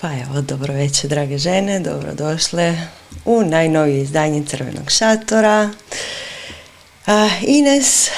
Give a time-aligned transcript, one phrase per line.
[0.00, 2.74] Pa evo, dobro večer, drage žene, dobrodošle
[3.24, 5.70] u najnovije izdanje Crvenog šatora.
[7.06, 8.10] A, Ines,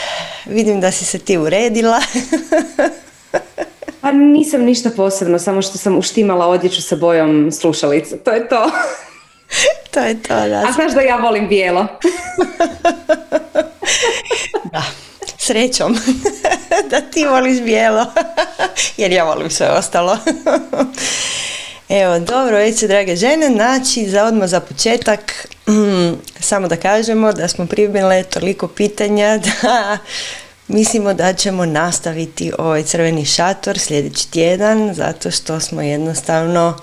[0.46, 2.00] vidim da si se ti uredila.
[4.00, 8.70] Pa nisam ništa posebno, samo što sam uštimala odjeću sa bojom slušalica, to je to.
[9.90, 10.64] to je to, da.
[10.68, 11.86] A znaš da ja volim bijelo.
[14.72, 14.82] da,
[15.38, 15.98] srećom
[16.90, 18.06] da ti voliš bijelo,
[18.96, 20.18] jer ja volim sve ostalo.
[21.88, 23.46] Evo, dobro večer, drage žene.
[23.46, 25.46] Znači, za odmah za početak,
[26.40, 29.98] samo da kažemo da smo primile toliko pitanja da
[30.68, 36.78] mislimo da ćemo nastaviti ovaj crveni šator sljedeći tjedan, zato što smo jednostavno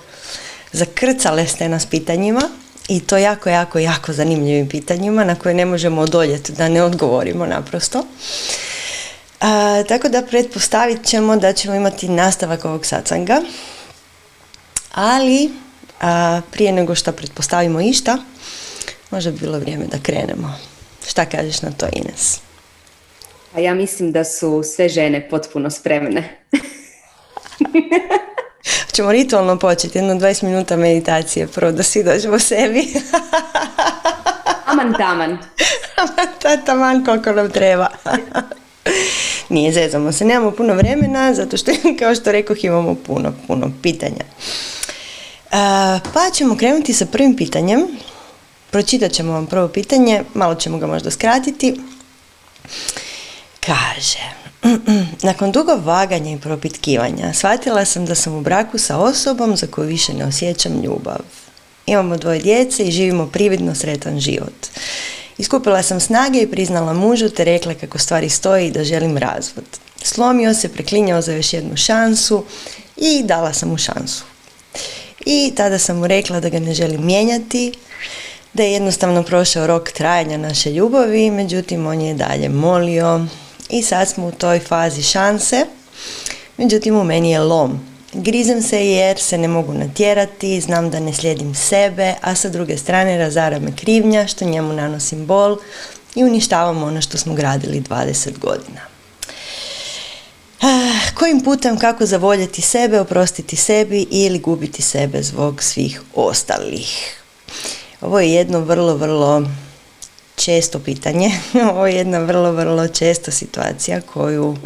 [0.72, 2.42] zakrcale ste nas pitanjima
[2.88, 7.46] i to jako, jako, jako zanimljivim pitanjima na koje ne možemo odoljeti da ne odgovorimo
[7.46, 8.04] naprosto.
[9.40, 13.42] A, tako da pretpostavit ćemo da ćemo imati nastavak ovog sacanga
[14.92, 15.50] ali
[16.00, 18.18] a, prije nego što pretpostavimo išta,
[19.10, 20.54] možda bi bilo vrijeme da krenemo.
[21.08, 22.40] Šta kažeš na to, Ines?
[23.54, 26.40] A ja mislim da su sve žene potpuno spremne.
[28.92, 32.80] Ćemo ritualno početi, jedno 20 minuta meditacije, prvo da svi dođemo sebi.
[34.66, 35.38] Aman taman.
[35.96, 37.88] Aman taman koliko nam treba.
[39.48, 44.24] Nije, zezamo se, nemamo puno vremena, zato što, kao što rekoh, imamo puno, puno pitanja.
[46.12, 47.86] Pa ćemo krenuti sa prvim pitanjem.
[48.70, 51.80] Pročitat ćemo vam prvo pitanje, malo ćemo ga možda skratiti.
[53.60, 54.18] Kaže,
[55.22, 59.88] nakon dugo vaganja i propitkivanja, shvatila sam da sam u braku sa osobom za koju
[59.88, 61.20] više ne osjećam ljubav.
[61.86, 64.66] Imamo dvoje djece i živimo prividno sretan život.
[65.38, 69.64] Iskupila sam snage i priznala mužu te rekla kako stvari stoji i da želim razvod.
[70.02, 72.44] Slomio se, preklinjao za još jednu šansu
[72.96, 74.24] i dala sam mu šansu.
[75.26, 77.72] I tada sam mu rekla da ga ne želim mijenjati,
[78.52, 83.26] da je jednostavno prošao rok trajanja naše ljubavi, međutim on je dalje molio
[83.68, 85.66] i sad smo u toj fazi šanse,
[86.56, 87.80] međutim u meni je lom.
[88.12, 92.76] Grizem se jer se ne mogu natjerati, znam da ne slijedim sebe, a sa druge
[92.76, 95.56] strane razara me krivnja što njemu nanosim bol
[96.14, 98.89] i uništavam ono što smo gradili 20 godina.
[100.62, 107.22] Ah, kojim putem kako zavoljeti sebe, oprostiti sebi ili gubiti sebe zbog svih ostalih?
[108.00, 109.42] Ovo je jedno vrlo, vrlo
[110.36, 111.30] često pitanje.
[111.72, 114.56] Ovo je jedna vrlo, vrlo česta situacija koju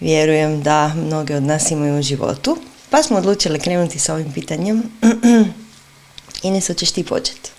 [0.00, 2.58] vjerujem da mnoge od nas imaju u životu.
[2.90, 4.82] Pa smo odlučili krenuti sa ovim pitanjem.
[6.42, 7.50] Ines, hoćeš ti početi?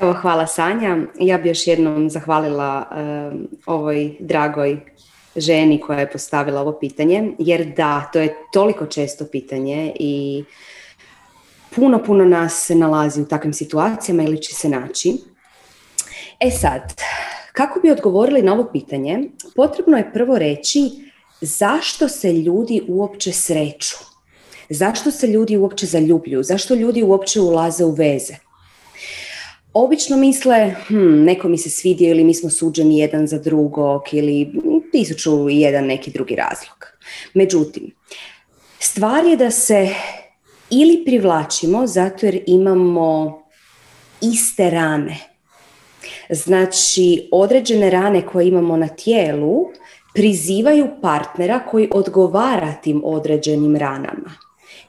[0.00, 0.96] Evo, hvala Sanja.
[1.18, 4.80] Ja bi još jednom zahvalila uh, ovoj dragoj
[5.36, 10.44] ženi koja je postavila ovo pitanje, jer da, to je toliko često pitanje i
[11.74, 15.12] puno, puno nas se nalazi u takvim situacijama ili će se naći.
[16.40, 16.94] E sad,
[17.52, 20.90] kako bi odgovorili na ovo pitanje, potrebno je prvo reći
[21.40, 23.96] zašto se ljudi uopće sreću.
[24.70, 26.42] Zašto se ljudi uopće zaljubljuju?
[26.42, 28.45] Zašto ljudi uopće ulaze u veze?
[29.78, 34.52] Obično misle, hm, neko mi se svidio ili mi smo suđeni jedan za drugog ili
[34.92, 36.86] tisuću i jedan neki drugi razlog.
[37.34, 37.94] Međutim,
[38.78, 39.88] stvar je da se
[40.70, 43.42] ili privlačimo zato jer imamo
[44.20, 45.16] iste rane.
[46.30, 49.66] Znači, određene rane koje imamo na tijelu
[50.14, 54.34] prizivaju partnera koji odgovara tim određenim ranama.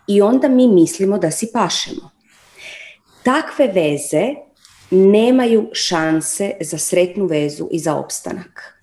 [0.08, 2.12] I onda mi mislimo da si pašemo.
[3.24, 4.47] Takve veze
[4.92, 8.74] nemaju šanse za sretnu vezu i za opstanak.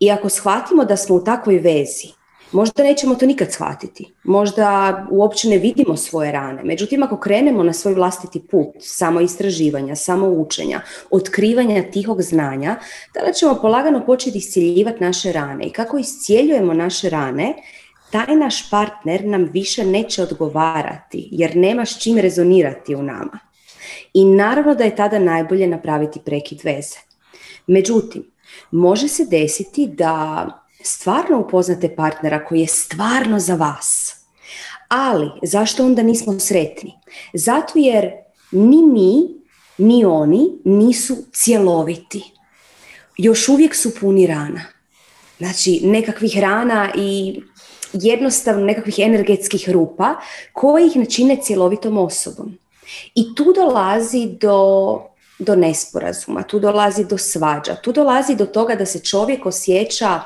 [0.00, 2.08] I ako shvatimo da smo u takvoj vezi,
[2.52, 6.64] možda nećemo to nikad shvatiti, možda uopće ne vidimo svoje rane.
[6.64, 10.80] Međutim, ako krenemo na svoj vlastiti put, samo istraživanja, samo učenja,
[11.10, 12.76] otkrivanja tihog znanja,
[13.12, 15.66] tada ćemo polagano početi iscijeljivati naše rane.
[15.66, 17.54] I kako iscijeljujemo naše rane,
[18.10, 23.45] taj naš partner nam više neće odgovarati, jer nema s čim rezonirati u nama.
[24.16, 26.96] I naravno da je tada najbolje napraviti prekid veze.
[27.66, 28.30] Međutim,
[28.70, 30.46] može se desiti da
[30.82, 34.16] stvarno upoznate partnera koji je stvarno za vas.
[34.88, 36.92] Ali zašto onda nismo sretni?
[37.34, 38.10] Zato jer
[38.50, 39.20] ni mi,
[39.78, 42.32] ni oni nisu cjeloviti.
[43.18, 44.64] Još uvijek su puni rana.
[45.38, 47.40] Znači nekakvih rana i
[47.92, 50.14] jednostavno nekakvih energetskih rupa
[50.52, 52.58] koji ih načine cjelovitom osobom.
[53.14, 55.00] I tu dolazi do
[55.38, 60.20] do nesporazuma, tu dolazi do svađa, tu dolazi do toga da se čovjek osjeća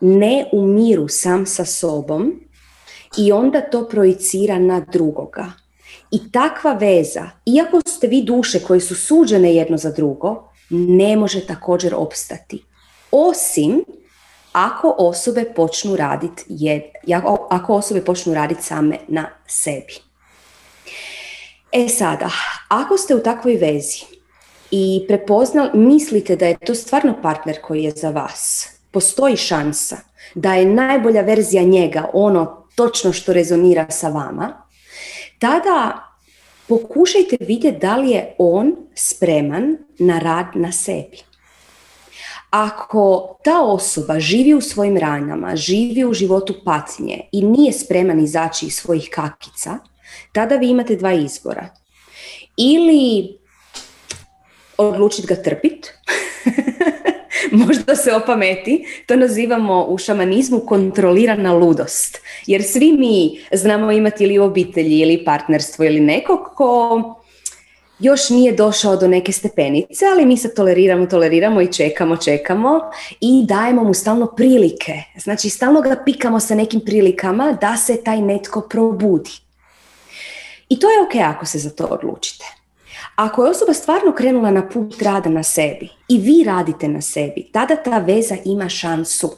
[0.00, 2.40] ne u miru sam sa sobom
[3.16, 5.52] i onda to projicira na drugoga.
[6.10, 11.46] I takva veza, iako ste vi duše koje su suđene jedno za drugo, ne može
[11.46, 12.64] također opstati.
[13.10, 13.84] Osim
[14.52, 16.44] ako osobe počnu raditi
[17.50, 20.07] ako osobe počnu raditi same na sebi.
[21.72, 22.30] E sada,
[22.68, 24.00] ako ste u takvoj vezi
[24.70, 29.96] i prepoznali, mislite da je to stvarno partner koji je za vas, postoji šansa
[30.34, 34.62] da je najbolja verzija njega ono točno što rezonira sa vama,
[35.38, 36.04] tada
[36.68, 41.18] pokušajte vidjeti da li je on spreman na rad na sebi.
[42.50, 48.66] Ako ta osoba živi u svojim ranama, živi u životu patnje i nije spreman izaći
[48.66, 49.78] iz svojih kakica,
[50.32, 51.68] tada vi imate dva izbora.
[52.56, 53.38] Ili
[54.76, 55.94] odlučiti ga trpit,
[57.66, 62.18] možda se opameti, to nazivamo u šamanizmu kontrolirana ludost.
[62.46, 67.14] Jer svi mi znamo imati ili obitelji ili partnerstvo ili nekog ko
[67.98, 72.80] još nije došao do neke stepenice, ali mi se toleriramo, toleriramo i čekamo, čekamo
[73.20, 74.92] i dajemo mu stalno prilike.
[75.16, 79.30] Znači, stalno ga pikamo sa nekim prilikama da se taj netko probudi.
[80.68, 82.44] I to je ok ako se za to odlučite.
[83.16, 87.50] Ako je osoba stvarno krenula na put rada na sebi i vi radite na sebi,
[87.52, 89.30] tada ta veza ima šansu.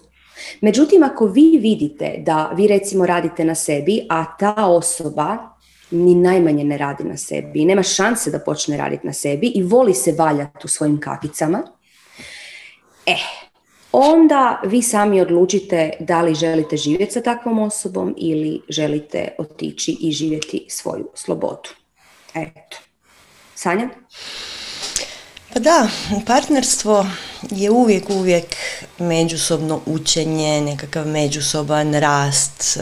[0.60, 5.38] Međutim, ako vi vidite da vi recimo radite na sebi, a ta osoba
[5.90, 9.62] ni najmanje ne radi na sebi i nema šanse da počne raditi na sebi i
[9.62, 11.62] voli se valjati u svojim kakicama,
[13.06, 13.49] eh,
[13.92, 20.12] onda vi sami odlučite da li želite živjeti sa takvom osobom ili želite otići i
[20.12, 21.70] živjeti svoju slobodu.
[22.34, 22.76] Eto.
[23.54, 23.88] Sanja?
[25.52, 25.88] Pa da,
[26.26, 27.06] partnerstvo
[27.50, 28.56] je uvijek, uvijek
[28.98, 32.78] međusobno učenje, nekakav međusoban rast.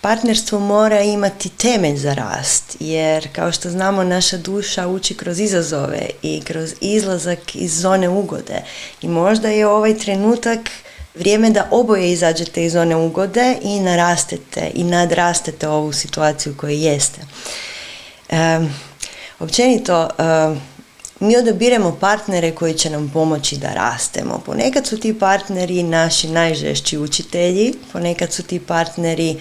[0.00, 6.10] Partnerstvo mora imati temelj za rast, jer kao što znamo naša duša uči kroz izazove
[6.22, 8.62] i kroz izlazak iz zone ugode.
[9.02, 10.60] I možda je ovaj trenutak
[11.14, 17.20] vrijeme da oboje izađete iz zone ugode i narastete i nadrastete ovu situaciju koju jeste.
[19.38, 20.08] Općenito,
[21.20, 24.42] mi odabiremo partnere koji će nam pomoći da rastemo.
[24.46, 29.36] Ponekad su ti partneri naši najžešći učitelji, ponekad su ti partneri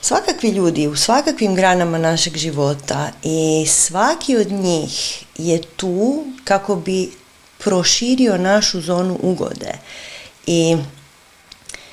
[0.00, 7.10] svakakvi ljudi u svakakvim granama našeg života i svaki od njih je tu kako bi
[7.58, 9.72] proširio našu zonu ugode.
[10.46, 10.76] I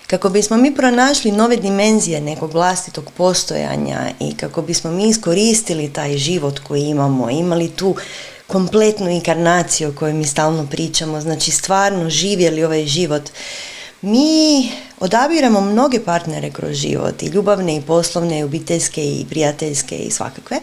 [0.08, 6.18] kako bismo mi pronašli nove dimenzije nekog vlastitog postojanja i kako bismo mi iskoristili taj
[6.18, 7.96] život koji imamo, imali tu
[8.52, 13.30] kompletnu inkarnaciju o kojoj mi stalno pričamo, znači stvarno živjeli ovaj život,
[14.02, 20.12] mi odabiramo mnoge partnere kroz život, i ljubavne, i poslovne, i obiteljske, i prijateljske, i
[20.12, 20.60] svakakve.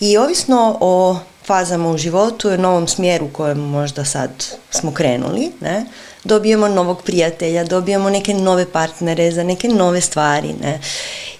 [0.00, 4.30] I ovisno o fazama u životu i novom smjeru kojem možda sad
[4.70, 5.86] smo krenuli, ne,
[6.24, 10.52] dobijemo novog prijatelja, dobijemo neke nove partnere za neke nove stvari.
[10.62, 10.80] Ne?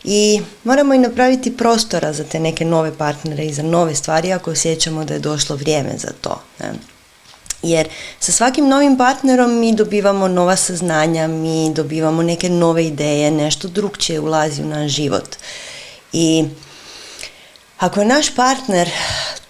[0.05, 4.51] I moramo i napraviti prostora za te neke nove partnere i za nove stvari ako
[4.51, 6.41] osjećamo da je došlo vrijeme za to.
[6.61, 6.73] Ne?
[7.63, 7.89] Jer
[8.21, 14.21] sa svakim novim partnerom mi dobivamo nova saznanja, mi dobivamo neke nove ideje, nešto drugčije
[14.21, 15.37] ulazi u naš život.
[16.13, 16.45] I
[17.79, 18.91] ako je naš partner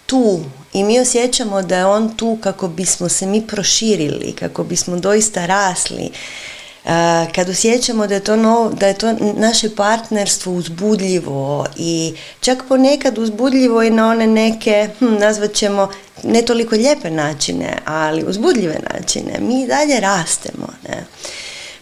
[0.05, 0.43] tu
[0.73, 5.45] i mi osjećamo da je on tu kako bismo se mi proširili, kako bismo doista
[5.45, 6.11] rasli.
[7.35, 13.17] Kad osjećamo da je to, no, da je to naše partnerstvo uzbudljivo i čak ponekad
[13.17, 15.89] uzbudljivo i na one neke, hm, nazvat ćemo,
[16.23, 20.67] ne toliko lijepe načine, ali uzbudljive načine, mi dalje rastemo.
[20.89, 21.05] Ne?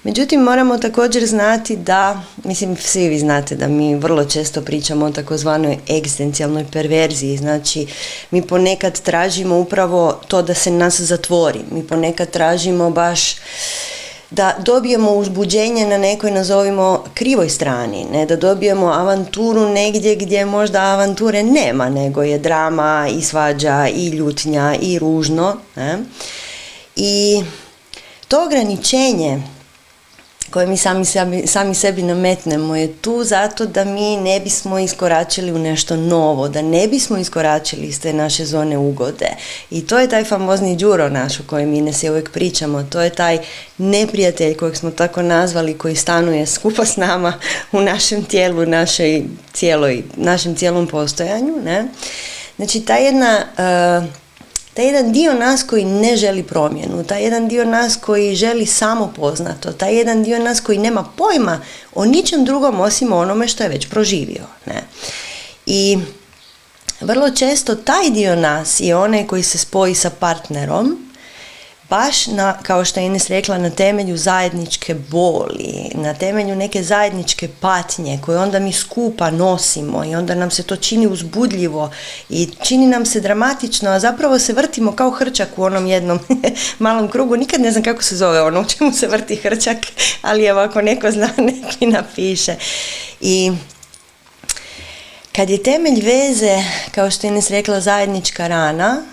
[0.03, 5.11] Međutim, moramo također znati da, mislim, svi vi znate da mi vrlo često pričamo o
[5.11, 7.87] takozvanoj egzistencijalnoj perverziji, znači
[8.31, 13.35] mi ponekad tražimo upravo to da se nas zatvori, mi ponekad tražimo baš
[14.29, 20.81] da dobijemo uzbuđenje na nekoj nazovimo krivoj strani, ne da dobijemo avanturu negdje gdje možda
[20.81, 25.57] avanture nema, nego je drama i svađa i ljutnja i ružno.
[25.75, 25.97] Ne?
[26.95, 27.43] I
[28.27, 29.41] to ograničenje
[30.51, 35.51] koje mi sami sebi, sami sebi nametnemo je tu zato da mi ne bismo iskoračili
[35.51, 39.29] u nešto novo, da ne bismo iskoračili iz te naše zone ugode.
[39.71, 43.01] I to je taj famozni đuro naš o kojem mi ne se uvijek pričamo, to
[43.01, 43.39] je taj
[43.77, 47.33] neprijatelj kojeg smo tako nazvali koji stanuje skupa s nama
[47.71, 51.61] u našem tijelu, našoj cijeloj, našem cijelom postojanju.
[51.63, 51.87] Ne?
[52.55, 53.45] Znači ta jedna...
[53.57, 54.20] Uh,
[54.73, 59.13] taj jedan dio nas koji ne želi promjenu, taj jedan dio nas koji želi samo
[59.15, 61.61] poznato, taj jedan dio nas koji nema pojma
[61.95, 64.43] o ničem drugom osim onome što je već proživio.
[64.65, 64.83] Ne?
[65.65, 65.97] I
[67.01, 71.10] vrlo često taj dio nas je onaj koji se spoji sa partnerom
[71.91, 77.49] baš na, kao što je Ines rekla, na temelju zajedničke boli, na temelju neke zajedničke
[77.59, 81.91] patnje koje onda mi skupa nosimo i onda nam se to čini uzbudljivo
[82.29, 86.19] i čini nam se dramatično, a zapravo se vrtimo kao hrčak u onom jednom
[86.79, 87.35] malom krugu.
[87.35, 89.77] Nikad ne znam kako se zove ono u čemu se vrti hrčak,
[90.21, 92.55] ali evo ako neko zna neki napiše.
[93.21, 93.51] I
[95.35, 99.03] kad je temelj veze, kao što je Ines rekla, zajednička rana,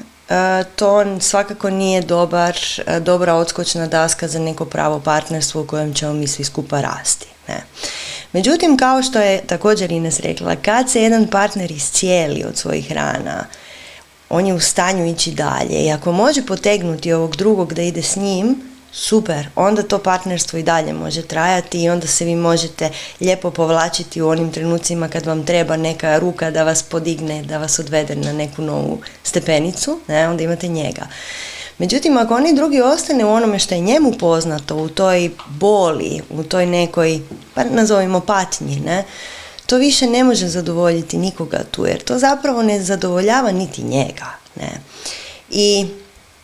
[0.76, 2.56] to svakako nije dobar,
[2.86, 7.26] e, dobra odskočna daska za neko pravo partnerstvo u kojem ćemo mi svi skupa rasti.
[7.48, 7.62] Ne.
[8.32, 13.44] Međutim, kao što je također Ines rekla, kad se jedan partner iscijeli od svojih rana,
[14.30, 18.16] on je u stanju ići dalje i ako može potegnuti ovog drugog da ide s
[18.16, 22.90] njim, super, onda to partnerstvo i dalje može trajati i onda se vi možete
[23.20, 27.78] lijepo povlačiti u onim trenucima kad vam treba neka ruka da vas podigne, da vas
[27.78, 31.06] odvede na neku novu stepenicu, ne, onda imate njega.
[31.78, 36.42] Međutim, ako oni drugi ostane u onome što je njemu poznato, u toj boli, u
[36.42, 37.20] toj nekoj,
[37.54, 39.04] pa nazovimo patnji, ne,
[39.66, 44.26] to više ne može zadovoljiti nikoga tu, jer to zapravo ne zadovoljava niti njega.
[44.56, 44.70] Ne.
[45.50, 45.86] I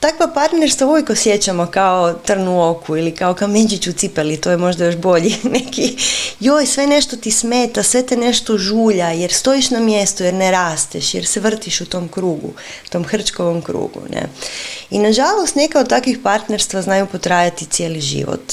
[0.04, 4.56] takva partnerstva uvijek osjećamo kao trn u oku ili kao kamenčić u cipeli, to je
[4.56, 5.96] možda još bolji neki.
[6.40, 10.50] Joj, sve nešto ti smeta, sve te nešto žulja, jer stojiš na mjestu, jer ne
[10.50, 12.52] rasteš, jer se vrtiš u tom krugu,
[12.90, 14.00] tom hrčkovom krugu.
[14.10, 14.28] Ne?
[14.90, 18.52] I nažalost neka od takvih partnerstva znaju potrajati cijeli život.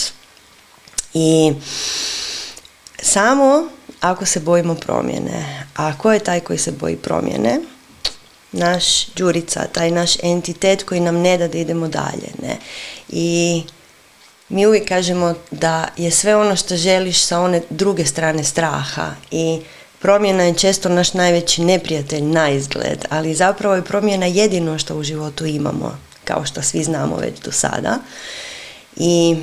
[1.14, 1.54] I
[3.02, 3.68] samo
[4.00, 5.68] ako se bojimo promjene.
[5.76, 7.60] A ko je taj koji se boji promjene?
[8.52, 12.30] Naš Đurica, taj naš entitet koji nam ne da da idemo dalje.
[12.42, 12.58] Ne?
[13.10, 13.64] I
[14.50, 19.60] mi uvijek kažemo da je sve ono što želiš sa one druge strane straha i
[20.00, 25.04] promjena je često naš najveći neprijatelj na izgled, ali zapravo je promjena jedino što u
[25.04, 27.98] životu imamo, kao što svi znamo već do sada.
[28.96, 29.38] I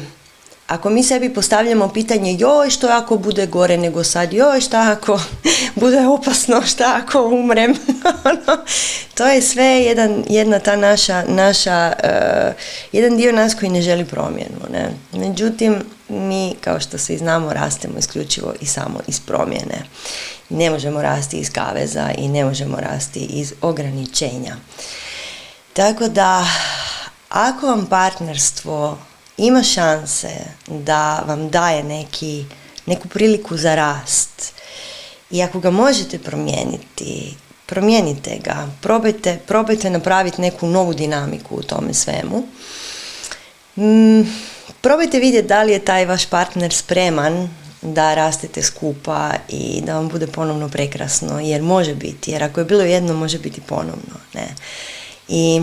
[0.68, 5.20] ako mi sebi postavljamo pitanje joj što ako bude gore nego sad, joj šta ako
[5.80, 7.74] bude opasno, šta ako umrem,
[8.24, 8.64] ono,
[9.14, 12.54] to je sve jedan, jedna ta naša, naša uh,
[12.92, 14.60] jedan dio nas koji ne želi promjenu.
[14.72, 14.90] Ne?
[15.12, 15.76] Međutim,
[16.08, 19.82] mi kao što svi znamo rastemo isključivo i samo iz promjene.
[20.48, 24.56] Ne možemo rasti iz kaveza i ne možemo rasti iz ograničenja.
[25.72, 26.46] Tako da,
[27.28, 28.98] ako vam partnerstvo
[29.38, 30.28] ima šanse
[30.66, 32.44] da vam daje neki,
[32.86, 34.52] neku priliku za rast
[35.30, 37.34] i ako ga možete promijeniti,
[37.66, 42.46] promijenite ga, probajte, probajte napraviti neku novu dinamiku u tome svemu.
[43.76, 44.22] Mm,
[44.80, 47.48] probajte vidjeti da li je taj vaš partner spreman
[47.82, 52.64] da rastete skupa i da vam bude ponovno prekrasno, jer može biti, jer ako je
[52.64, 54.14] bilo jedno, može biti ponovno.
[54.34, 54.48] Ne?
[55.28, 55.62] I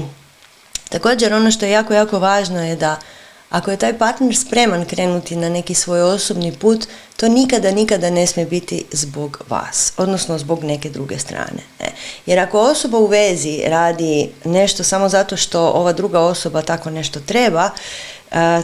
[0.89, 2.99] također ono što je jako, jako važno je da
[3.49, 6.87] ako je taj partner spreman krenuti na neki svoj osobni put,
[7.17, 11.63] to nikada, nikada ne smije biti zbog vas, odnosno zbog neke druge strane.
[11.79, 11.91] Ne.
[12.25, 17.19] Jer ako osoba u vezi radi nešto samo zato što ova druga osoba tako nešto
[17.19, 17.69] treba,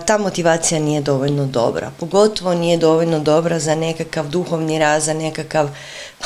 [0.05, 1.91] ta motivacija nije dovoljno dobra.
[1.99, 5.69] Pogotovo nije dovoljno dobra za nekakav duhovni raz, za nekakav,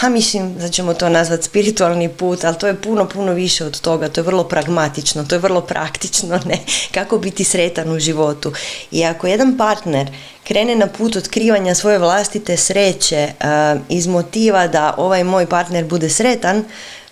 [0.02, 3.80] pa mislim da ćemo to nazvati spiritualni put, ali to je puno, puno više od
[3.80, 4.10] toga.
[4.10, 6.60] To je vrlo pragmatično, to je vrlo praktično, ne?
[6.92, 8.54] Kako biti sretan u životu.
[8.92, 10.12] I ako jedan partner
[10.44, 13.32] krene na put otkrivanja svoje vlastite sreće
[13.90, 16.64] iz motiva da ovaj moj partner bude sretan,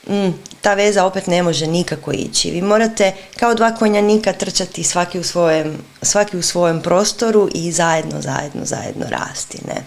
[0.08, 2.52] mm, ta veza opet ne može nikako ići.
[2.52, 8.22] Vi morate kao dva konjanika trčati svaki u svojem, svaki u svojem prostoru i zajedno,
[8.22, 9.58] zajedno, zajedno rasti.
[9.68, 9.84] Ne?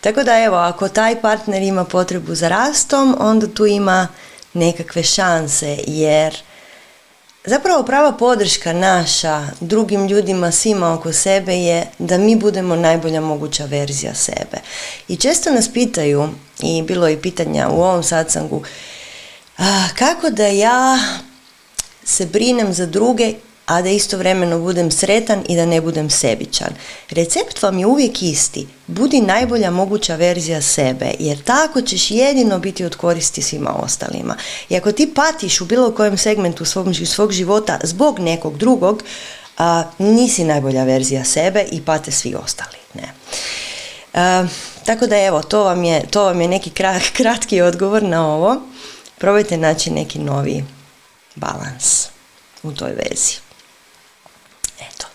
[0.00, 4.08] Tako da evo, ako taj partner ima potrebu za rastom, onda tu ima
[4.52, 6.36] nekakve šanse, jer
[7.44, 13.64] zapravo prava podrška naša drugim ljudima, svima oko sebe je da mi budemo najbolja moguća
[13.64, 14.58] verzija sebe.
[15.08, 16.28] I često nas pitaju,
[16.62, 18.62] i bilo je pitanja u ovom satsangu,
[19.98, 20.98] kako da ja
[22.04, 23.34] se brinem za druge,
[23.66, 26.68] a da istovremeno budem sretan i da ne budem sebičan.
[27.10, 28.66] Recept vam je uvijek isti.
[28.86, 34.36] Budi najbolja moguća verzija sebe, jer tako ćeš jedino biti od koristi svima ostalima.
[34.68, 39.02] I ako ti patiš u bilo kojem segmentu svog, života zbog nekog drugog,
[39.58, 42.78] a, nisi najbolja verzija sebe i pate svi ostali.
[42.94, 43.12] Ne.
[44.84, 46.70] tako da evo, to vam je, to vam je neki
[47.18, 48.56] kratki odgovor na ovo
[49.18, 50.64] probajte naći neki novi
[51.34, 52.08] balans
[52.62, 53.36] u toj vezi.
[54.80, 55.06] Eto.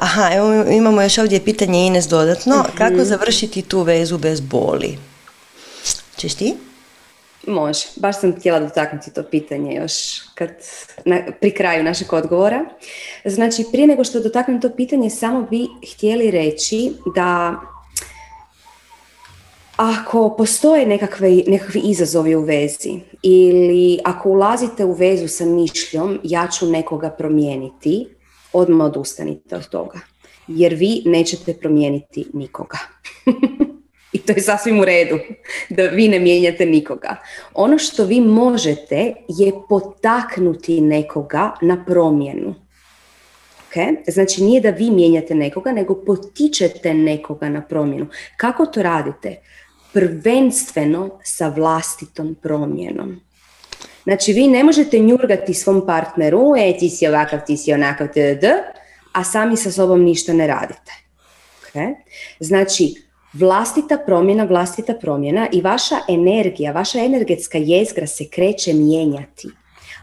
[0.00, 2.56] aha, evo imamo još ovdje pitanje Ines dodatno.
[2.56, 2.76] Mhm.
[2.76, 4.98] Kako završiti tu vezu bez boli?
[6.16, 6.54] Češ ti?
[7.46, 9.92] Može, baš sam htjela dotaknuti to pitanje još
[10.34, 10.50] kad,
[11.04, 12.64] na, pri kraju našeg odgovora.
[13.24, 17.60] Znači, prije nego što dotaknem to pitanje, samo bi htjeli reći da
[19.76, 26.48] ako postoje nekakve, nekakvi izazovi u vezi ili ako ulazite u vezu sa mišljom ja
[26.48, 28.06] ću nekoga promijeniti,
[28.52, 29.98] odmah odustanite od toga.
[30.48, 32.78] Jer vi nećete promijeniti nikoga.
[34.12, 35.18] I to je sasvim u redu
[35.70, 37.16] da vi ne mijenjate nikoga.
[37.54, 42.54] Ono što vi možete je potaknuti nekoga na promjenu.
[43.70, 43.96] Okay?
[44.08, 48.06] Znači nije da vi mijenjate nekoga, nego potičete nekoga na promjenu.
[48.36, 49.36] Kako to radite?
[49.96, 53.20] Prvenstveno sa vlastitom promjenom.
[54.04, 58.44] Znači vi ne možete njurgati svom partneru, e ti si ovakav, ti si onakav, td,
[59.12, 60.92] a sami sa sobom ništa ne radite.
[61.64, 61.94] Okay?
[62.40, 62.94] Znači,
[63.32, 69.48] vlastita promjena, vlastita promjena i vaša energija, vaša energetska jezgra se kreće mijenjati.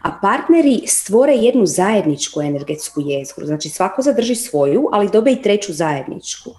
[0.04, 3.46] A partneri stvore jednu zajedničku energetsku jezgru.
[3.46, 6.50] Znači svako zadrži svoju, ali dobe i treću zajedničku.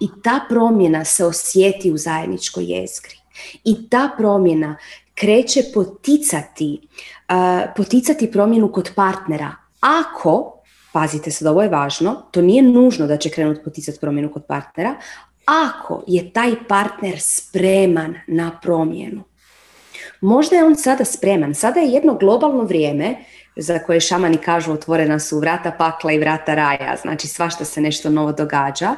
[0.00, 3.16] I ta promjena se osjeti u zajedničkoj jezgri.
[3.64, 4.76] I ta promjena
[5.14, 6.80] kreće poticati,
[7.28, 9.52] uh, poticati promjenu kod partnera.
[9.80, 14.46] Ako, pazite sad, ovo je važno, to nije nužno da će krenuti poticati promjenu kod
[14.48, 14.94] partnera,
[15.44, 19.22] ako je taj partner spreman na promjenu.
[20.24, 21.54] Možda je on sada spreman.
[21.54, 23.16] Sada je jedno globalno vrijeme
[23.56, 28.10] za koje šamani kažu otvorena su vrata pakla i vrata raja, znači svašta se nešto
[28.10, 28.96] novo događa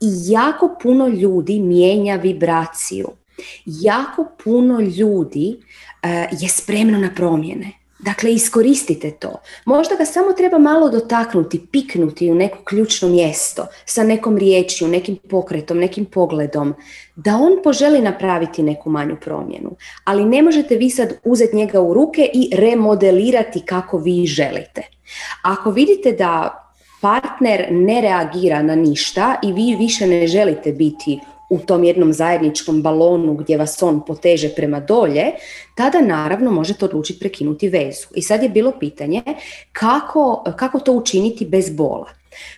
[0.00, 3.08] i jako puno ljudi mijenja vibraciju.
[3.66, 5.56] Jako puno ljudi
[6.02, 7.81] eh, je spremno na promjene.
[8.02, 9.40] Dakle, iskoristite to.
[9.64, 15.16] Možda ga samo treba malo dotaknuti, piknuti u neko ključno mjesto, sa nekom riječju, nekim
[15.16, 16.74] pokretom, nekim pogledom,
[17.16, 19.76] da on poželi napraviti neku manju promjenu.
[20.04, 24.82] Ali ne možete vi sad uzeti njega u ruke i remodelirati kako vi želite.
[25.42, 26.58] Ako vidite da
[27.00, 31.20] partner ne reagira na ništa i vi više ne želite biti
[31.52, 35.32] u tom jednom zajedničkom balonu gdje vas on poteže prema dolje,
[35.74, 38.06] tada naravno možete odlučiti prekinuti vezu.
[38.14, 39.22] I sad je bilo pitanje
[39.72, 42.08] kako, kako to učiniti bez bola.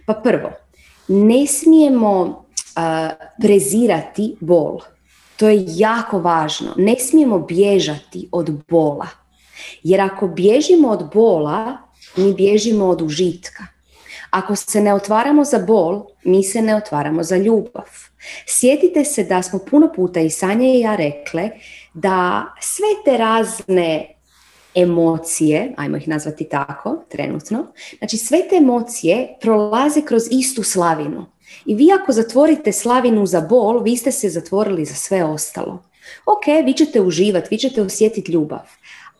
[0.06, 0.50] Pa prvo,
[1.08, 2.44] ne smijemo
[3.42, 4.78] prezirati bol.
[5.36, 6.74] To je jako važno.
[6.76, 9.08] Ne smijemo bježati od bola.
[9.82, 11.78] Jer ako bježimo od bola,
[12.16, 13.66] mi bježimo od užitka.
[14.30, 18.13] Ako se ne otvaramo za bol, mi se ne otvaramo za ljubav.
[18.46, 21.50] Sjetite se da smo puno puta i Sanja i ja rekle
[21.94, 24.14] da sve te razne
[24.74, 27.66] emocije, ajmo ih nazvati tako trenutno,
[27.98, 31.26] znači sve te emocije prolaze kroz istu slavinu.
[31.66, 35.82] I vi ako zatvorite slavinu za bol, vi ste se zatvorili za sve ostalo.
[36.26, 38.68] Ok, vi ćete uživati, vi ćete osjetiti ljubav,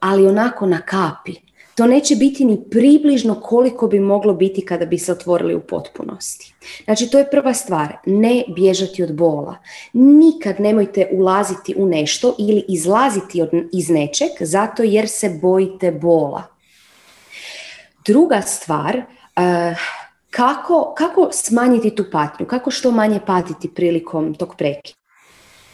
[0.01, 1.43] ali onako na kapi
[1.75, 6.55] to neće biti ni približno koliko bi moglo biti kada bi se otvorili u potpunosti.
[6.85, 9.57] Znači, to je prva stvar, ne bježati od bola.
[9.93, 16.43] Nikad nemojte ulaziti u nešto ili izlaziti od, iz nečeg zato jer se bojite bola.
[18.07, 19.79] Druga stvar, uh,
[20.31, 25.04] kako, kako smanjiti tu patnju, kako što manje patiti prilikom tog prekida.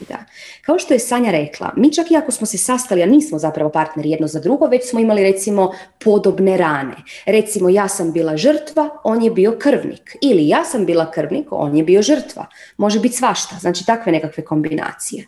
[0.09, 0.25] Da.
[0.63, 3.71] Kao što je Sanja rekla, mi čak i ako smo se sastali, a nismo zapravo
[3.71, 5.73] partneri jedno za drugo, već smo imali recimo
[6.05, 6.97] podobne rane.
[7.27, 10.17] Recimo ja sam bila žrtva, on je bio krvnik.
[10.23, 12.47] Ili ja sam bila krvnik, on je bio žrtva.
[12.77, 15.27] Može biti svašta, znači takve nekakve kombinacije.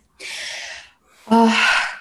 [1.27, 1.33] Uh,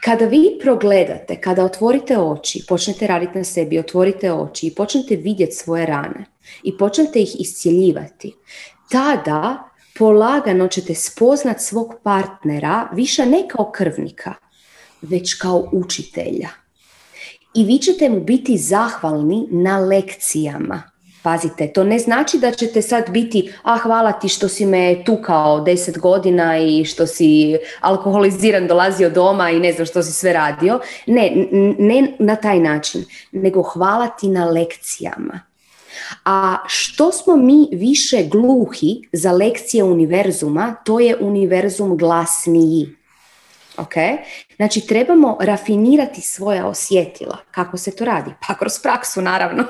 [0.04, 5.56] kada vi progledate, kada otvorite oči, počnete raditi na sebi, otvorite oči i počnete vidjeti
[5.56, 6.26] svoje rane
[6.64, 8.36] i počnete ih iscijeljivati,
[8.90, 9.71] tada
[10.02, 14.34] polagano ćete spoznat svog partnera više ne kao krvnika,
[15.02, 16.50] već kao učitelja.
[17.54, 20.84] I vi ćete mu biti zahvalni na lekcijama.
[21.24, 25.60] Pazite, to ne znači da ćete sad biti, a hvala ti što si me tukao
[25.60, 30.80] deset godina i što si alkoholiziran dolazio doma i ne znam što si sve radio.
[31.08, 31.48] Ne,
[31.80, 35.51] ne na taj način, nego hvala ti na lekcijama.
[36.26, 42.96] A što smo mi više gluhi za lekcije univerzuma, to je univerzum glasniji.
[43.78, 43.94] Ok?
[44.56, 47.38] Znači, trebamo rafinirati svoja osjetila.
[47.52, 48.32] Kako se to radi?
[48.48, 49.64] Pa kroz praksu, naravno.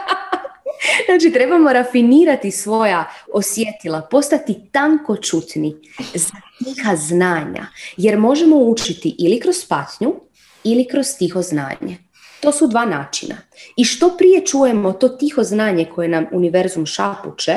[1.06, 5.76] znači, trebamo rafinirati svoja osjetila, postati tanko čutni
[6.14, 7.66] za tiha znanja.
[7.96, 10.14] Jer možemo učiti ili kroz patnju,
[10.64, 12.07] ili kroz tiho znanje.
[12.40, 13.36] To su dva načina.
[13.76, 17.56] I što prije čujemo to tiho znanje koje nam univerzum šapuće,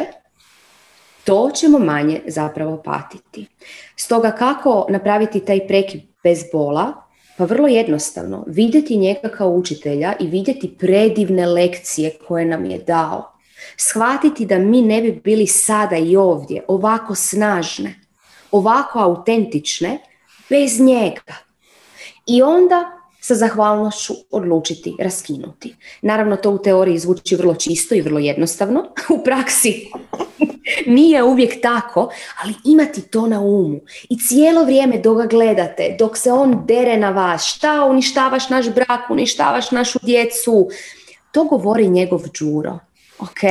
[1.23, 3.47] to ćemo manje zapravo patiti.
[3.95, 6.93] Stoga kako napraviti taj prekid bez bola?
[7.37, 13.33] Pa vrlo jednostavno, vidjeti njega kao učitelja i vidjeti predivne lekcije koje nam je dao.
[13.77, 17.95] Shvatiti da mi ne bi bili sada i ovdje ovako snažne,
[18.51, 19.99] ovako autentične,
[20.49, 21.35] bez njega.
[22.27, 25.75] I onda sa zahvalnošću odlučiti raskinuti.
[26.01, 28.83] Naravno, to u teoriji zvuči vrlo čisto i vrlo jednostavno.
[29.19, 29.87] U praksi
[30.97, 32.09] nije uvijek tako,
[32.43, 33.79] ali imati to na umu.
[34.09, 38.69] I cijelo vrijeme dok ga gledate, dok se on dere na vas, šta uništavaš naš
[38.69, 40.69] brak, uništavaš našu djecu,
[41.31, 42.79] to govori njegov džuro.
[43.19, 43.41] Ok?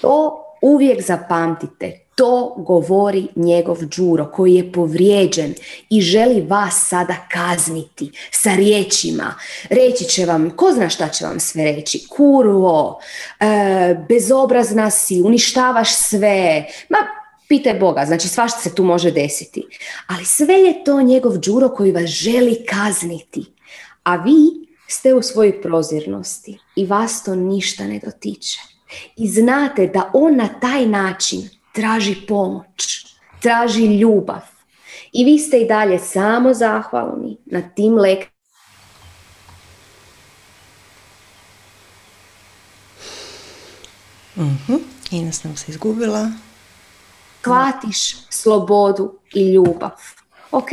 [0.00, 5.54] To uvijek zapamtite to govori njegov džuro koji je povrijeđen
[5.90, 9.34] i želi vas sada kazniti sa riječima.
[9.70, 13.00] Reći će vam, ko zna šta će vam sve reći, kurvo,
[13.40, 16.98] e, bezobrazna si, uništavaš sve, ma
[17.48, 19.62] pitaj Boga, znači svašta se tu može desiti.
[20.06, 23.44] Ali sve je to njegov džuro koji vas želi kazniti.
[24.02, 28.60] A vi ste u svojoj prozirnosti i vas to ništa ne dotiče.
[29.16, 33.06] I znate da on na taj način traži pomoć,
[33.40, 34.40] traži ljubav.
[35.12, 38.28] I vi ste i dalje samo zahvalni na tim lek.
[44.36, 44.80] Uh-huh.
[45.10, 46.30] Ines nam se izgubila.
[47.44, 49.90] Hvatiš slobodu i ljubav.
[50.50, 50.68] Ok?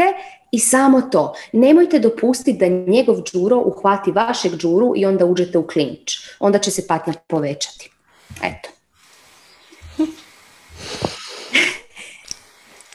[0.52, 1.34] I samo to.
[1.54, 6.18] Nemojte dopustiti da njegov džuro uhvati vašeg džuru i onda uđete u klinč.
[6.40, 7.90] Onda će se patnja povećati.
[8.44, 8.83] Eto.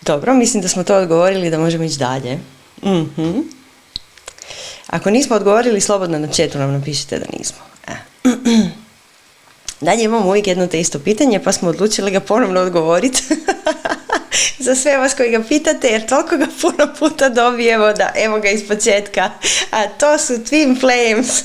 [0.09, 2.39] Dobro, mislim da smo to odgovorili da možemo ići dalje.
[2.85, 3.39] Mhm.
[4.87, 7.59] Ako nismo odgovorili, slobodno na četu nam napišite da nismo.
[7.87, 7.93] E.
[9.81, 13.23] Dalje imamo uvijek jedno te isto pitanje, pa smo odlučili ga ponovno odgovoriti.
[14.67, 18.49] Za sve vas koji ga pitate, jer toliko ga puno puta dobijemo da evo ga
[18.49, 19.31] iz početka.
[19.71, 21.45] A to su Twin Flames.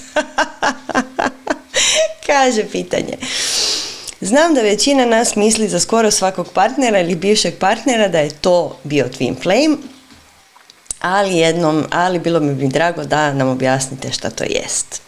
[2.27, 3.17] Kaže pitanje.
[4.23, 8.77] Znam da većina nas misli za skoro svakog partnera ili bivšeg partnera da je to
[8.83, 9.77] bio twin flame,
[10.99, 15.01] ali jednom, ali bilo mi bi drago da nam objasnite šta to jest.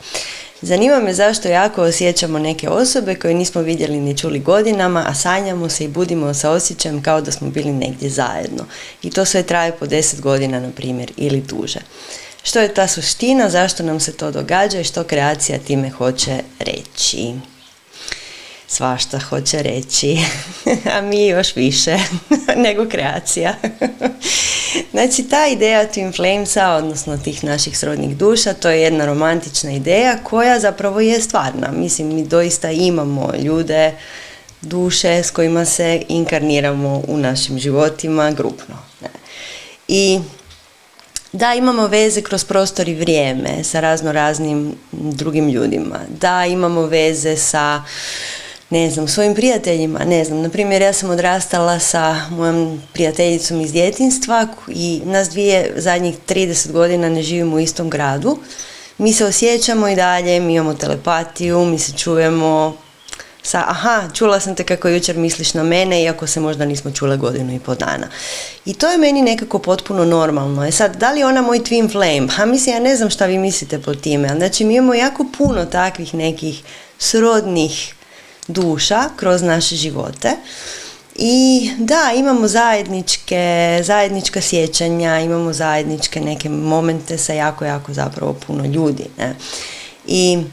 [0.61, 5.69] Zanima me zašto jako osjećamo neke osobe koje nismo vidjeli ni čuli godinama, a sanjamo
[5.69, 8.65] se i budimo sa osjećajem kao da smo bili negdje zajedno.
[9.03, 11.79] I to sve traje po deset godina, na primjer, ili duže.
[12.43, 17.33] Što je ta suština, zašto nam se to događa i što kreacija time hoće reći?
[18.67, 20.17] Svašta hoće reći,
[20.97, 21.97] a mi još više
[22.65, 23.55] nego kreacija.
[24.91, 30.17] znači ta ideja Twin Flamesa, odnosno tih naših srodnih duša, to je jedna romantična ideja
[30.23, 31.71] koja zapravo je stvarna.
[31.71, 33.93] Mislim, mi doista imamo ljude,
[34.61, 38.75] duše s kojima se inkarniramo u našim životima grupno.
[39.87, 40.19] I
[41.31, 45.99] da, imamo veze kroz prostor i vrijeme sa razno raznim drugim ljudima.
[46.19, 47.83] Da, imamo veze sa
[48.75, 53.71] ne znam, svojim prijateljima, ne znam, na primjer ja sam odrastala sa mojom prijateljicom iz
[53.71, 58.37] djetinstva i nas dvije zadnjih 30 godina ne živimo u istom gradu.
[58.97, 62.77] Mi se osjećamo i dalje, mi imamo telepatiju, mi se čujemo
[63.43, 67.17] sa aha, čula sam te kako jučer misliš na mene, iako se možda nismo čule
[67.17, 68.07] godinu i po dana.
[68.65, 70.65] I to je meni nekako potpuno normalno.
[70.65, 72.27] E sad, da li ona moj twin flame?
[72.27, 74.27] Ha, mislim, ja ne znam šta vi mislite po time.
[74.37, 76.63] Znači, mi imamo jako puno takvih nekih
[76.97, 77.94] srodnih
[78.47, 80.31] duša kroz naše živote.
[81.15, 88.65] I da, imamo zajedničke, zajednička sjećanja, imamo zajedničke neke momente sa jako, jako zapravo puno
[88.65, 89.05] ljudi.
[89.17, 89.35] Ne?
[90.07, 90.43] I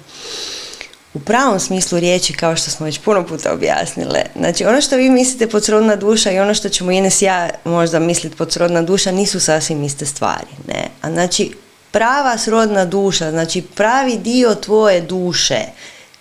[1.14, 5.10] u pravom smislu riječi, kao što smo već puno puta objasnile, znači ono što vi
[5.10, 9.12] mislite pod srodna duša i ono što ćemo Ines ja možda misliti pod srodna duša
[9.12, 10.50] nisu sasvim iste stvari.
[10.68, 10.88] Ne?
[11.02, 11.52] A znači
[11.90, 15.60] prava srodna duša, znači pravi dio tvoje duše,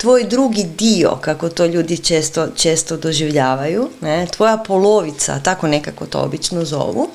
[0.02, 6.20] tvoj drugi dio, kako to ljudi često, često doživljavaju, ne, tvoja polovica, tako nekako to
[6.20, 7.10] obično zovu,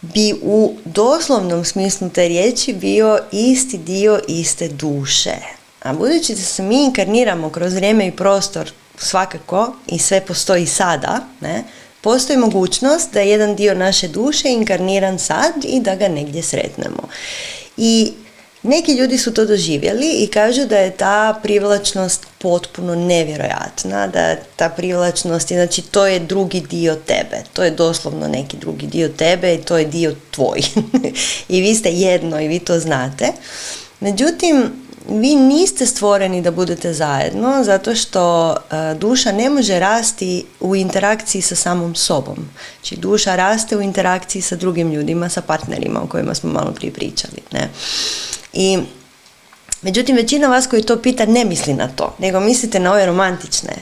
[0.00, 5.34] bi u doslovnom smislu te riječi bio isti dio iste duše.
[5.82, 11.20] A budući da se mi inkarniramo kroz vrijeme i prostor svakako i sve postoji sada,
[11.40, 11.64] ne,
[12.00, 17.08] postoji mogućnost da je jedan dio naše duše inkarniran sad i da ga negdje sretnemo.
[17.76, 18.12] I
[18.64, 24.68] neki ljudi su to doživjeli i kažu da je ta privlačnost potpuno nevjerojatna, da ta
[24.68, 29.62] privlačnost, znači to je drugi dio tebe, to je doslovno neki drugi dio tebe i
[29.62, 30.60] to je dio tvoj.
[31.54, 33.32] I vi ste jedno i vi to znate.
[34.00, 40.76] Međutim, vi niste stvoreni da budete zajedno zato što e, duša ne može rasti u
[40.76, 42.48] interakciji sa samom sobom.
[42.80, 46.92] Znači duša raste u interakciji sa drugim ljudima, sa partnerima o kojima smo malo prije
[46.92, 47.42] pričali.
[47.52, 47.70] Ne?
[48.52, 48.78] I
[49.82, 53.72] Međutim, većina vas koji to pita ne misli na to, nego mislite na ove romantične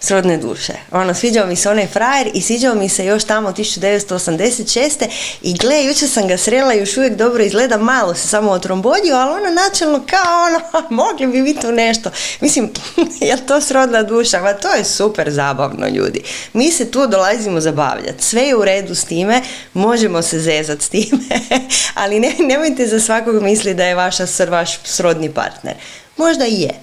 [0.00, 0.72] srodne duše.
[0.90, 5.06] Ono, sviđao mi se onaj frajer i sviđao mi se još tamo 1986.
[5.42, 9.16] I gle, jučer sam ga srela i još uvijek dobro izgleda, malo se samo otrombodio,
[9.16, 12.10] ali ono načelno kao ono, mogli bi biti tu nešto.
[12.40, 12.70] Mislim,
[13.20, 14.42] je to srodna duša?
[14.42, 16.22] Ma to je super zabavno, ljudi.
[16.52, 18.24] Mi se tu dolazimo zabavljati.
[18.24, 19.42] Sve je u redu s time,
[19.74, 21.22] možemo se zezati s time,
[22.02, 25.74] ali ne, nemojte za svakog misli da je vaša vaš srodni partner.
[26.16, 26.74] Možda i je.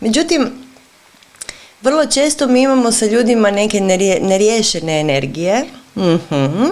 [0.00, 0.67] Međutim,
[1.82, 3.80] vrlo često mi imamo sa ljudima neke
[4.20, 5.64] neriješene energije
[5.96, 6.64] mhm,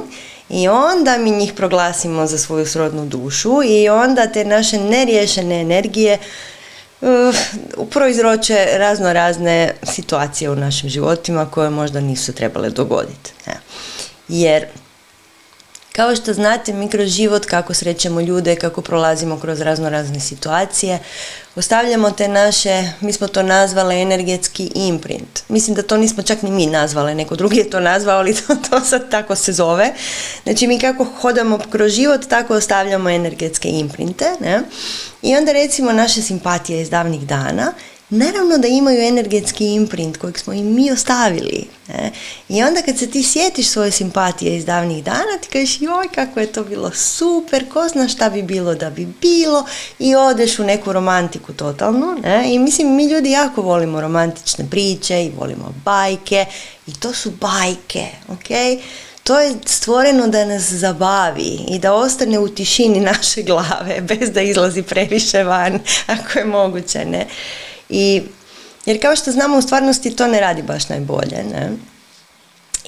[0.49, 6.19] i onda mi njih proglasimo za svoju srodnu dušu i onda te naše neriješene energije
[7.01, 7.09] uh,
[7.91, 13.33] proizroče razno razne situacije u našim životima koje možda nisu trebale dogoditi.
[14.29, 14.67] Jer
[15.97, 20.99] kao što znate, mi kroz život, kako srećemo ljude, kako prolazimo kroz razno razne situacije,
[21.55, 25.43] ostavljamo te naše, mi smo to nazvali energetski imprint.
[25.49, 28.57] Mislim da to nismo čak ni mi nazvali, neko drugi je to nazvao, ali to,
[28.71, 29.93] to sad tako se zove.
[30.43, 34.25] Znači mi kako hodamo kroz život, tako ostavljamo energetske imprinte.
[34.41, 34.61] Ne?
[35.23, 37.73] I onda recimo naše simpatije iz davnih dana
[38.11, 41.67] naravno da imaju energetski imprint kojeg smo im mi ostavili.
[41.89, 42.13] Ne?
[42.49, 46.41] I onda kad se ti sjetiš svoje simpatije iz davnih dana, ti kažeš joj kako
[46.41, 49.67] je to bilo super, ko zna šta bi bilo da bi bilo
[49.99, 52.15] i odeš u neku romantiku totalnu.
[52.23, 52.55] Ne?
[52.55, 56.47] I mislim, mi ljudi jako volimo romantične priče i volimo bajke
[56.87, 58.49] i to su bajke, ok?
[59.23, 64.41] To je stvoreno da nas zabavi i da ostane u tišini naše glave bez da
[64.41, 65.81] izlazi previše van,
[66.17, 67.27] ako je moguće, ne?
[67.89, 68.23] I,
[68.87, 71.45] jer kao što znamo u stvarnosti to ne radi baš najbolje.
[71.53, 71.71] Ne?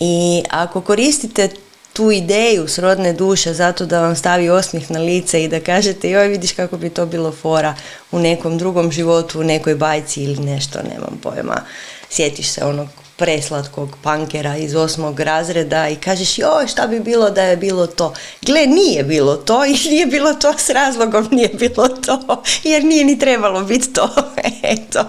[0.01, 1.49] I ako koristite
[1.93, 6.29] tu ideju srodne duše zato da vam stavi osmih na lice i da kažete joj
[6.29, 7.75] vidiš kako bi to bilo fora
[8.13, 11.63] u nekom drugom životu, u nekoj bajci ili nešto, nemam pojma.
[12.11, 17.43] Sjetiš se onog preslatkog pankera iz osmog razreda i kažeš joj šta bi bilo da
[17.43, 18.15] je bilo to.
[18.43, 23.05] Gle, nije bilo to i nije bilo to s razlogom nije bilo to jer nije
[23.05, 24.09] ni trebalo biti to.
[24.63, 25.05] Eto.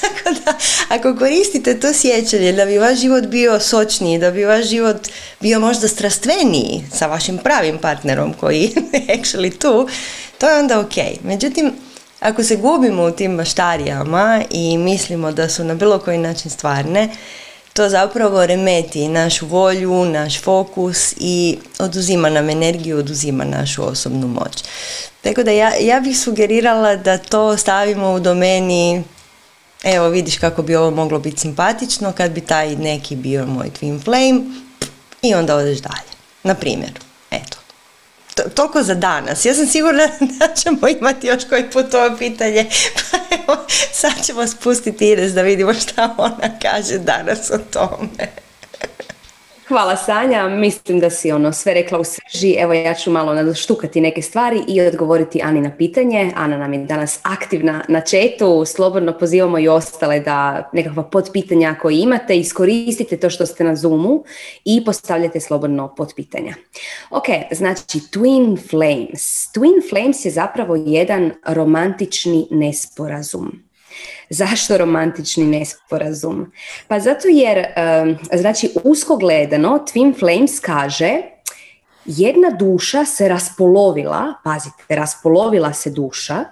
[0.00, 0.54] Tako da
[0.88, 5.08] ako koristite to sjećanje da bi vaš život bio sočniji, da bi vaš život
[5.40, 8.70] bio možda strastveniji sa vašim pravim partnerom koji je
[9.16, 9.88] actually tu,
[10.38, 10.94] to je onda ok.
[11.24, 11.72] Međutim,
[12.20, 17.08] ako se gubimo u tim maštarijama i mislimo da su na bilo koji način stvarne,
[17.72, 24.64] to zapravo remeti našu volju, naš fokus i oduzima nam energiju, oduzima našu osobnu moć.
[25.20, 29.04] Tako da ja, ja bih sugerirala da to stavimo u domeni
[29.82, 34.04] evo vidiš kako bi ovo moglo biti simpatično kad bi taj neki bio moj twin
[34.04, 34.40] flame
[35.22, 36.10] i onda odeš dalje.
[36.42, 36.92] Na primjer,
[37.30, 37.59] eto
[38.54, 39.44] toliko za danas.
[39.44, 44.46] Ja sam sigurna da ćemo imati još koji put ovo pitanje, pa evo, sad ćemo
[44.46, 48.49] spustiti Ines da vidimo šta ona kaže danas o tome.
[49.70, 52.54] Hvala Sanja, mislim da si ono sve rekla u srži.
[52.58, 56.32] Evo ja ću malo nadoštukati neke stvari i odgovoriti Ani na pitanje.
[56.36, 62.00] Ana nam je danas aktivna na četu, slobodno pozivamo i ostale da nekakva podpitanja koje
[62.00, 64.24] imate, iskoristite to što ste na Zoomu
[64.64, 66.54] i postavljate slobodno podpitanja.
[67.10, 69.52] Ok, znači Twin Flames.
[69.54, 73.69] Twin Flames je zapravo jedan romantični nesporazum.
[74.30, 76.52] Zašto romantični nesporazum?
[76.88, 77.66] Pa zato jer,
[78.32, 81.22] znači usko gledano, Twin Flames kaže
[82.04, 86.44] jedna duša se raspolovila, pazite, raspolovila se duša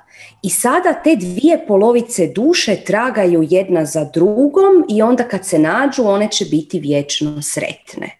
[0.42, 6.04] i sada te dvije polovice duše tragaju jedna za drugom i onda kad se nađu
[6.04, 8.18] one će biti vječno sretne.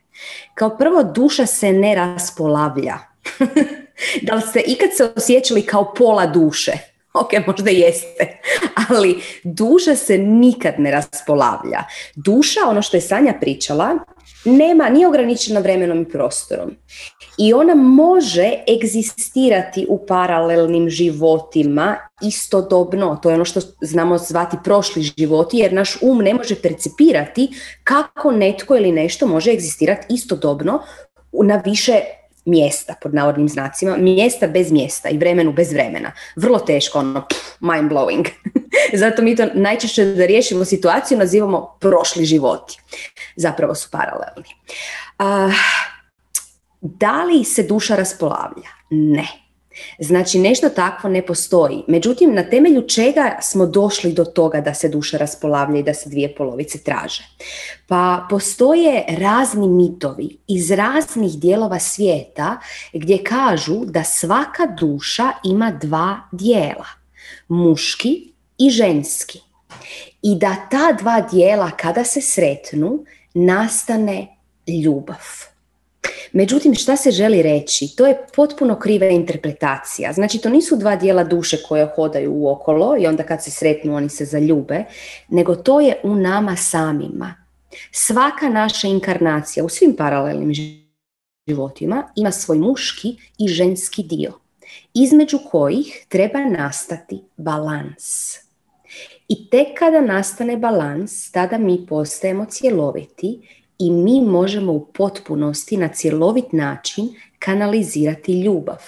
[0.54, 2.98] Kao prvo, duša se ne raspolavlja.
[4.26, 6.72] da li ste ikad se osjećali kao pola duše?
[7.20, 8.40] Ok, možda jeste,
[8.88, 11.82] ali duša se nikad ne raspolavlja.
[12.14, 13.98] Duša, ono što je Sanja pričala,
[14.44, 16.70] nema, nije ograničena vremenom i prostorom.
[17.38, 25.02] I ona može egzistirati u paralelnim životima istodobno, to je ono što znamo zvati prošli
[25.02, 27.48] životi, jer naš um ne može percipirati
[27.84, 30.82] kako netko ili nešto može egzistirati istodobno
[31.32, 32.00] na više
[32.48, 36.12] mjesta, pod navodnim znacima, mjesta bez mjesta i vremenu bez vremena.
[36.36, 37.26] Vrlo teško, ono,
[37.60, 38.28] mind blowing.
[39.00, 42.78] Zato mi to najčešće da riješimo situaciju nazivamo prošli životi.
[43.36, 44.48] Zapravo su paralelni.
[45.18, 45.54] Uh,
[46.80, 48.68] da li se duša raspolavlja?
[48.90, 49.47] Ne.
[49.98, 51.82] Znači nešto takvo ne postoji.
[51.86, 56.08] Međutim, na temelju čega smo došli do toga da se duša raspolavlja i da se
[56.08, 57.22] dvije polovice traže?
[57.86, 62.58] Pa postoje razni mitovi iz raznih dijelova svijeta
[62.92, 66.86] gdje kažu da svaka duša ima dva dijela,
[67.48, 69.40] muški i ženski.
[70.22, 74.36] I da ta dva dijela kada se sretnu nastane
[74.84, 75.47] ljubav.
[76.32, 77.96] Međutim, šta se želi reći?
[77.96, 80.12] To je potpuno kriva interpretacija.
[80.12, 83.96] Znači, to nisu dva dijela duše koje hodaju u okolo i onda kad se sretnu
[83.96, 84.84] oni se zaljube,
[85.28, 87.34] nego to je u nama samima.
[87.92, 90.52] Svaka naša inkarnacija u svim paralelnim
[91.46, 94.32] životima ima svoj muški i ženski dio,
[94.94, 98.34] između kojih treba nastati balans.
[99.28, 105.88] I tek kada nastane balans, tada mi postajemo cjeloviti i mi možemo u potpunosti na
[105.88, 108.82] cjelovit način kanalizirati ljubav.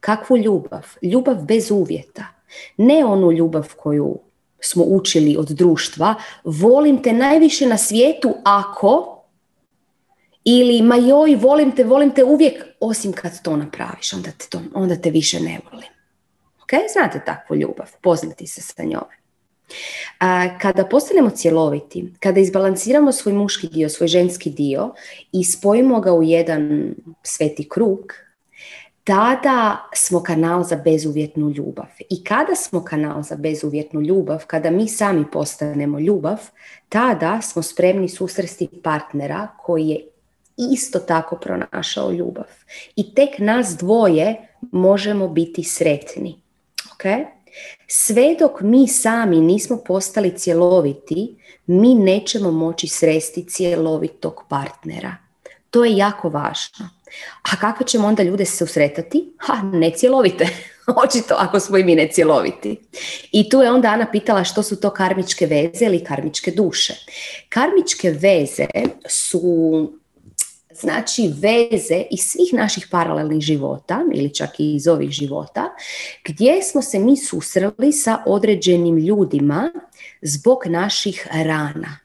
[0.00, 0.86] Kakvu ljubav?
[1.02, 2.24] Ljubav bez uvjeta.
[2.76, 4.18] Ne onu ljubav koju
[4.60, 9.22] smo učili od društva, volim te najviše na svijetu ako
[10.44, 14.60] ili ma joj, volim te, volim te uvijek, osim kad to napraviš, onda te, to,
[14.74, 15.88] onda te više ne volim.
[16.62, 19.17] Ok, znate takvu ljubav, poznati se sa njome.
[20.60, 24.94] Kada postanemo cjeloviti, kada izbalansiramo svoj muški dio, svoj ženski dio
[25.32, 28.12] i spojimo ga u jedan sveti krug,
[29.04, 31.86] tada smo kanal za bezuvjetnu ljubav.
[32.10, 36.38] I kada smo kanal za bezuvjetnu ljubav, kada mi sami postanemo ljubav,
[36.88, 40.00] tada smo spremni susresti partnera koji je
[40.72, 42.46] isto tako pronašao ljubav.
[42.96, 44.36] I tek nas dvoje
[44.72, 46.40] možemo biti sretni.
[46.96, 47.37] Okay?
[47.86, 55.16] Sve dok mi sami nismo postali cjeloviti, mi nećemo moći sresti cjelovitog partnera.
[55.70, 56.88] To je jako važno.
[57.52, 59.32] A kako ćemo onda ljude se susretati?
[59.38, 60.48] Ha, necjelovite.
[61.04, 62.80] Očito ako smo i mi necjeloviti.
[63.32, 66.94] I tu je onda Ana pitala što su to karmičke veze ili karmičke duše.
[67.48, 68.66] Karmičke veze
[69.08, 69.92] su
[70.80, 75.64] znači veze iz svih naših paralelnih života ili čak i iz ovih života
[76.24, 79.70] gdje smo se mi susreli sa određenim ljudima
[80.22, 81.98] zbog naših rana.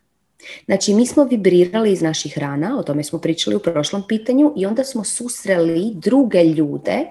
[0.66, 4.66] Znači mi smo vibrirali iz naših rana, o tome smo pričali u prošlom pitanju i
[4.66, 7.06] onda smo susreli druge ljude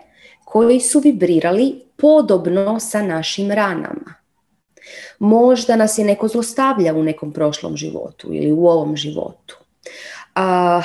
[0.44, 4.14] koji su vibrirali podobno sa našim ranama.
[5.18, 9.56] Možda nas je neko zlostavlja u nekom prošlom životu ili u ovom životu.
[10.34, 10.82] A,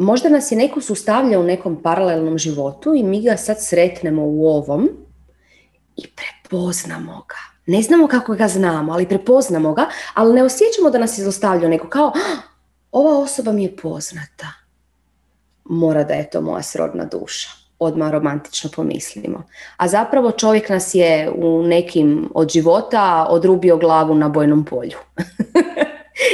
[0.00, 4.46] možda nas je neko sustavlja u nekom paralelnom životu i mi ga sad sretnemo u
[4.46, 4.88] ovom
[5.96, 7.36] i prepoznamo ga.
[7.66, 11.70] Ne znamo kako ga znamo, ali prepoznamo ga, ali ne osjećamo da nas je zlostavljao
[11.70, 12.40] neko kao ah,
[12.92, 14.46] ova osoba mi je poznata.
[15.64, 17.48] Mora da je to moja srodna duša.
[17.78, 19.42] Odmah romantično pomislimo.
[19.76, 24.98] A zapravo čovjek nas je u nekim od života odrubio glavu na bojnom polju.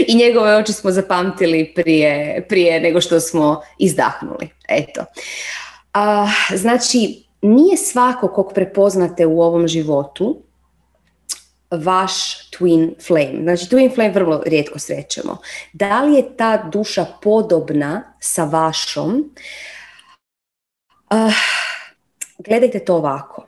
[0.09, 4.49] i njegove oči smo zapamtili prije, prije nego što smo izdahnuli.
[4.69, 5.05] Eto.
[5.93, 10.43] A, znači, nije svako kog prepoznate u ovom životu
[11.71, 13.43] vaš twin flame.
[13.43, 15.39] Znači, twin flame vrlo rijetko srećemo.
[15.73, 19.35] Da li je ta duša podobna sa vašom?
[21.11, 21.35] Uh,
[22.39, 23.47] gledajte to ovako.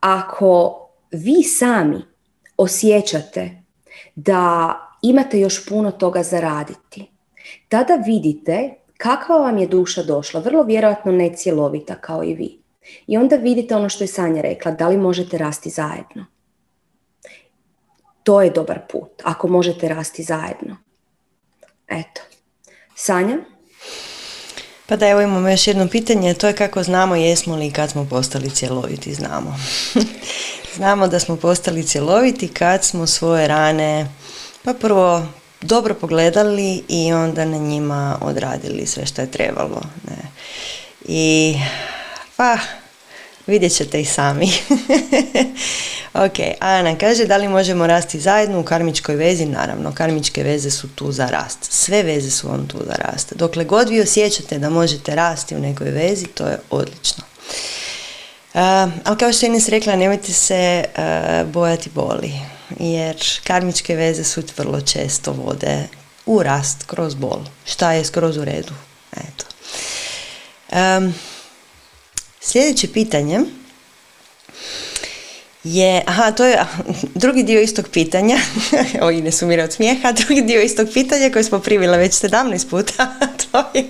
[0.00, 2.02] Ako vi sami
[2.56, 3.62] osjećate
[4.14, 4.74] da
[5.08, 7.10] imate još puno toga zaraditi.
[7.68, 12.58] Tada vidite kakva vam je duša došla, vrlo vjerojatno ne cjelovita kao i vi.
[13.06, 16.26] I onda vidite ono što je Sanja rekla, da li možete rasti zajedno.
[18.22, 20.76] To je dobar put, ako možete rasti zajedno.
[21.88, 22.20] Eto.
[22.94, 23.38] Sanja?
[24.86, 28.06] Pa da, evo imamo još jedno pitanje, to je kako znamo jesmo li kad smo
[28.10, 29.56] postali cjeloviti, znamo.
[30.76, 34.06] znamo da smo postali cjeloviti kad smo svoje rane
[34.66, 35.26] pa prvo
[35.60, 39.82] dobro pogledali i onda na njima odradili sve što je trebalo.
[40.08, 40.16] Ne.
[41.04, 41.56] I
[42.36, 42.58] pa
[43.46, 44.48] vidjet ćete i sami.
[46.26, 49.46] ok, Ana kaže da li možemo rasti zajedno u karmičkoj vezi?
[49.46, 51.58] Naravno, karmičke veze su tu za rast.
[51.72, 53.34] Sve veze su vam tu za rast.
[53.36, 57.24] Dokle god vi osjećate da možete rasti u nekoj vezi, to je odlično.
[58.54, 58.60] Uh,
[59.04, 64.42] ali kao što je Ines rekla, nemojte se uh, bojati boli jer karmičke veze su
[64.56, 65.88] vrlo često vode
[66.26, 67.40] u rast kroz bol.
[67.64, 68.72] Šta je skroz u redu?
[69.12, 69.44] Eto.
[70.72, 71.14] Um,
[72.40, 73.40] sljedeće pitanje
[75.66, 76.64] je, aha, to je
[77.14, 78.36] drugi dio istog pitanja,
[79.02, 83.14] o ne sumira od smijeha, drugi dio istog pitanja koje smo privila već 17 puta,
[83.52, 83.84] to je,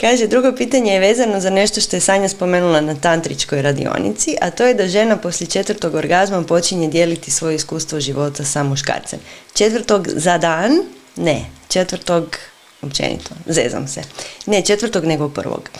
[0.00, 4.50] kaže, drugo pitanje je vezano za nešto što je Sanja spomenula na tantričkoj radionici, a
[4.50, 9.18] to je da žena poslije četvrtog orgazma počinje dijeliti svoje iskustvo života sa muškarcem.
[9.54, 10.72] Četvrtog za dan,
[11.16, 12.36] ne, četvrtog
[12.84, 14.02] općenito, zezam se.
[14.46, 15.70] Ne četvrtog nego prvog.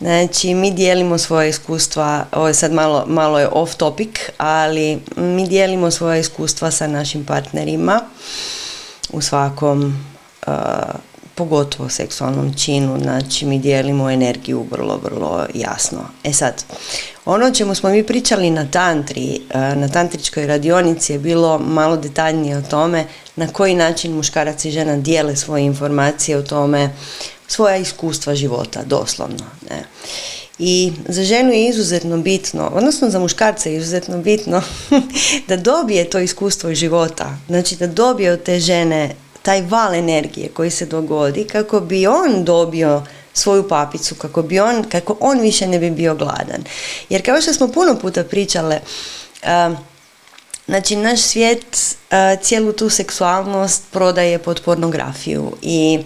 [0.00, 5.48] Znači, mi dijelimo svoje iskustva, ovo je sad malo, malo je off topic, ali mi
[5.48, 8.00] dijelimo svoje iskustva sa našim partnerima
[9.12, 10.04] u svakom,
[11.40, 16.00] pogotovo seksualnom činu, znači mi dijelimo energiju vrlo, vrlo jasno.
[16.24, 16.64] E sad,
[17.24, 21.96] ono o čemu smo mi pričali na tantri, uh, na tantričkoj radionici je bilo malo
[21.96, 23.04] detaljnije o tome
[23.36, 26.90] na koji način muškarac i žena dijele svoje informacije o tome
[27.48, 29.44] svoja iskustva života, doslovno.
[29.70, 29.84] Ne.
[30.58, 34.62] I za ženu je izuzetno bitno, odnosno za muškarca je izuzetno bitno
[35.48, 39.14] da dobije to iskustvo života, znači da dobije od te žene
[39.50, 44.84] taj val energije koji se dogodi kako bi on dobio svoju papicu, kako bi on,
[44.84, 46.64] kako on više ne bi bio gladan.
[47.08, 48.80] Jer kao što smo puno puta pričale,
[50.66, 51.96] znači naš svijet
[52.42, 55.98] cijelu tu seksualnost prodaje pod pornografiju i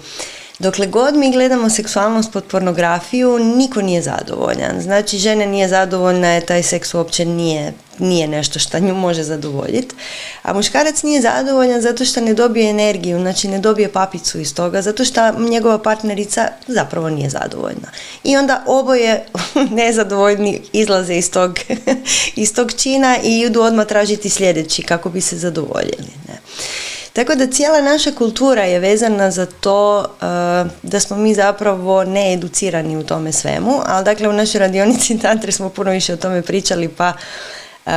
[0.59, 4.80] Dokle god mi gledamo seksualnost pod pornografiju, niko nije zadovoljan.
[4.80, 9.94] Znači, žena nije zadovoljna, je taj seks uopće nije, nije nešto što nju može zadovoljiti.
[10.42, 14.82] A muškarac nije zadovoljan zato što ne dobije energiju, znači ne dobije papicu iz toga,
[14.82, 17.88] zato što njegova partnerica zapravo nije zadovoljna.
[18.24, 19.26] I onda oboje
[19.80, 21.59] nezadovoljni izlaze iz tog,
[22.36, 26.12] iz tog čina i idu odmah tražiti sljedeći kako bi se zadovoljili.
[26.28, 26.38] Ne?
[27.15, 32.97] Tako da cijela naša kultura je vezana za to uh, da smo mi zapravo needucirani
[32.97, 36.89] u tome svemu, ali dakle u našoj radionici Tantre smo puno više o tome pričali
[36.89, 37.12] pa
[37.87, 37.93] uh,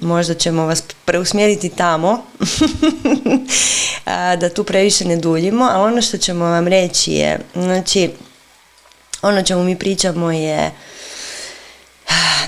[0.00, 2.22] možda ćemo vas preusmjeriti tamo
[4.40, 8.10] da tu previše ne duljimo, ali ono što ćemo vam reći je, znači
[9.22, 10.70] ono čemu mi pričamo je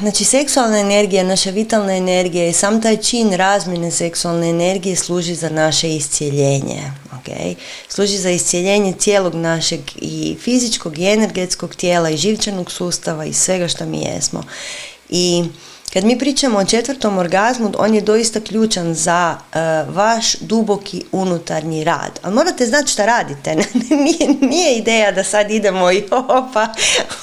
[0.01, 5.49] Znači, seksualna energija, naša vitalna energija i sam taj čin razmjene seksualne energije služi za
[5.51, 6.83] naše iscijeljenje.
[7.13, 7.55] Okay?
[7.89, 13.69] Služi za iscijeljenje cijelog našeg i fizičkog i energetskog tijela i živčanog sustava i svega
[13.69, 14.43] što mi jesmo.
[15.09, 15.45] I
[15.97, 21.85] kad mi pričamo o četvrtom orgazmu, on je doista ključan za e, vaš duboki unutarnji
[21.85, 22.21] rad.
[22.23, 23.55] Ali morate znati šta radite.
[24.05, 26.69] nije, nije ideja da sad idemo i opa,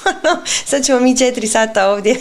[0.06, 2.16] ono, sad ćemo mi četiri sata ovdje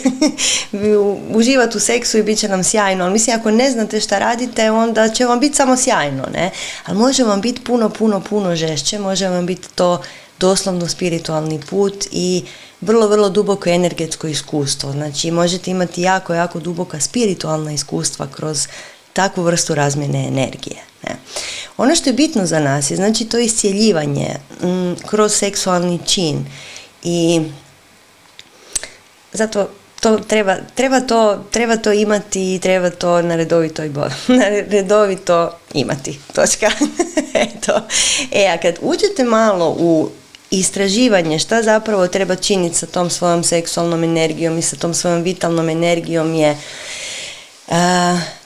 [1.39, 3.03] uživati u seksu i bit će nam sjajno.
[3.03, 6.23] Ali mislim, ako ne znate šta radite, onda će vam biti samo sjajno.
[6.33, 6.51] Ne?
[6.85, 8.99] Ali može vam biti puno, puno, puno žešće.
[8.99, 10.01] Može vam biti to
[10.39, 12.43] doslovno spiritualni put i
[12.81, 14.91] vrlo, vrlo duboko energetsko iskustvo.
[14.91, 18.67] Znači možete imati jako, jako duboka spiritualna iskustva kroz
[19.13, 20.77] takvu vrstu razmjene energije.
[21.03, 21.15] Ne.
[21.77, 26.45] Ono što je bitno za nas je znači to iscjeljivanje mm, kroz seksualni čin
[27.03, 27.41] i
[29.33, 29.69] zato
[30.03, 33.83] to treba, treba, to, treba to imati i treba to na redovito,
[34.39, 36.19] na redovito imati.
[36.33, 36.71] Točka.
[37.47, 37.81] Eto.
[38.31, 40.09] E, a kad uđete malo u
[40.59, 45.69] istraživanje šta zapravo treba činiti sa tom svojom seksualnom energijom i sa tom svojom vitalnom
[45.69, 46.57] energijom je
[47.67, 47.75] uh,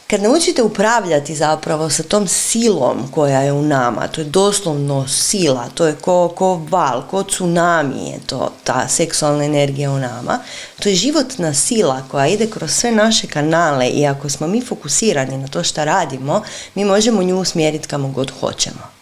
[0.09, 5.69] kad naučite upravljati zapravo sa tom silom koja je u nama, to je doslovno sila,
[5.73, 10.39] to je ko, ko val, ko tsunami je to, ta seksualna energija u nama,
[10.79, 15.37] to je životna sila koja ide kroz sve naše kanale i ako smo mi fokusirani
[15.37, 16.41] na to šta radimo,
[16.75, 18.96] mi možemo nju usmjeriti kamo god hoćemo.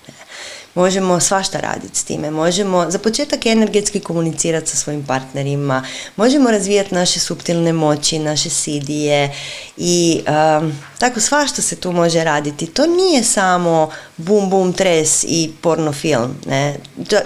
[0.76, 2.32] Možemo svašta raditi s time.
[2.32, 5.86] Možemo za početak energetski komunicirati sa svojim partnerima.
[6.16, 9.36] Možemo razvijati naše suptilne moći, naše sidije
[9.78, 10.22] i
[10.60, 12.68] um, tako svašta se tu može raditi.
[12.68, 16.36] To nije samo bum bum tres i porno film.
[16.46, 16.78] Ne?
[16.96, 17.22] Da,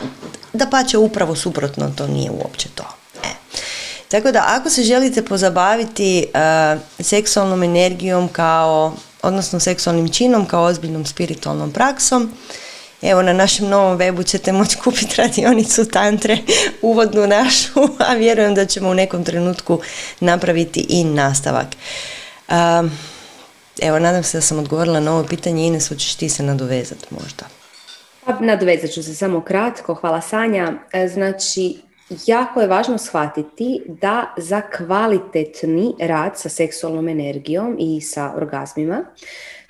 [0.54, 2.84] da pače upravo suprotno, to nije uopće to.
[3.24, 3.34] E.
[4.08, 11.06] Tako da ako se želite pozabaviti uh, seksualnom energijom kao, odnosno seksualnim činom kao ozbiljnom
[11.06, 12.34] spiritualnom praksom,
[13.02, 16.38] Evo na našem novom webu ćete moći kupiti radionicu tantre,
[16.82, 17.80] uvodnu našu,
[18.10, 19.82] a vjerujem da ćemo u nekom trenutku
[20.20, 21.68] napraviti i nastavak.
[23.82, 25.68] evo, nadam se da sam odgovorila na ovo pitanje.
[25.68, 27.46] Ines, hoćeš ti se nadovezati možda?
[28.26, 29.94] Pa, nadovezat ću se samo kratko.
[29.94, 30.74] Hvala Sanja.
[30.94, 31.78] E, znači,
[32.26, 39.06] jako je važno shvatiti da za kvalitetni rad sa seksualnom energijom i sa orgazmima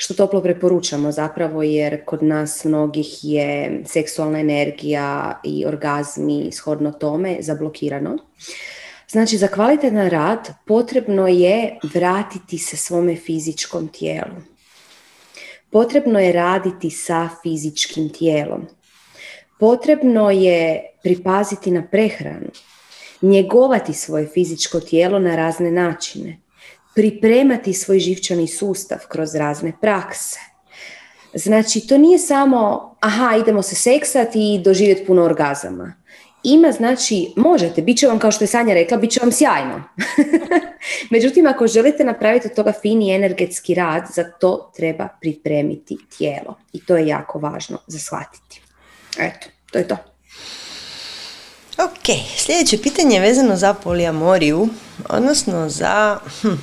[0.01, 7.37] što toplo preporučamo zapravo jer kod nas mnogih je seksualna energija i orgazmi shodno tome
[7.39, 8.17] zablokirano.
[9.09, 14.35] Znači, za kvalitetan rad potrebno je vratiti se svome fizičkom tijelu.
[15.69, 18.67] Potrebno je raditi sa fizičkim tijelom.
[19.59, 22.49] Potrebno je pripaziti na prehranu,
[23.21, 26.37] njegovati svoje fizičko tijelo na razne načine,
[26.99, 30.39] pripremati svoj živčani sustav kroz razne prakse.
[31.33, 35.93] Znači, to nije samo, aha, idemo se seksati i doživjeti puno orgazama.
[36.43, 39.83] Ima, znači, možete, bit će vam, kao što je Sanja rekla, bit će vam sjajno.
[41.11, 46.57] Međutim, ako želite napraviti od toga fini energetski rad, za to treba pripremiti tijelo.
[46.73, 48.61] I to je jako važno za shvatiti.
[49.19, 49.97] Eto, to je to.
[51.83, 54.69] Ok, sljedeće pitanje je vezano za poliamoriju,
[55.09, 56.53] odnosno za, hm,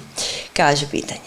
[0.53, 1.21] kaže pitanje.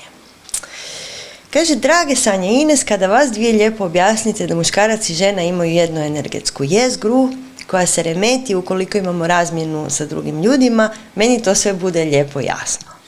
[1.53, 6.01] Kaže, drage Sanja Ines, kada vas dvije lijepo objasnite da muškarac i žena imaju jednu
[6.01, 7.29] energetsku jezgru,
[7.67, 12.98] koja se remeti ukoliko imamo razmjenu sa drugim ljudima, meni to sve bude lijepo jasno.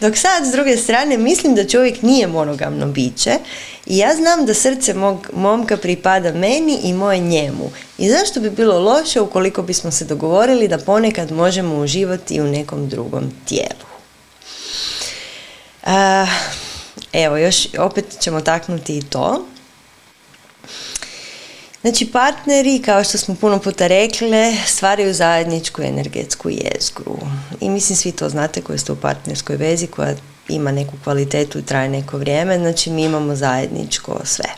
[0.00, 3.32] Dok sad, s druge strane, mislim da čovjek nije monogamno biće
[3.86, 7.70] i ja znam da srce mog momka pripada meni i moje njemu.
[7.98, 12.88] I zašto bi bilo loše ukoliko bismo se dogovorili da ponekad možemo uživati u nekom
[12.88, 13.92] drugom tijelu?
[17.12, 19.46] evo, još opet ćemo taknuti i to.
[21.82, 27.18] Znači, partneri, kao što smo puno puta rekli, stvaraju zajedničku energetsku jezgru.
[27.60, 30.14] I mislim, svi to znate koji ste u partnerskoj vezi, koja
[30.48, 34.50] ima neku kvalitetu i traje neko vrijeme, znači mi imamo zajedničko sve.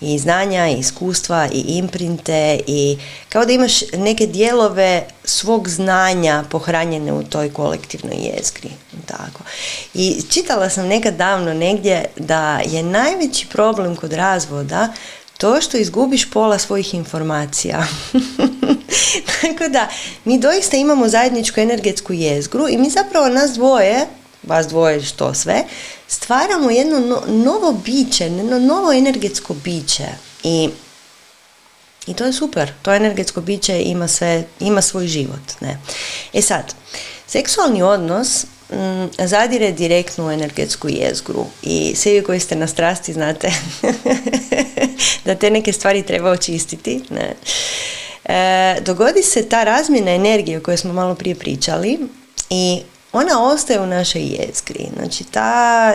[0.00, 2.98] I znanja, i iskustva, i imprinte, i
[3.28, 8.70] kao da imaš neke dijelove svog znanja pohranjene u toj kolektivnoj jezgri.
[9.06, 9.42] Tako.
[9.94, 14.92] I čitala sam nekad davno negdje da je najveći problem kod razvoda
[15.44, 17.86] to što izgubiš pola svojih informacija.
[19.40, 19.88] Tako da,
[20.24, 24.06] mi doista imamo zajedničku energetsku jezgru i mi zapravo nas dvoje,
[24.42, 25.64] vas dvoje što sve,
[26.08, 30.06] stvaramo jedno novo biće, jedno novo energetsko biće.
[30.42, 30.68] I,
[32.06, 32.72] I to je super.
[32.82, 35.60] To energetsko biće ima, sve, ima svoj život.
[35.60, 35.78] Ne?
[36.32, 36.74] E sad,
[37.26, 38.44] seksualni odnos
[39.18, 43.52] zadire direktno u energetsku jezgru i svi vi koji ste na strasti znate
[45.24, 47.02] da te neke stvari treba očistiti.
[47.10, 47.34] Ne?
[48.24, 51.98] E, dogodi se ta razmjena energije o kojoj smo malo prije pričali
[52.50, 54.86] i ona ostaje u našoj jezgri.
[54.96, 55.92] Znači ta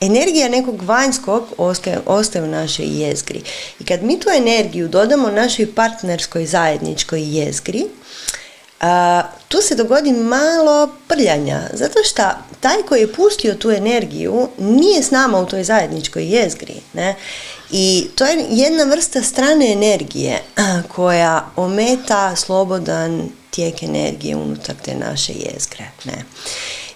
[0.00, 3.42] energija nekog vanjskog ostaje, ostaje u našoj jezgri.
[3.80, 7.84] I kad mi tu energiju dodamo našoj partnerskoj zajedničkoj jezgri,
[8.82, 12.22] a, tu se dogodi malo prljanja, zato što
[12.60, 16.74] taj koji je pustio tu energiju nije s nama u toj zajedničkoj jezgri.
[16.92, 17.14] Ne?
[17.70, 20.42] I to je jedna vrsta strane energije
[20.94, 25.84] koja ometa slobodan tijek energije unutar te naše jezgre.
[26.04, 26.24] Ne?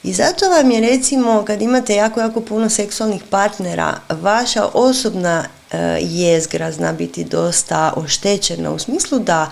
[0.02, 5.78] I zato vam je recimo kad imate jako, jako puno seksualnih partnera, vaša osobna e,
[6.00, 9.50] jezgra zna biti dosta oštećena u smislu da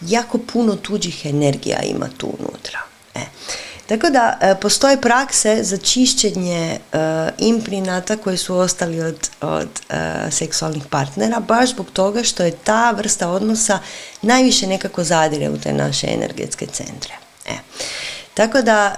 [0.00, 2.78] jako puno tuđih energija ima tu unutra.
[3.14, 3.20] E.
[3.86, 6.98] Tako da e, postoje prakse za čišćenje e,
[7.38, 12.90] imprinata koji su ostali od, od e, seksualnih partnera, baš zbog toga što je ta
[12.90, 13.78] vrsta odnosa
[14.22, 17.14] najviše nekako zadire u te naše energetske centre.
[17.46, 17.54] E.
[18.34, 18.94] Tako da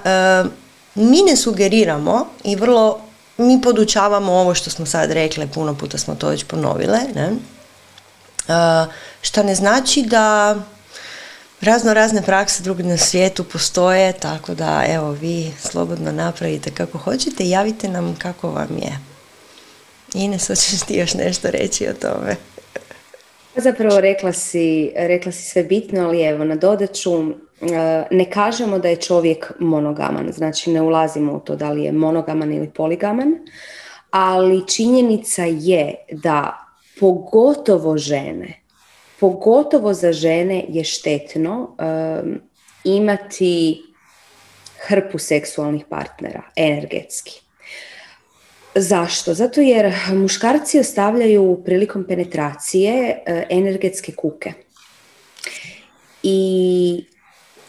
[0.95, 3.01] mi ne sugeriramo i vrlo
[3.37, 7.33] mi podučavamo ovo što smo sad rekle, puno puta smo to već ponovile, ne?
[9.21, 10.57] što ne znači da
[11.61, 17.45] Razno razne prakse drugi na svijetu postoje, tako da evo vi slobodno napravite kako hoćete
[17.45, 18.99] i javite nam kako vam je.
[20.15, 22.37] Ines, hoćeš ti još nešto reći o tome?
[23.57, 28.89] Zapravo rekla si, rekla si sve bitno, ali evo na dodaću, e, ne kažemo da
[28.89, 33.35] je čovjek monogaman, znači ne ulazimo u to da li je monogaman ili poligaman,
[34.11, 36.67] ali činjenica je da
[37.01, 38.68] pogotovo žene
[39.21, 42.41] pogotovo za žene je štetno um,
[42.85, 43.83] imati
[44.87, 47.41] hrpu seksualnih partnera, energetski.
[48.75, 49.35] Zašto?
[49.35, 54.53] Zato jer muškarci ostavljaju prilikom penetracije uh, energetske kuke.
[56.23, 57.05] I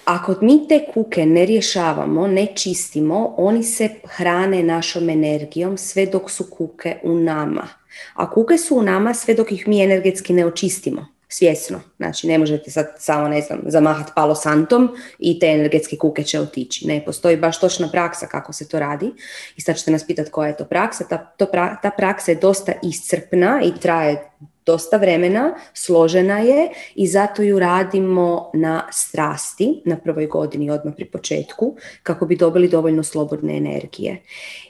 [0.05, 6.31] ako mi te kuke ne rješavamo, ne čistimo, oni se hrane našom energijom sve dok
[6.31, 7.67] su kuke u nama.
[8.13, 11.81] A kuke su u nama sve dok ih mi energetski ne očistimo svjesno.
[11.97, 16.39] Znači ne možete sad samo, ne znam, zamahat palo santom i te energetske kuke će
[16.39, 16.87] otići.
[16.87, 19.11] Ne, postoji baš točna praksa kako se to radi.
[19.57, 21.03] I sad ćete nas pitati koja je to praksa.
[21.03, 21.45] Ta, to
[21.81, 24.31] ta praksa je dosta iscrpna i traje
[24.65, 31.05] dosta vremena, složena je i zato ju radimo na strasti, na prvoj godini odmah pri
[31.05, 34.21] početku, kako bi dobili dovoljno slobodne energije.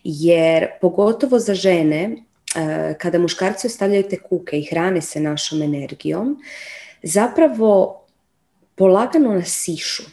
[0.04, 2.16] Jer pogotovo za žene,
[2.98, 6.42] kada muškarci ostavljaju te kuke i hrane se našom energijom,
[7.04, 8.02] zapravo
[8.76, 10.04] polagano nas sišu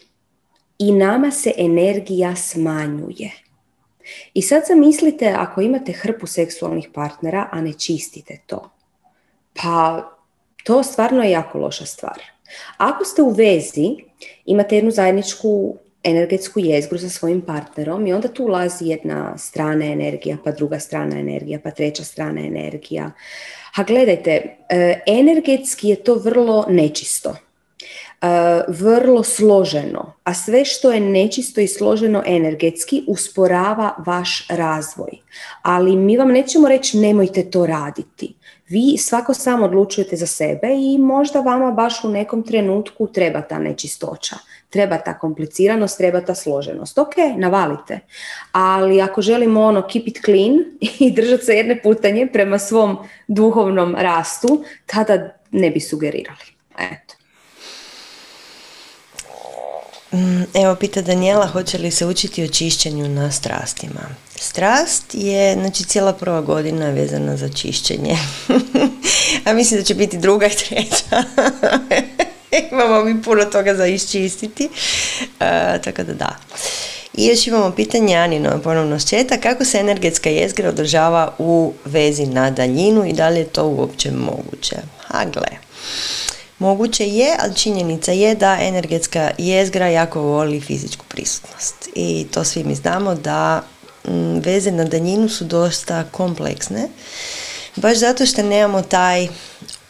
[0.79, 3.33] i nama se energija smanjuje.
[4.35, 8.71] I sad zamislite ako imate hrpu seksualnih partnera, a ne čistite to.
[9.55, 10.05] Pa
[10.65, 12.23] to stvarno je jako loša stvar.
[12.77, 13.97] Ako ste u vezi,
[14.45, 15.77] imate jednu zajedničku
[16.07, 21.19] energetsku jezgru sa svojim partnerom i onda tu ulazi jedna strana energija, pa druga strana
[21.19, 23.11] energija, pa treća strana energija.
[23.77, 27.37] A gledajte, e, energetski je to vrlo nečisto.
[28.23, 28.27] E,
[28.69, 35.11] vrlo složeno, a sve što je nečisto i složeno energetski usporava vaš razvoj.
[35.63, 38.35] Ali mi vam nećemo reći nemojte to raditi.
[38.69, 43.59] Vi svako sam odlučujete za sebe i možda vama baš u nekom trenutku treba ta
[43.59, 44.37] nečistoća,
[44.71, 46.99] treba ta kompliciranost, treba ta složenost.
[46.99, 48.01] Ok, navalite.
[48.53, 50.59] Ali ako želimo ono keep it clean
[51.07, 52.99] i držati se jedne putanje prema svom
[53.29, 56.47] duhovnom rastu, tada ne bi sugerirali.
[56.79, 57.15] Eto.
[60.13, 64.01] Mm, evo, pita Daniela, hoće li se učiti o čišćenju na strastima?
[64.37, 68.17] Strast je, znači, cijela prva godina vezana za čišćenje.
[69.45, 71.23] A mislim da će biti druga i treća.
[72.73, 74.69] imamo mi puno toga za iščistiti.
[75.23, 76.37] Uh, tako da da.
[77.17, 82.27] I još imamo pitanje Anino ponovno s četa, kako se energetska jezgra održava u vezi
[82.27, 84.77] na daljinu i da li je to uopće moguće?
[85.07, 85.59] Ha, gle.
[86.59, 91.89] Moguće je, ali činjenica je da energetska jezgra jako voli fizičku prisutnost.
[91.95, 93.63] I to svi mi znamo da
[94.45, 96.89] veze na daljinu su dosta kompleksne,
[97.77, 99.29] baš zato što nemamo taj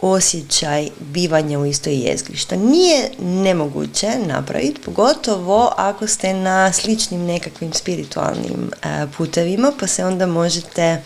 [0.00, 7.72] osjećaj bivanja u istoj jezgri, što nije nemoguće napraviti, pogotovo ako ste na sličnim nekakvim
[7.72, 11.02] spiritualnim e, putevima, pa se onda možete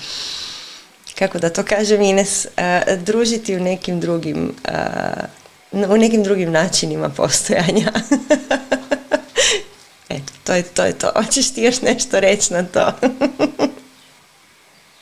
[1.19, 4.73] kako da to kažem Ines, e, družiti u nekim drugim e,
[5.73, 7.93] u nekim drugim načinima postojanja.
[10.09, 10.85] Eto, to je to.
[10.85, 11.11] Je to.
[11.17, 12.93] Hoćeš ti još nešto reći na to?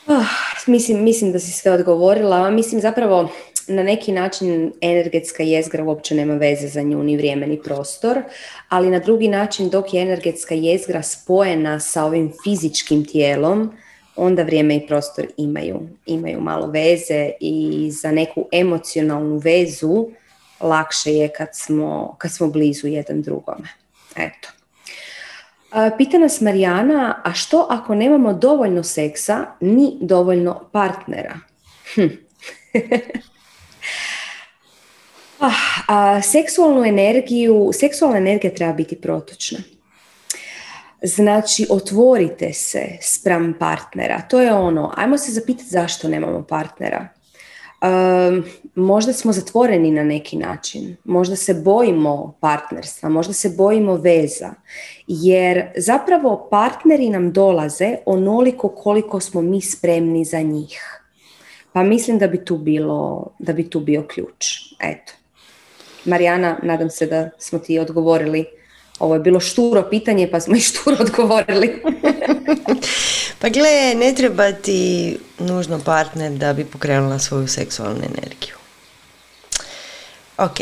[0.07, 0.25] oh,
[0.67, 2.49] mislim, mislim da si sve odgovorila.
[2.49, 3.29] Mislim zapravo
[3.69, 8.21] na neki način energetska jezgra uopće nema veze za nju ni vrijeme ni prostor,
[8.69, 13.71] ali na drugi način dok je energetska jezgra spojena sa ovim fizičkim tijelom,
[14.15, 20.09] onda vrijeme i prostor imaju, imaju malo veze i za neku emocionalnu vezu
[20.59, 23.67] lakše je kad smo, kad smo blizu jedan drugome.
[24.15, 24.49] Eto.
[25.97, 31.39] Pita nas Marijana, a što ako nemamo dovoljno seksa ni dovoljno partnera?
[31.95, 32.07] Hm.
[35.39, 35.53] ah,
[35.87, 39.59] a, seksualnu energiju, seksualna energija treba biti protočna.
[41.01, 44.21] Znači, otvorite se spram partnera.
[44.21, 47.07] To je ono, ajmo se zapitati zašto nemamo partnera
[48.75, 54.53] možda smo zatvoreni na neki način, možda se bojimo partnerstva, možda se bojimo veza,
[55.07, 61.01] jer zapravo partneri nam dolaze onoliko koliko smo mi spremni za njih.
[61.73, 64.45] Pa mislim da bi tu, bilo, da bi tu bio ključ.
[64.79, 65.13] Eto.
[66.05, 68.45] Marijana, nadam se da smo ti odgovorili
[68.99, 71.81] ovo je bilo šturo pitanje pa smo i šturo odgovorili.
[73.39, 78.55] pa gle, ne treba ti nužno partner da bi pokrenula svoju seksualnu energiju.
[80.37, 80.59] Ok,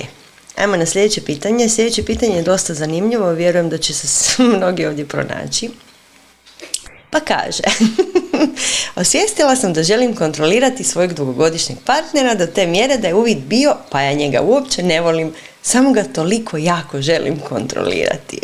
[0.56, 1.70] ajmo na sljedeće pitanje.
[1.70, 5.70] Sljedeće pitanje je dosta zanimljivo, vjerujem da će se mnogi ovdje pronaći.
[7.10, 7.64] Pa kaže,
[9.02, 13.76] osvijestila sam da želim kontrolirati svojeg dugogodišnjeg partnera do te mjere da je uvid bio,
[13.90, 18.40] pa ja njega uopće ne volim, samo ga toliko jako želim kontrolirati.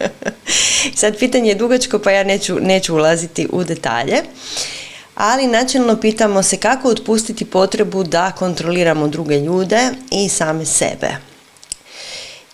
[1.00, 4.22] Sad pitanje je dugačko pa ja neću, neću ulaziti u detalje.
[5.14, 11.31] Ali načelno pitamo se kako otpustiti potrebu da kontroliramo druge ljude i same sebe.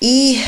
[0.00, 0.40] I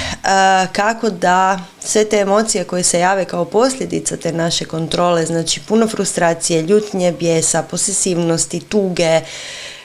[0.72, 5.88] kako da sve te emocije koje se jave kao posljedica te naše kontrole, znači puno
[5.88, 9.20] frustracije, ljutnje, bijesa, posesivnosti, tuge,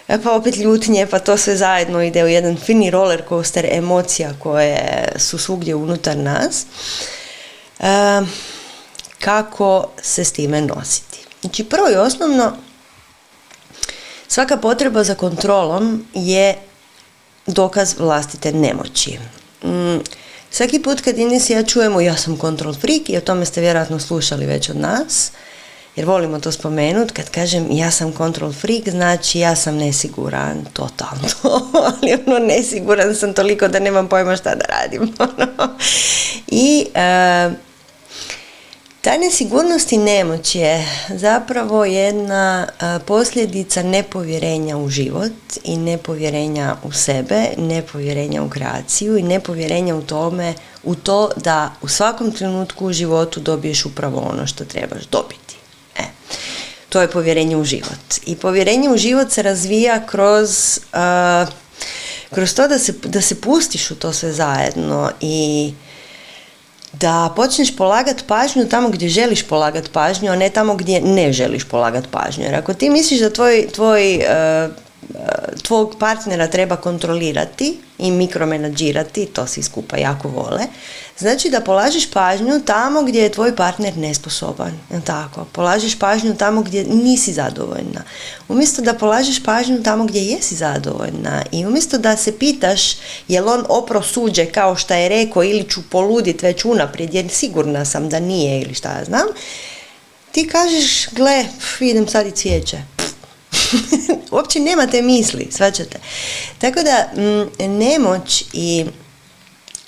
[0.08, 4.34] E, pa opet ljutnje, pa to sve zajedno ide u jedan fini roller coaster emocija
[4.40, 6.66] koje su svugdje unutar nas.
[7.80, 8.22] E,
[9.20, 11.20] kako se s time nositi?
[11.42, 12.58] Znači prvo i osnovno,
[14.28, 16.58] svaka potreba za kontrolom je
[17.46, 19.20] dokaz vlastite nemoći.
[19.64, 20.00] Mm,
[20.52, 24.00] svaki put kad Ines ja čujemo ja sam kontrol freak i o tome ste vjerojatno
[24.00, 25.32] slušali već od nas,
[25.96, 31.28] jer volimo to spomenuti, kad kažem ja sam control freak, znači ja sam nesiguran, totalno,
[31.88, 35.02] ali ono nesiguran sam toliko da nemam pojma šta da radim.
[35.20, 35.76] Ono.
[36.48, 37.50] I e,
[39.06, 42.68] ta nesigurnost i nemoć je zapravo jedna
[43.06, 45.32] posljedica nepovjerenja u život
[45.64, 50.54] i nepovjerenja u sebe, nepovjerenja u kreaciju i nepovjerenja u tome,
[50.84, 55.56] u to da u svakom trenutku u životu dobiješ upravo ono što trebaš dobiti.
[55.98, 56.04] E,
[56.90, 58.16] to je povjerenje u život.
[58.26, 60.80] I povjerenje u život se razvija kroz,
[62.30, 65.74] kroz to da se, da se pustiš u to sve zajedno i
[67.00, 71.64] da počneš polagati pažnju tamo gdje želiš polagati pažnju, a ne tamo gdje ne želiš
[71.64, 72.44] polagati pažnju.
[72.44, 74.70] Jer ako ti misliš da tvoj, tvoj e,
[75.64, 80.64] tvog partnera treba kontrolirati i mikromenadžirati, to svi skupa jako vole,
[81.18, 85.46] znači da polažiš pažnju tamo gdje je tvoj partner nesposoban, tako?
[85.52, 88.04] Polažiš pažnju tamo gdje nisi zadovoljna.
[88.48, 92.82] Umjesto da polažiš pažnju tamo gdje jesi zadovoljna i umjesto da se pitaš
[93.28, 97.86] jel on opro suđe kao što je rekao ili ću poludit već unaprijed jer sigurna
[97.86, 99.28] sam da nije ili šta ja znam,
[100.32, 101.46] ti kažeš, gle,
[101.80, 102.96] idem sad i cvijeće
[104.32, 106.00] uopće nema te misli, svačate.
[106.58, 108.86] Tako da mm, nemoć i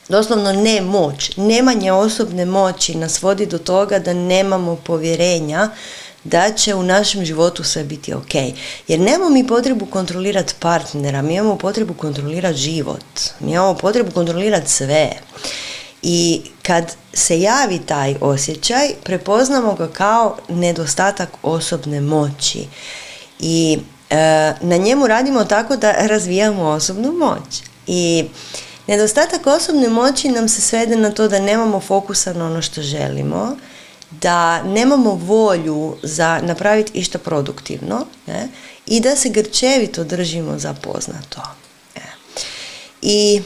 [0.09, 5.69] doslovno nemoć, nemanje osobne moći nas vodi do toga da nemamo povjerenja
[6.23, 8.36] da će u našem životu sve biti ok.
[8.88, 13.05] Jer nemamo mi potrebu kontrolirati partnera, mi imamo potrebu kontrolirati život,
[13.39, 15.11] mi imamo potrebu kontrolirati sve.
[16.01, 22.67] I kad se javi taj osjećaj, prepoznamo ga kao nedostatak osobne moći
[23.39, 23.79] i
[24.09, 27.61] e, na njemu radimo tako da razvijamo osobnu moć.
[27.88, 28.25] I
[28.88, 33.57] nedostatak osobne moći nam se svede na to da nemamo fokusa na ono što želimo,
[34.11, 38.49] da nemamo volju za napraviti išta produktivno ne?
[38.85, 41.41] i da se grčevito držimo za poznato.
[41.95, 41.99] E.
[43.01, 43.41] I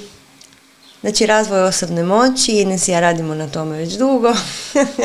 [1.01, 4.33] Znači razvoj osobne moći, Ines i ja radimo na tome već dugo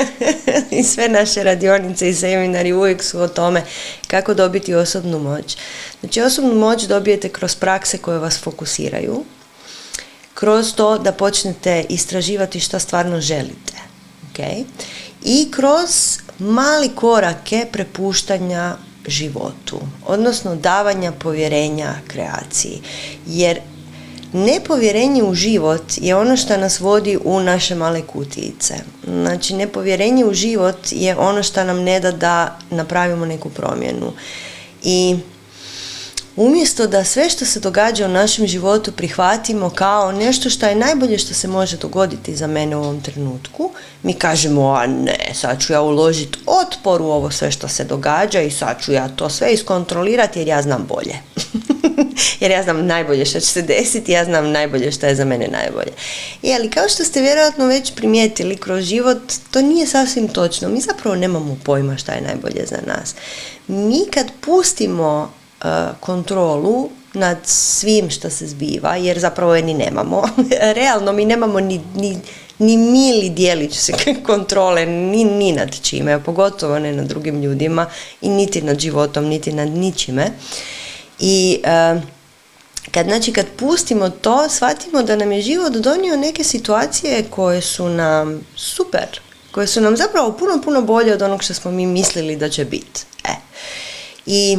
[0.79, 3.63] i sve naše radionice i seminari uvijek su o tome
[4.07, 5.57] kako dobiti osobnu moć.
[6.01, 9.25] Znači osobnu moć dobijete kroz prakse koje vas fokusiraju,
[10.35, 13.75] kroz to da počnete istraživati što stvarno želite.
[14.33, 14.65] Okay?
[15.25, 18.77] I kroz mali korake prepuštanja
[19.07, 22.81] životu, odnosno davanja povjerenja kreaciji.
[23.27, 23.61] Jer
[24.37, 28.75] Nepovjerenje u život je ono što nas vodi u naše male kutijice.
[29.05, 34.13] Znači, nepovjerenje u život je ono što nam ne da da napravimo neku promjenu.
[34.83, 35.17] I
[36.37, 41.19] umjesto da sve što se događa u našem životu prihvatimo kao nešto što je najbolje
[41.19, 43.71] što se može dogoditi za mene u ovom trenutku,
[44.03, 48.41] mi kažemo, a ne, sad ću ja uložiti otpor u ovo sve što se događa
[48.41, 51.19] i sad ću ja to sve iskontrolirati jer ja znam bolje.
[52.41, 55.49] jer ja znam najbolje što će se desiti, ja znam najbolje što je za mene
[55.49, 55.93] najbolje.
[56.43, 59.19] I ali kao što ste vjerojatno već primijetili kroz život,
[59.51, 60.69] to nije sasvim točno.
[60.69, 63.15] Mi zapravo nemamo pojma šta je najbolje za nas.
[63.67, 65.33] Mi kad pustimo
[65.65, 65.69] uh,
[66.01, 70.23] kontrolu nad svim što se zbiva, jer zapravo je ni nemamo.
[70.79, 72.19] Realno mi nemamo ni, ni,
[72.59, 73.79] ni mili dijelić
[74.27, 77.87] kontrole ni, ni nad čime, pogotovo ne nad drugim ljudima
[78.21, 80.31] i niti nad životom, niti nad ničime.
[81.19, 82.03] I uh,
[82.91, 87.89] kad, znači, kad pustimo to, shvatimo da nam je život donio neke situacije koje su
[87.89, 92.37] nam super, koje su nam zapravo puno, puno bolje od onog što smo mi mislili
[92.37, 93.05] da će biti.
[93.25, 93.35] E.
[94.27, 94.59] I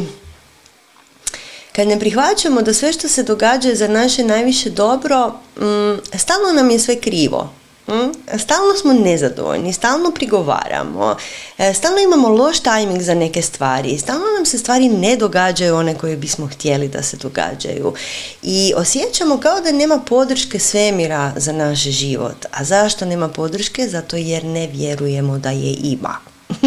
[1.72, 6.52] kad ne prihvaćamo da sve što se događa je za naše najviše dobro, mm, stalno
[6.54, 7.52] nam je sve krivo.
[7.88, 8.38] Hm?
[8.38, 11.16] Stalno smo nezadovoljni, stalno prigovaramo,
[11.58, 15.94] e, stalno imamo loš tajming za neke stvari, stalno nam se stvari ne događaju one
[15.94, 17.94] koje bismo htjeli da se događaju
[18.42, 22.46] i osjećamo kao da nema podrške svemira za naš život.
[22.52, 23.88] A zašto nema podrške?
[23.88, 26.16] Zato jer ne vjerujemo da je ima.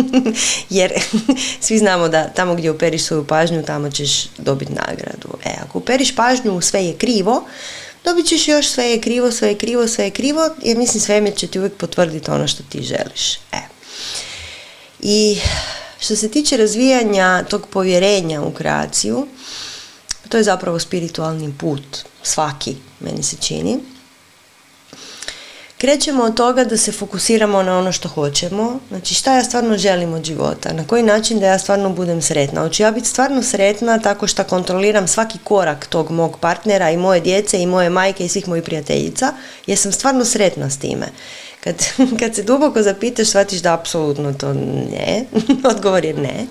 [0.69, 0.91] jer
[1.65, 5.30] svi znamo da tamo gdje operiš svoju pažnju, tamo ćeš dobiti nagradu.
[5.45, 7.43] E, ako uperiš pažnju, sve je krivo,
[8.04, 11.36] dobit ćeš još sve je krivo, sve je krivo, sve je krivo, jer mislim svemir
[11.36, 13.36] će ti uvijek potvrditi ono što ti želiš.
[13.52, 13.62] E.
[14.99, 15.39] I
[15.99, 19.28] što se tiče razvijanja tog povjerenja u kreaciju,
[20.30, 23.80] to je zapravo spiritualni put, svaki, meni se čini.
[25.82, 30.13] Krećemo od toga da se fokusiramo na ono što hoćemo, znači šta ja stvarno želim
[30.13, 32.61] od života, na koji način da ja stvarno budem sretna.
[32.61, 37.21] Hoću ja biti stvarno sretna tako što kontroliram svaki korak tog mog partnera i moje
[37.21, 39.34] djece i moje majke i svih mojih prijateljica,
[39.67, 41.07] jer sam stvarno sretna s time.
[41.63, 41.75] Kad,
[42.19, 45.25] kad se duboko zapitaš, shvatiš da apsolutno to ne.
[45.71, 46.45] Odgovor je ne.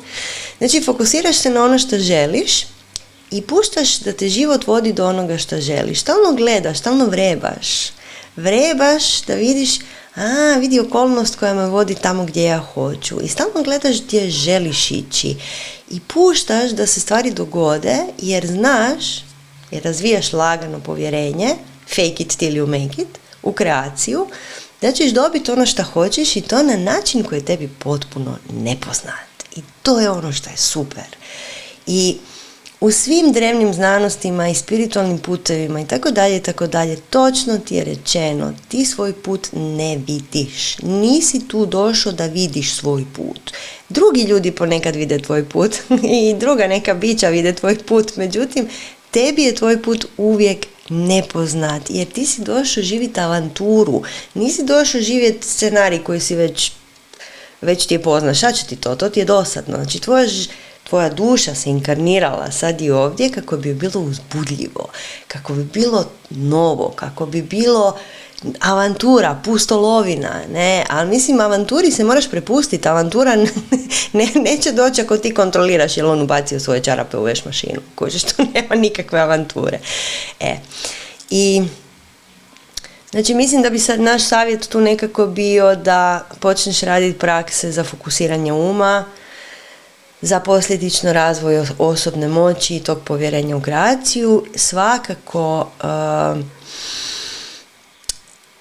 [0.59, 2.67] Znači, fokusiraš se na ono što želiš
[3.31, 6.01] i puštaš da te život vodi do onoga što želiš.
[6.01, 8.00] Stalno gledaš, stalno vrebaš.
[8.41, 9.79] Vrebaš da vidiš,
[10.15, 13.21] a, vidi okolnost koja me vodi tamo gdje ja hoću.
[13.23, 15.37] I stalno gledaš gdje želiš ići.
[15.91, 19.05] I puštaš da se stvari dogode jer znaš,
[19.71, 21.55] jer razvijaš lagano povjerenje,
[21.89, 24.27] fake it till you make it, u kreaciju,
[24.81, 29.31] da ćeš dobiti ono što hoćeš i to na način koji je tebi potpuno nepoznat.
[29.57, 31.17] I to je ono što je super.
[31.87, 32.17] I
[32.81, 37.75] u svim drevnim znanostima i spiritualnim putevima i tako dalje i tako dalje, točno ti
[37.75, 40.79] je rečeno, ti svoj put ne vidiš.
[40.79, 43.53] Nisi tu došao da vidiš svoj put.
[43.89, 45.77] Drugi ljudi ponekad vide tvoj put
[46.31, 48.69] i druga neka bića vide tvoj put, međutim,
[49.11, 54.03] tebi je tvoj put uvijek nepoznat, jer ti si došao živjeti avanturu,
[54.35, 56.73] nisi došao živjeti scenarij koji si već,
[57.61, 60.27] već ti je poznat, šta će ti to, to ti je dosadno, znači tvoja,
[60.91, 64.89] tvoja duša se inkarnirala sad i ovdje kako bi bilo uzbudljivo,
[65.29, 67.99] kako bi bilo novo, kako bi bilo
[68.61, 73.37] avantura, pustolovina, ne, ali mislim avanturi se moraš prepustiti, avantura
[74.13, 78.23] ne, neće doći ako ti kontroliraš jel on ubacio svoje čarape u veš mašinu, kužiš,
[78.31, 79.79] to nema nikakve avanture.
[80.41, 80.57] E,
[81.31, 81.63] i
[83.11, 87.85] Znači mislim da bi sad naš savjet tu nekako bio da počneš raditi prakse za
[87.85, 89.05] fokusiranje uma,
[90.23, 94.45] za posljedično razvoj osobne moći i tog povjerenja u kreaciju.
[94.55, 96.45] Svakako uh,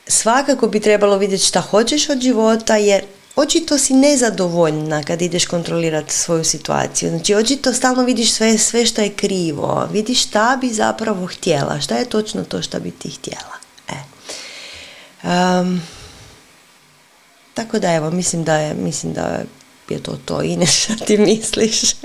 [0.08, 3.04] svakako bi trebalo vidjeti šta hoćeš od života jer
[3.36, 7.10] očito si nezadovoljna kad ideš kontrolirati svoju situaciju.
[7.10, 9.88] Znači očito stalno vidiš sve, sve što je krivo.
[9.92, 11.80] Vidiš šta bi zapravo htjela.
[11.80, 13.56] Šta je točno to što bi ti htjela.
[13.90, 13.98] E.
[15.28, 15.82] Um,
[17.54, 19.46] tako da evo, mislim da je, mislim da je
[19.98, 20.44] to to.
[20.44, 21.82] i šta ti misliš?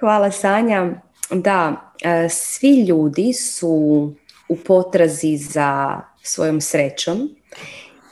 [0.00, 0.90] Hvala Sanja.
[1.30, 4.12] Da, e, svi ljudi su
[4.48, 7.30] u potrazi za svojom srećom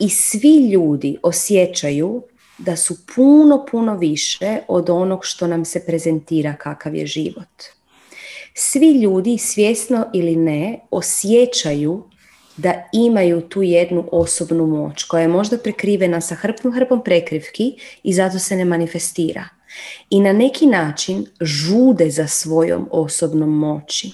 [0.01, 2.23] i svi ljudi osjećaju
[2.59, 7.63] da su puno, puno više od onog što nam se prezentira kakav je život.
[8.55, 12.05] Svi ljudi, svjesno ili ne, osjećaju
[12.57, 18.15] da imaju tu jednu osobnu moć koja je možda prekrivena sa hrpom hrpom prekrivki i
[18.15, 19.49] zato se ne manifestira.
[20.11, 24.11] I na neki način žude za svojom osobnom moći.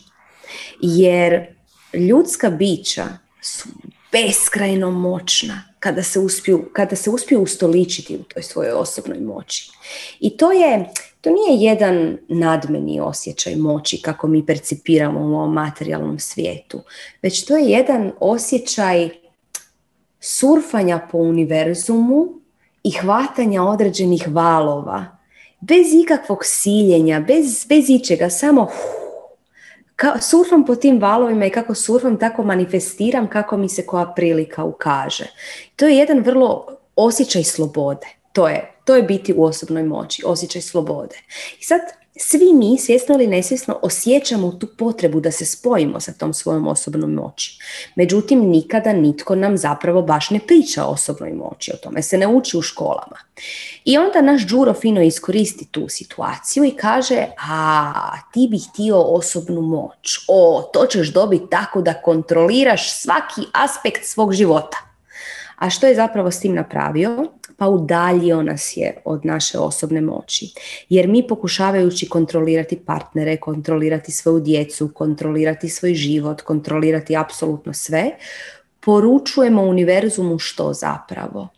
[0.81, 1.47] Jer
[1.95, 3.07] ljudska bića
[3.43, 3.69] su
[4.13, 9.71] beskrajno moćna kada se uspiju, kada se uspiju ustoličiti u toj svojoj osobnoj moći.
[10.21, 16.19] I to je, to nije jedan nadmeni osjećaj moći kako mi percipiramo u ovom materijalnom
[16.19, 16.81] svijetu,
[17.23, 19.09] već to je jedan osjećaj
[20.21, 22.29] surfanja po univerzumu
[22.83, 25.17] i hvatanja određenih valova,
[25.61, 28.69] bez ikakvog siljenja, bez, bez ičega, samo
[29.97, 34.65] ka, surfam po tim valovima i kako surfam, tako manifestiram kako mi se koja prilika
[34.65, 35.27] ukaže.
[35.77, 36.67] To je jedan vrlo
[36.97, 38.07] osjećaj slobode.
[38.33, 41.17] To je, to je biti u osobnoj moći, osjećaj slobode.
[41.61, 41.81] I sad
[42.17, 47.13] svi mi, svjesno ili nesvjesno, osjećamo tu potrebu da se spojimo sa tom svojom osobnom
[47.13, 47.59] moći.
[47.97, 52.27] Međutim, nikada nitko nam zapravo baš ne priča o osobnoj moći, o tome se ne
[52.27, 53.17] uči u školama.
[53.85, 57.93] I onda naš Đuro fino iskoristi tu situaciju i kaže, a
[58.33, 64.33] ti bi htio osobnu moć, o, to ćeš dobiti tako da kontroliraš svaki aspekt svog
[64.33, 64.79] života.
[65.57, 67.27] A što je zapravo s tim napravio?
[67.61, 70.47] Pa udaljio nas je od naše osobne moći.
[70.89, 78.11] Jer mi pokušavajući kontrolirati partnere, kontrolirati svoju djecu, kontrolirati svoj život, kontrolirati apsolutno sve,
[78.81, 81.49] poručujemo univerzumu što zapravo?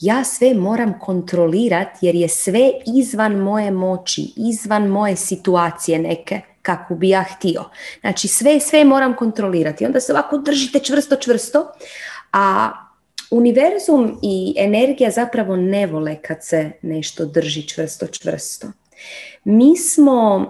[0.00, 6.94] Ja sve moram kontrolirati jer je sve izvan moje moći, izvan moje situacije neke kako
[6.94, 7.64] bi ja htio.
[8.00, 9.86] Znači sve, sve moram kontrolirati.
[9.86, 11.72] Onda se ovako držite čvrsto, čvrsto,
[12.32, 12.70] a
[13.30, 18.66] univerzum i energija zapravo ne vole kad se nešto drži čvrsto, čvrsto.
[19.44, 20.46] Mi smo,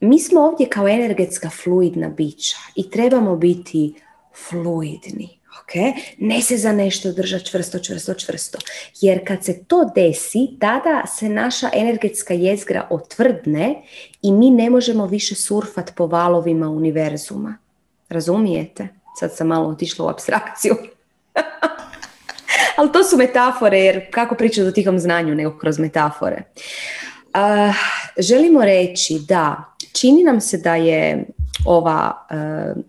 [0.00, 3.94] mi smo ovdje kao energetska fluidna bića i trebamo biti
[4.48, 5.38] fluidni.
[5.62, 5.92] Okay?
[6.18, 8.58] Ne se za nešto držati čvrsto, čvrsto, čvrsto.
[9.00, 13.82] Jer kad se to desi, tada se naša energetska jezgra otvrdne
[14.22, 17.58] i mi ne možemo više surfat po valovima univerzuma.
[18.08, 18.88] Razumijete?
[19.20, 20.74] Sad sam malo otišla u abstrakciju.
[22.76, 26.42] Ali to su metafore, jer kako pričati o tihom znanju nego kroz metafore.
[27.34, 27.74] Uh,
[28.18, 31.24] želimo reći da čini nam se da je
[31.66, 32.36] ova, e,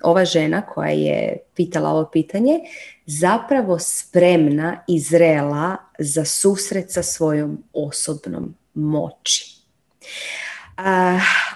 [0.03, 2.59] ova žena koja je pitala ovo pitanje
[3.05, 9.55] zapravo spremna i zrela za susret sa svojom osobnom moći.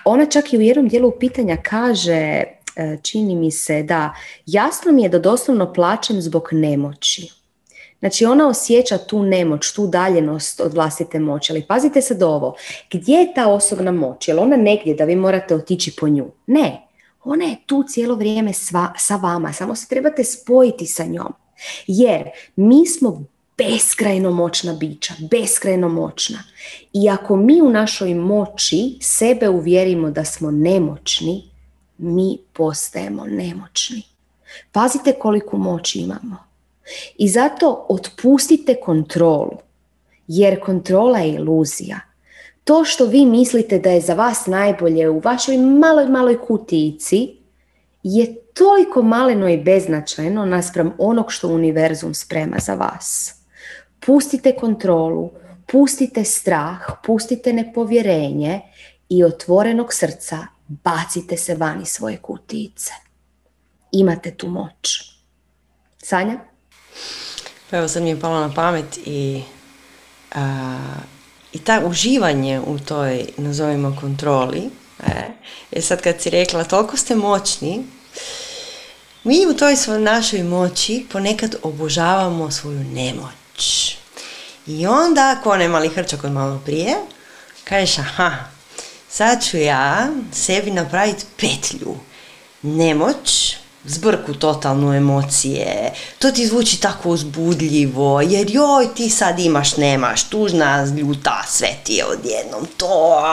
[0.06, 2.44] ona čak i u jednom dijelu pitanja kaže
[3.02, 4.14] čini mi se da
[4.46, 7.39] jasno mi je da doslovno plaćem zbog nemoći.
[8.00, 11.54] Znači ona osjeća tu nemoć, tu daljenost od vlastite moći.
[11.54, 12.56] Ali pazite sad ovo,
[12.92, 14.28] gdje je ta osobna moć?
[14.28, 16.26] Je li ona negdje da vi morate otići po nju?
[16.48, 16.88] Ne,
[17.24, 21.34] ona je tu cijelo vrijeme sva, sa vama, samo se trebate spojiti sa njom.
[21.88, 23.24] Jer mi smo
[23.58, 26.44] beskrajno moćna bića, beskrajno moćna.
[26.94, 31.50] I ako mi u našoj moći sebe uvjerimo da smo nemoćni,
[31.98, 34.04] mi postajemo nemoćni.
[34.72, 36.49] Pazite koliko moći imamo.
[37.18, 39.58] I zato otpustite kontrolu,
[40.28, 42.00] jer kontrola je iluzija.
[42.64, 47.36] To što vi mislite da je za vas najbolje u vašoj maloj, maloj kutijici
[48.04, 53.36] je toliko maleno i beznačajno naspram onog što univerzum sprema za vas.
[54.06, 55.32] Pustite kontrolu,
[55.72, 58.62] pustite strah, pustite nepovjerenje
[59.10, 60.38] i otvorenog srca
[60.68, 62.92] bacite se vani svoje kutijice.
[63.92, 65.14] Imate tu moć.
[65.98, 66.40] Sanja?
[67.70, 69.44] Pa evo sad mi je palo na pamet i,
[71.54, 74.70] i ta uživanje u toj, nazovimo, kontroli,
[75.00, 75.12] e,
[75.72, 77.84] jer sad kad si rekla toliko ste moćni,
[79.24, 83.98] mi u toj svoj našoj moći ponekad obožavamo svoju nemoć.
[84.68, 86.96] I onda, ako ne mali hrčak od malo prije,
[87.64, 88.32] kažeš, aha,
[89.10, 91.96] sad ću ja sebi napraviti petlju.
[92.62, 93.56] Nemoć,
[93.86, 100.86] zbrku totalnu emocije, to ti zvuči tako uzbudljivo, jer joj ti sad imaš, nemaš, tužna,
[100.98, 103.24] ljuta, sve ti je odjednom to.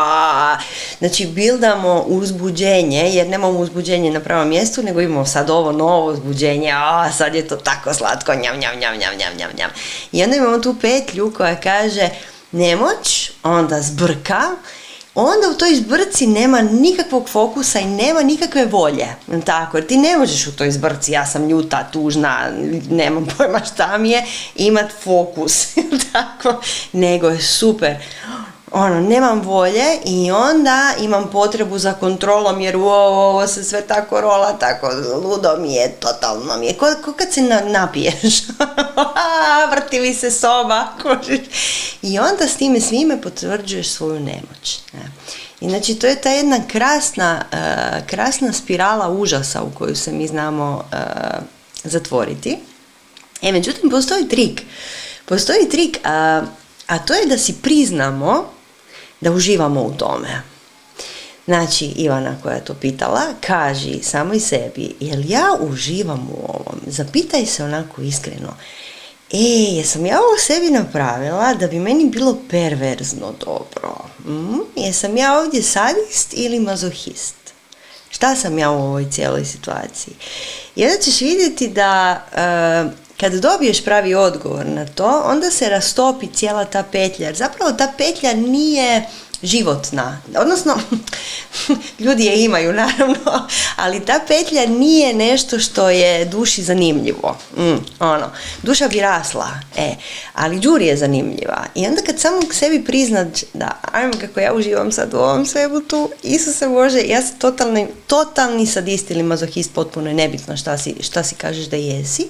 [0.98, 6.72] Znači bildamo uzbuđenje, jer nemamo uzbuđenje na pravom mjestu, nego imamo sad ovo novo uzbuđenje,
[6.74, 9.70] a sad je to tako slatko, njam, njam, njam, njam, njam, njam, njam.
[10.12, 12.08] I onda imamo tu petlju koja kaže
[12.52, 14.42] nemoć, onda zbrka,
[15.16, 19.06] onda u toj zbrci nema nikakvog fokusa i nema nikakve volje.
[19.44, 22.50] Tako, jer ti ne možeš u toj zbrci, ja sam ljuta, tužna,
[22.90, 25.66] nemam pojma šta mi je, imat fokus.
[26.12, 26.60] Tako,
[26.92, 27.96] nego je super
[28.72, 34.20] ono, nemam volje i onda imam potrebu za kontrolom jer ovo, ovo se sve tako
[34.20, 34.90] rola, tako
[35.24, 36.86] ludo mi je, totalno mi je, ko,
[37.16, 38.42] kad se napiješ,
[39.72, 40.86] vrti mi se soba,
[42.02, 44.80] i onda s time svime potvrđuješ svoju nemoć.
[44.92, 45.12] Ne?
[45.60, 50.28] I znači to je ta jedna krasna, uh, krasna spirala užasa u koju se mi
[50.28, 50.98] znamo uh,
[51.84, 52.58] zatvoriti.
[53.42, 54.62] E, međutim, postoji trik.
[55.24, 56.42] Postoji trik, a,
[56.86, 58.55] a to je da si priznamo
[59.20, 60.42] da uživamo u tome.
[61.46, 66.80] Znači, Ivana koja je to pitala, kaži samo i sebi, jel ja uživam u ovom?
[66.86, 68.56] Zapitaj se onako iskreno,
[69.32, 69.38] e,
[69.76, 73.96] jesam ja ovo sebi napravila da bi meni bilo perverzno dobro?
[74.24, 77.34] Mm, jesam ja ovdje sadist ili mazohist?
[78.10, 80.14] Šta sam ja u ovoj cijeloj situaciji?
[80.76, 82.22] I ćeš vidjeti da
[83.20, 87.34] kad dobiješ pravi odgovor na to, onda se rastopi cijela ta petlja.
[87.34, 89.06] Zapravo ta petlja nije
[89.42, 90.18] životna.
[90.38, 90.78] Odnosno,
[92.04, 97.38] ljudi je imaju naravno, ali ta petlja nije nešto što je duši zanimljivo.
[97.56, 98.30] Mm, ono,
[98.62, 99.94] duša bi rasla, e,
[100.34, 101.64] ali džuri je zanimljiva.
[101.74, 105.80] I onda kad samo sebi priznat da, ajmo kako ja uživam sad u ovom svebu
[105.80, 110.94] tu, Isuse Bože, ja sam totalni, totalni sadist ili mazohist, potpuno je nebitno šta si,
[111.00, 112.28] šta si kažeš da jesi,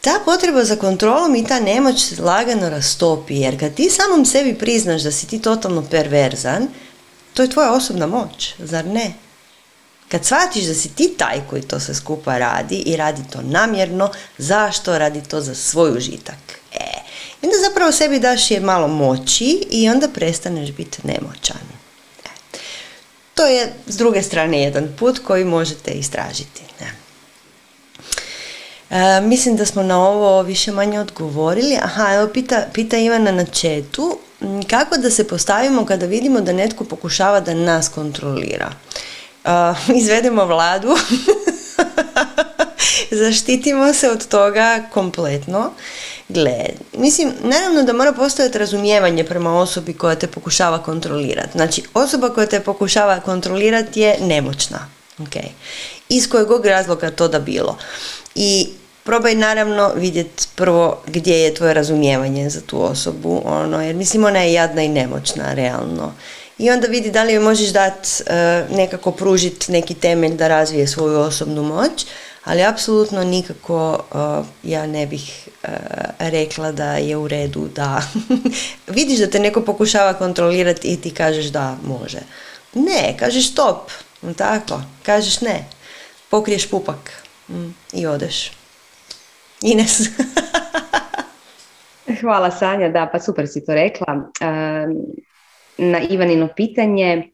[0.00, 5.02] ta potreba za kontrolom i ta nemoć lagano rastopi, jer kad ti samom sebi priznaš
[5.02, 6.68] da si ti totalno perverzan,
[7.34, 9.12] to je tvoja osobna moć, zar ne?
[10.08, 14.10] Kad shvatiš da si ti taj koji to sve skupa radi i radi to namjerno,
[14.38, 16.60] zašto radi to za svoj užitak?
[16.72, 16.78] E,
[17.42, 21.60] onda zapravo sebi daš je malo moći i onda prestaneš biti nemoćan.
[22.24, 22.28] E,
[23.34, 26.62] to je s druge strane jedan put koji možete istražiti.
[26.80, 26.99] Ne?
[28.90, 31.78] E, mislim da smo na ovo više manje odgovorili.
[31.82, 34.18] Aha, evo pita, pita Ivana na četu.
[34.70, 38.72] Kako da se postavimo kada vidimo da netko pokušava da nas kontrolira?
[39.44, 40.96] Uh, izvedemo vladu,
[43.22, 45.72] zaštitimo se od toga kompletno.
[46.28, 46.64] Gle,
[46.98, 51.52] mislim, naravno da mora postojati razumijevanje prema osobi koja te pokušava kontrolirati.
[51.52, 54.88] Znači, osoba koja te pokušava kontrolirati je nemoćna.
[55.18, 55.46] Okay.
[56.08, 57.78] Iz kojeg razloga to da bilo.
[58.34, 58.68] I
[59.04, 64.38] probaj naravno vidjeti prvo gdje je tvoje razumijevanje za tu osobu, ono, jer mislim ona
[64.38, 66.12] je jadna i nemoćna, realno.
[66.58, 70.86] i onda vidi da li joj možeš dati e, nekako pružiti neki temelj da razvije
[70.86, 72.06] svoju osobnu moć,
[72.44, 74.18] ali apsolutno nikako e,
[74.62, 75.68] ja ne bih e,
[76.18, 78.02] rekla da je u redu da
[78.96, 82.18] vidiš da te neko pokušava kontrolirati i ti kažeš da može.
[82.74, 83.90] Ne, kažeš stop,
[84.36, 85.64] tako, kažeš ne,
[86.30, 87.12] pokriješ pupak
[87.48, 88.59] mm, i odeš.
[89.62, 90.00] Ines.
[92.20, 94.30] Hvala Sanja, da, pa super si to rekla.
[95.78, 97.30] Na Ivanino pitanje,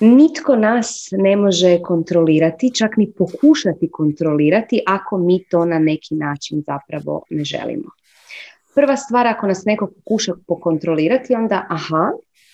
[0.00, 6.62] nitko nas ne može kontrolirati, čak ni pokušati kontrolirati ako mi to na neki način
[6.66, 7.90] zapravo ne želimo.
[8.74, 12.10] Prva stvar, ako nas neko pokuša pokontrolirati, onda aha,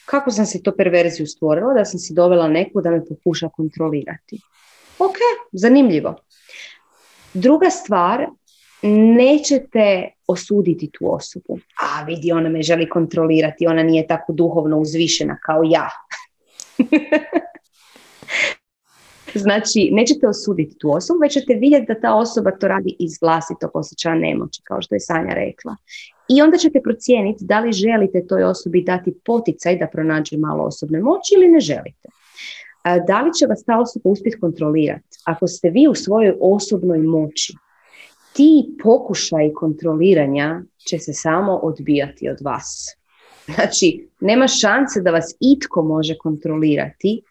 [0.07, 4.41] kako sam si to perverziju stvorila, da sam si dovela neku da me pokuša kontrolirati.
[4.99, 5.17] Ok,
[5.53, 6.17] zanimljivo.
[7.35, 8.27] Druga stvar,
[9.17, 11.59] nećete osuditi tu osobu.
[11.79, 15.89] A vidi, ona me želi kontrolirati, ona nije tako duhovno uzvišena kao ja.
[19.45, 23.71] znači, nećete osuditi tu osobu, već ćete vidjeti da ta osoba to radi iz vlastitog
[23.75, 25.77] osjećaja nemoći, kao što je Sanja rekla.
[26.29, 31.01] I onda ćete procijeniti da li želite toj osobi dati poticaj da pronađe malo osobne
[31.01, 32.09] moći ili ne želite.
[33.07, 35.19] Da li će vas ta osoba uspjeti kontrolirati?
[35.25, 37.53] Ako ste vi u svojoj osobnoj moći,
[38.33, 42.97] ti pokušaj kontroliranja će se samo odbijati od vas.
[43.55, 47.23] Znači, nema šanse da vas itko može kontrolirati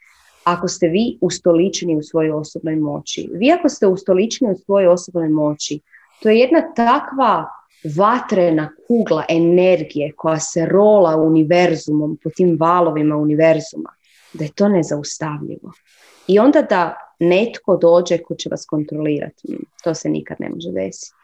[0.44, 3.30] ako ste vi ustoličeni u svojoj osobnoj moći.
[3.34, 5.80] Vi ako ste ustoličeni u svojoj osobnoj moći,
[6.22, 7.46] to je jedna takva
[7.98, 13.94] vatrena kugla energije koja se rola univerzumom po tim valovima univerzuma,
[14.34, 15.72] da je to nezaustavljivo.
[16.28, 19.58] I onda da netko dođe ko će vas kontrolirati.
[19.84, 21.16] To se nikad ne može desiti.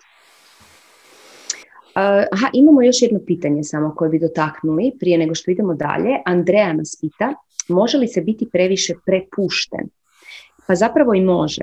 [2.31, 6.21] Aha, imamo još jedno pitanje samo koje bi dotaknuli prije nego što idemo dalje.
[6.25, 7.33] Andreja nas pita,
[7.67, 9.89] može li se biti previše prepušten?
[10.67, 11.61] Pa zapravo i može.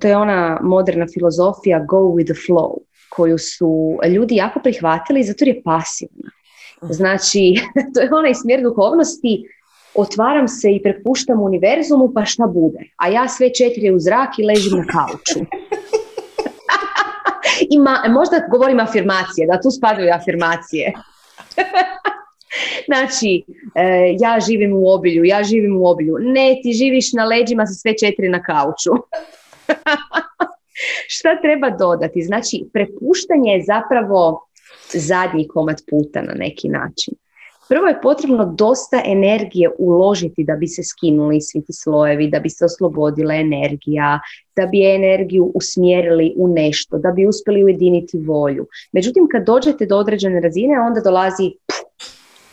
[0.00, 5.44] To je ona moderna filozofija go with the flow, koju su ljudi jako prihvatili zato
[5.44, 6.30] jer je pasivna.
[6.82, 7.54] Znači,
[7.94, 9.44] to je onaj smjer duhovnosti
[10.00, 12.78] otvaram se i prepuštam univerzumu pa šta bude.
[12.96, 15.40] A ja sve četiri u zrak i ležim na kauču.
[17.76, 20.92] Ima, možda govorim afirmacije, da tu spadaju afirmacije.
[22.88, 23.44] znači,
[23.74, 26.16] e, ja živim u obilju, ja živim u obilju.
[26.20, 28.90] Ne, ti živiš na leđima sa sve četiri na kauču.
[31.16, 32.22] Šta treba dodati?
[32.22, 34.48] Znači, prepuštanje je zapravo
[34.92, 37.14] zadnji komad puta na neki način.
[37.68, 42.50] Prvo je potrebno dosta energije uložiti da bi se skinuli svi ti slojevi, da bi
[42.50, 44.20] se oslobodila energija,
[44.56, 48.66] da bi energiju usmjerili u nešto, da bi uspjeli ujediniti volju.
[48.92, 51.52] Međutim, kad dođete do određene razine, onda dolazi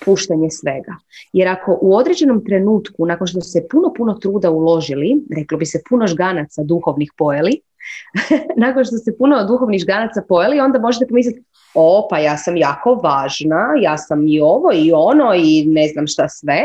[0.05, 0.95] puštanje svega.
[1.33, 5.81] Jer ako u određenom trenutku, nakon što se puno, puno truda uložili, reklo bi se
[5.89, 7.61] puno žganaca duhovnih pojeli,
[8.65, 11.43] nakon što se puno duhovnih žganaca pojeli, onda možete pomisliti,
[11.75, 16.07] o pa ja sam jako važna, ja sam i ovo i ono i ne znam
[16.07, 16.61] šta sve,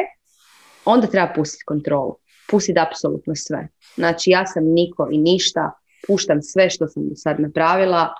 [0.85, 2.17] onda treba pustiti kontrolu.
[2.51, 3.69] Pustiti apsolutno sve.
[3.95, 5.73] Znači ja sam niko i ništa,
[6.07, 8.15] puštam sve što sam do sad napravila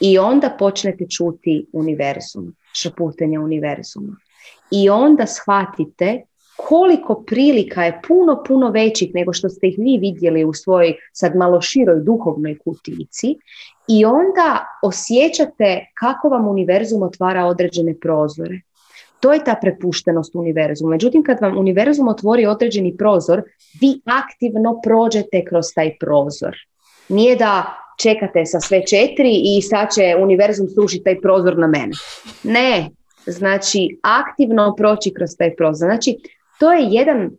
[0.00, 4.16] i onda počnete čuti univerzum, šaputanje univerzuma.
[4.70, 6.22] I onda shvatite
[6.68, 11.36] koliko prilika je puno, puno većih nego što ste ih vi vidjeli u svojoj sad
[11.36, 13.36] malo široj duhovnoj kutici
[13.88, 18.60] i onda osjećate kako vam univerzum otvara određene prozore.
[19.20, 20.90] To je ta prepuštenost univerzuma.
[20.90, 23.42] Međutim, kad vam univerzum otvori određeni prozor,
[23.80, 26.56] vi aktivno prođete kroz taj prozor.
[27.08, 31.92] Nije da čekate sa sve četiri i sad će univerzum srušiti taj prozor na mene.
[32.42, 32.88] Ne,
[33.26, 35.86] znači aktivno proći kroz taj prozor.
[35.86, 36.16] Znači,
[36.60, 37.30] to je jedan e,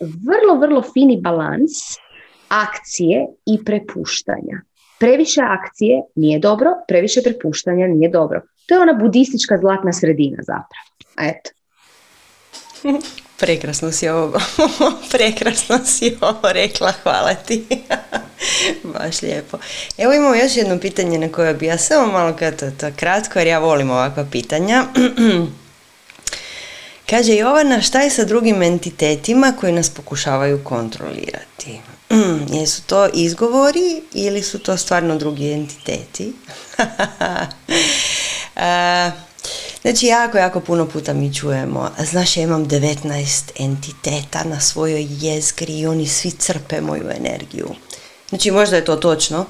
[0.00, 1.72] vrlo, vrlo fini balans
[2.48, 4.60] akcije i prepuštanja.
[4.98, 8.40] Previše akcije nije dobro, previše prepuštanja nije dobro.
[8.66, 10.88] To je ona budistička zlatna sredina zapravo.
[11.18, 11.50] Eto.
[13.40, 14.40] Prekrasno si ovo,
[15.12, 17.64] prekrasno si ovo rekla, hvala ti.
[18.94, 19.58] Baš lijepo.
[19.98, 22.36] Evo imamo još jedno pitanje na koje bi ja samo malo
[22.96, 24.84] kratko, jer ja volim ovakva pitanja.
[27.10, 31.80] Kaže Jovana, šta je sa drugim entitetima koji nas pokušavaju kontrolirati?
[32.10, 36.32] Mm, jesu to izgovori ili su to stvarno drugi entiteti?
[39.82, 45.78] znači, jako, jako puno puta mi čujemo, znaš, ja imam 19 entiteta na svojoj jezgri
[45.78, 47.68] i oni svi crpe moju energiju.
[48.28, 49.46] Znači, možda je to točno,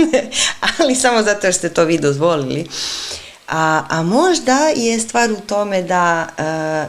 [0.78, 2.66] ali samo zato jer ste to vi dozvolili.
[3.54, 6.28] A, a možda je stvar u tome da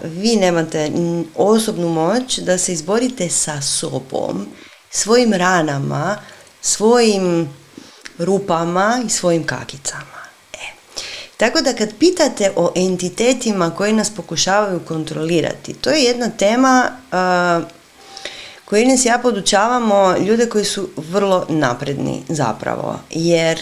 [0.04, 0.92] vi nemate
[1.36, 4.48] osobnu moć da se izborite sa sobom,
[4.90, 6.18] svojim ranama,
[6.62, 7.50] svojim
[8.18, 10.24] rupama i svojim kakicama.
[10.54, 10.58] E.
[11.38, 17.68] Tako da kad pitate o entitetima koji nas pokušavaju kontrolirati, to je jedna tema uh,
[18.66, 23.00] koju nas ja podučavamo ljude koji su vrlo napredni zapravo.
[23.10, 23.60] Jer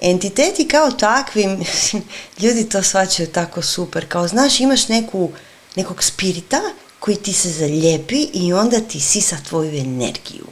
[0.00, 1.58] entiteti kao takvi,
[2.42, 5.30] ljudi to svačaju tako super, kao znaš imaš neku,
[5.76, 6.60] nekog spirita
[7.00, 10.46] koji ti se zalijepi i onda ti sisa tvoju energiju.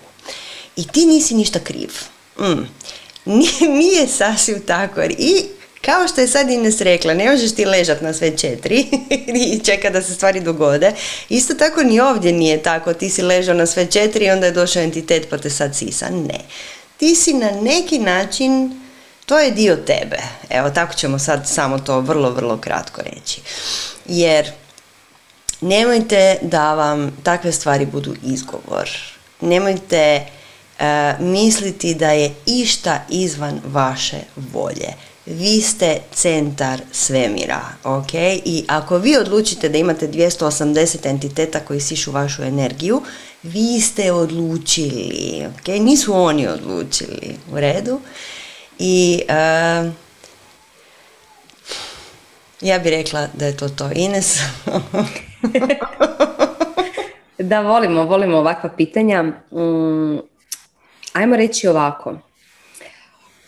[0.76, 1.90] I ti nisi ništa kriv.
[2.38, 2.66] Mm.
[3.38, 5.02] Nije, nije sasvim tako.
[5.02, 5.44] I
[5.80, 8.86] kao što je sad Ines rekla, ne možeš ti ležat na sve četiri
[9.54, 10.92] i čeka da se stvari dogode.
[11.28, 12.94] Isto tako ni ovdje nije tako.
[12.94, 16.10] Ti si ležao na sve četiri i onda je došao entitet pa te sad sisa.
[16.10, 16.40] Ne.
[16.96, 18.81] Ti si na neki način,
[19.26, 20.18] to je dio tebe.
[20.50, 23.40] Evo tako ćemo sad samo to vrlo, vrlo kratko reći.
[24.06, 24.50] Jer
[25.60, 28.90] nemojte da vam takve stvari budu izgovor.
[29.40, 30.26] Nemojte
[30.82, 34.88] E, misliti da je išta izvan vaše volje.
[35.26, 38.14] Vi ste centar svemira, ok?
[38.44, 43.02] I ako vi odlučite da imate 280 entiteta koji sišu vašu energiju,
[43.42, 45.68] vi ste odlučili, ok?
[45.68, 48.00] Nisu oni odlučili, u redu?
[48.78, 49.92] I uh,
[52.60, 53.90] ja bih rekla da je to to.
[53.94, 54.38] Ines?
[57.38, 59.22] da, volimo, volimo ovakva pitanja.
[59.22, 60.18] Mm,
[61.12, 62.18] ajmo reći ovako.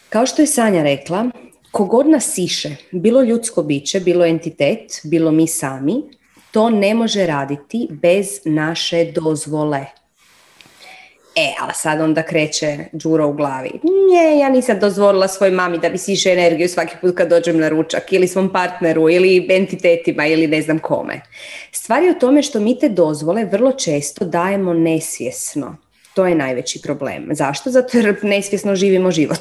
[0.09, 1.31] Kao što je Sanja rekla,
[1.71, 6.03] kogod nas siše, bilo ljudsko biće, bilo entitet, bilo mi sami,
[6.51, 10.04] to ne može raditi bez naše dozvole.
[11.37, 13.71] E, ali sad onda kreće džuro u glavi.
[13.83, 17.69] Nije, ja nisam dozvolila svojoj mami da mi siše energiju svaki put kad dođem na
[17.69, 21.21] ručak ili svom partneru ili entitetima ili ne znam kome.
[21.73, 25.77] Stvar je u tome što mi te dozvole vrlo često dajemo nesvjesno.
[26.15, 27.29] To je najveći problem.
[27.31, 27.71] Zašto?
[27.71, 29.41] Zato jer nesvjesno živimo život.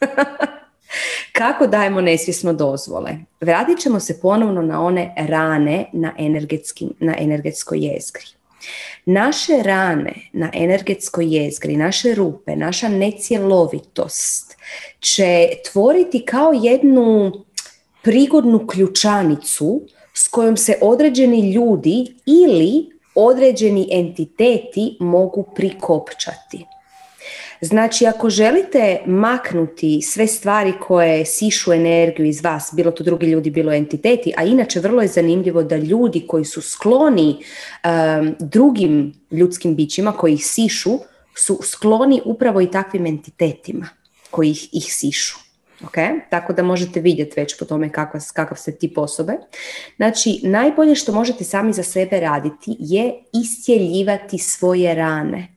[1.32, 3.10] Kako dajemo nesvjesno dozvole?
[3.40, 6.12] Vratit ćemo se ponovno na one rane na,
[7.00, 8.26] na energetskoj jezgri.
[9.04, 14.56] Naše rane na energetskoj jezgri, naše rupe, naša necjelovitost
[15.00, 17.32] će tvoriti kao jednu
[18.02, 19.82] prigodnu ključanicu
[20.14, 26.64] s kojom se određeni ljudi ili određeni entiteti mogu prikopčati.
[27.64, 33.50] Znači, ako želite maknuti sve stvari koje sišu energiju iz vas, bilo to drugi ljudi,
[33.50, 37.36] bilo entiteti, a inače vrlo je zanimljivo da ljudi koji su skloni
[37.84, 40.90] um, drugim ljudskim bićima koji ih sišu,
[41.36, 43.88] su skloni upravo i takvim entitetima
[44.30, 45.36] koji ih, ih sišu.
[45.80, 46.20] Okay?
[46.30, 49.32] Tako da možete vidjeti već po tome kakav, kakav ste tip osobe.
[49.96, 55.53] Znači, najbolje što možete sami za sebe raditi je iscjeljivati svoje rane.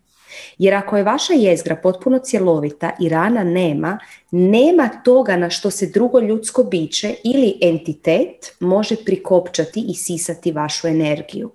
[0.58, 4.00] Jer ako je vaša jezgra potpuno cjelovita i rana nema,
[4.32, 10.88] nema toga na što se drugo ljudsko biće ili entitet može prikopčati i sisati vašu
[10.88, 11.52] energiju.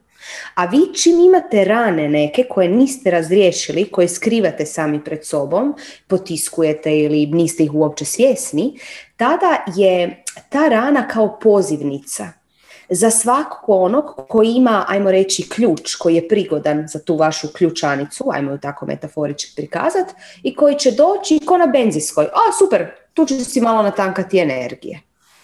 [0.54, 5.74] A vi čim imate rane neke koje niste razriješili, koje skrivate sami pred sobom,
[6.06, 8.78] potiskujete ili niste ih uopće svjesni,
[9.16, 12.41] tada je ta rana kao pozivnica
[12.88, 18.24] za svakog onog koji ima, ajmo reći, ključ koji je prigodan za tu vašu ključanicu,
[18.32, 20.06] ajmo ju tako metaforički prikazat,
[20.42, 22.24] i koji će doći ko na benzinskoj.
[22.24, 25.00] A, super, tu će si malo natankati energije.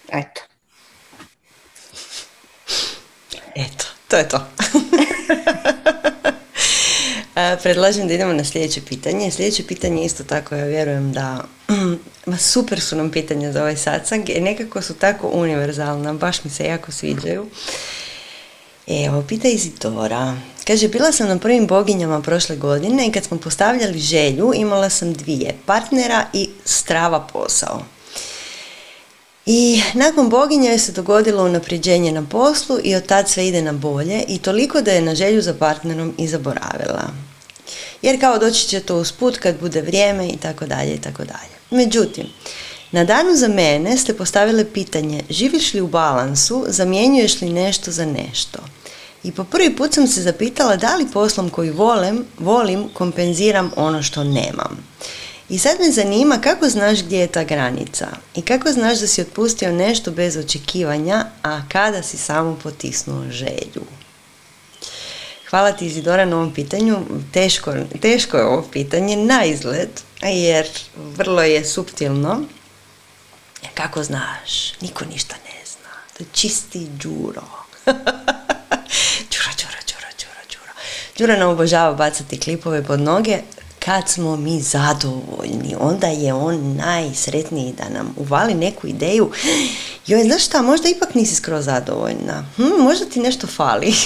[0.09, 0.41] Eto.
[3.55, 4.39] Eto, to je to.
[7.63, 9.31] Predlažem da idemo na sljedeće pitanje.
[9.31, 11.43] Sljedeće pitanje isto tako, ja vjerujem da
[12.25, 16.51] ma super su nam pitanja za ovaj satsang i nekako su tako univerzalna, baš mi
[16.51, 17.45] se jako sviđaju.
[18.87, 20.35] Evo, pita Izidora.
[20.67, 25.13] Kaže, bila sam na prvim boginjama prošle godine i kad smo postavljali želju, imala sam
[25.13, 27.81] dvije, partnera i strava posao.
[29.45, 34.23] I nakon boginje se dogodilo unapređenje na poslu i od tad sve ide na bolje
[34.27, 37.28] i toliko da je na želju za partnerom i zaboravila.
[38.01, 41.83] Jer kao doći će to usput kad bude vrijeme i tako dalje i tako dalje.
[41.83, 42.25] Međutim,
[42.91, 48.05] na danu za mene ste postavile pitanje živiš li u balansu, zamjenjuješ li nešto za
[48.05, 48.59] nešto.
[49.23, 54.03] I po prvi put sam se zapitala da li poslom koji volim, volim kompenziram ono
[54.03, 54.89] što nemam.
[55.49, 59.21] I sad me zanima kako znaš gdje je ta granica i kako znaš da si
[59.21, 63.98] otpustio nešto bez očekivanja, a kada si samo potisnuo želju.
[65.49, 66.97] Hvala ti Izidora na ovom pitanju.
[67.33, 69.89] Teško, teško je ovo pitanje na izgled,
[70.21, 72.41] jer vrlo je suptilno.
[73.73, 74.73] kako znaš?
[74.81, 75.89] Niko ništa ne zna.
[76.17, 77.43] To je čisti džuro.
[79.31, 80.73] džura, džura, džura, džura, džura.
[81.17, 83.37] Džura nam obožava bacati klipove pod noge.
[83.85, 89.31] Kad smo mi zadovoljni, onda je on najsretniji da nam uvali neku ideju.
[90.07, 92.45] Joj, znaš šta, možda ipak nisi skroz zadovoljna.
[92.55, 93.93] Hm, možda ti nešto fali.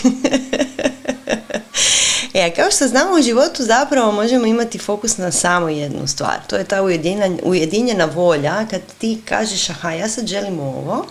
[2.33, 6.39] E, kao što znamo u životu zapravo možemo imati fokus na samo jednu stvar.
[6.47, 11.05] To je ta ujedinjena, ujedinjena volja kad ti kažeš aha ja sad želim ovo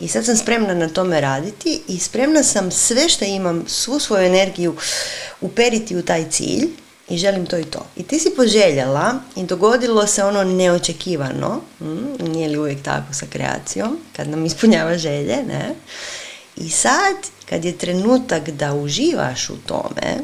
[0.00, 4.26] i sad sam spremna na tome raditi i spremna sam sve što imam, svu svoju
[4.26, 4.76] energiju
[5.40, 6.68] uperiti u taj cilj
[7.08, 7.86] i želim to i to.
[7.96, 13.26] I ti si poželjela i dogodilo se ono neočekivano, hm, nije li uvijek tako sa
[13.30, 15.74] kreacijom, kad nam ispunjava želje, ne?
[16.56, 17.16] I sad,
[17.48, 20.18] kad je trenutak da uživaš u tome,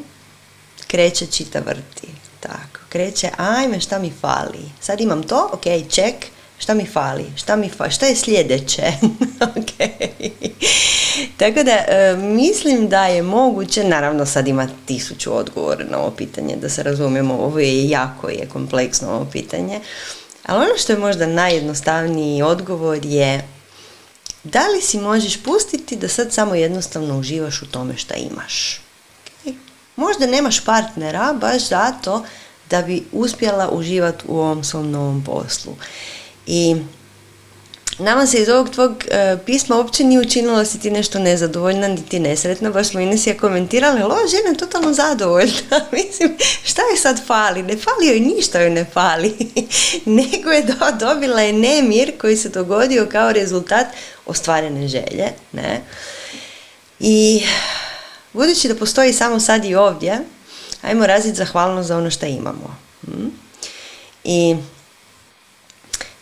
[0.87, 2.09] kreće čita vrti.
[2.41, 4.71] Tako, kreće, ajme, šta mi fali?
[4.81, 6.15] Sad imam to, ok, ček,
[6.59, 7.25] šta mi fali?
[7.37, 8.83] Šta, mi fa- šta je sljedeće?
[11.39, 16.57] Tako da, e, mislim da je moguće, naravno sad ima tisuću odgovora na ovo pitanje,
[16.57, 19.81] da se razumijemo, ovo je jako je kompleksno ovo pitanje,
[20.47, 23.49] ali ono što je možda najjednostavniji odgovor je
[24.45, 28.81] da li si možeš pustiti da sad samo jednostavno uživaš u tome što imaš?
[29.97, 32.25] Možda nemaš partnera baš zato
[32.71, 35.77] da bi uspjela uživati u ovom svom novom poslu.
[36.47, 36.77] I
[37.99, 41.89] Nama se iz ovog tvog e, pisma uopće nije učinilo da si ti nešto nezadovoljna,
[41.89, 45.81] niti nesretna, baš smo Inesija komentirali, ali ova žena je totalno zadovoljna.
[45.93, 47.63] Mislim, šta je sad fali?
[47.63, 49.35] Ne fali joj ništa joj ne fali.
[50.05, 53.87] Nego je do, dobila je nemir koji se dogodio kao rezultat
[54.27, 55.33] ostvarene želje.
[55.53, 55.81] Ne?
[57.01, 57.43] I
[58.33, 60.19] budući da postoji samo sad i ovdje,
[60.83, 62.77] ajmo raziti zahvalnost za ono što imamo.
[63.05, 63.29] Hm?
[64.25, 64.57] I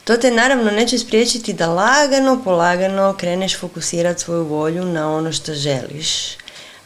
[0.04, 5.54] to te naravno neće spriječiti da lagano, polagano kreneš fokusirati svoju volju na ono što
[5.54, 6.36] želiš,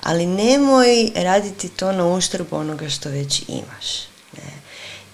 [0.03, 4.07] ali nemoj raditi to na uštrb onoga što već imaš.
[4.33, 4.53] Ne?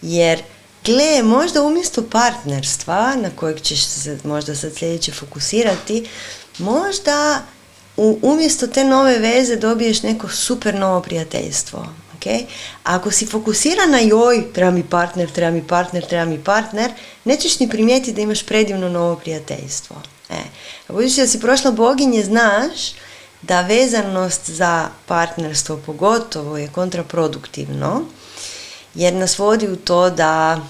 [0.03, 0.43] Jer,
[0.85, 6.09] gle, možda umjesto partnerstva na kojeg ćeš se možda sad sljedeće fokusirati,
[6.59, 7.43] možda
[7.97, 11.87] u, umjesto te nove veze dobiješ neko super novo prijateljstvo.
[12.23, 12.47] Okay?
[12.85, 16.93] Ako si fokusirana joj, treba mi partner, treba mi partner, treba mi partner,
[17.25, 19.97] nećeš ni primijetiti da imaš predivno novo prijateljstvo.
[20.31, 20.43] E.
[20.89, 22.93] A budući da si prošla boginje, znaš
[23.43, 28.03] da vezanost za partnerstvo pogotovo je kontraproduktivno,
[28.95, 30.61] jer nas vodi u to da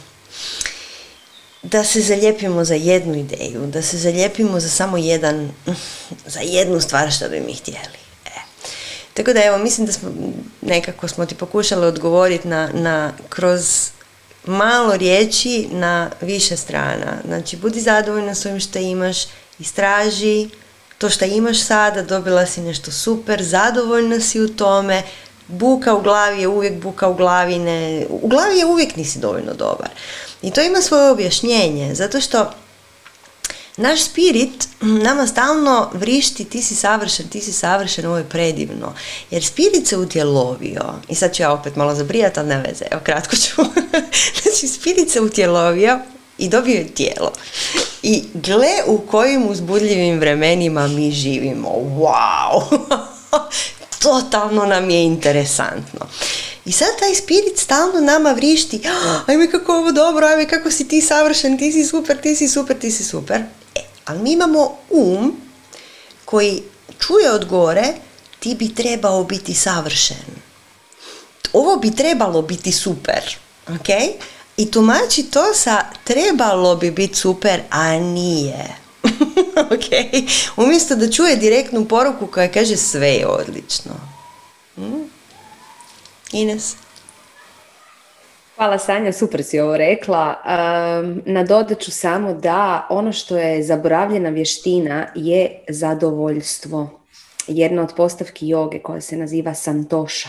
[1.62, 5.50] da se zalijepimo za jednu ideju, da se zalijepimo za samo jedan,
[6.26, 8.01] za jednu stvar što bi mi htjeli.
[9.14, 10.10] Tako da evo, mislim da smo
[10.60, 13.90] nekako smo ti pokušali odgovoriti na, na kroz
[14.46, 17.16] malo riječi na više strana.
[17.26, 19.16] Znači, budi zadovoljna s ovim što imaš,
[19.58, 20.48] istraži
[20.98, 25.02] to što imaš sada, dobila si nešto super, zadovoljna si u tome,
[25.48, 29.54] buka u glavi je uvijek buka u glavi, ne, u glavi je uvijek nisi dovoljno
[29.54, 29.90] dobar.
[30.42, 32.50] I to ima svoje objašnjenje, zato što
[33.76, 38.94] naš spirit nama stalno vrišti ti si savršen, ti si savršen, ovo je predivno.
[39.30, 43.00] Jer spirit se utjelovio, i sad ću ja opet malo zabrijati, ali ne veze, evo
[43.04, 43.62] kratko ću.
[44.42, 45.98] znači spirit se utjelovio
[46.38, 47.32] i dobio je tijelo.
[48.02, 51.68] I gle u kojim uzbudljivim vremenima mi živimo.
[51.68, 52.62] Wow!
[54.02, 56.06] Totalno nam je interesantno.
[56.64, 58.80] I sad taj spirit stalno nama vrišti,
[59.26, 62.78] ajme kako ovo dobro, ajme kako si ti savršen, ti si super, ti si super,
[62.78, 63.42] ti si super.
[64.04, 65.40] Ali mi imamo um
[66.24, 66.62] koji
[66.98, 67.94] čuje od gore,
[68.38, 70.42] ti bi trebao biti savršen.
[71.52, 73.36] Ovo bi trebalo biti super,
[73.68, 73.88] ok?
[74.56, 78.76] I tumači to sa trebalo bi biti super, a nije.
[79.74, 80.18] ok?
[80.56, 83.92] Umjesto da čuje direktnu poruku koja kaže sve je odlično.
[84.74, 85.10] Hmm?
[86.32, 86.74] Ines?
[88.56, 90.34] Hvala Sanja, super si ovo rekla.
[90.44, 97.00] Um, nadodat ću samo da ono što je zaboravljena vještina je zadovoljstvo.
[97.46, 100.28] Jedna od postavki joge koja se naziva santoša.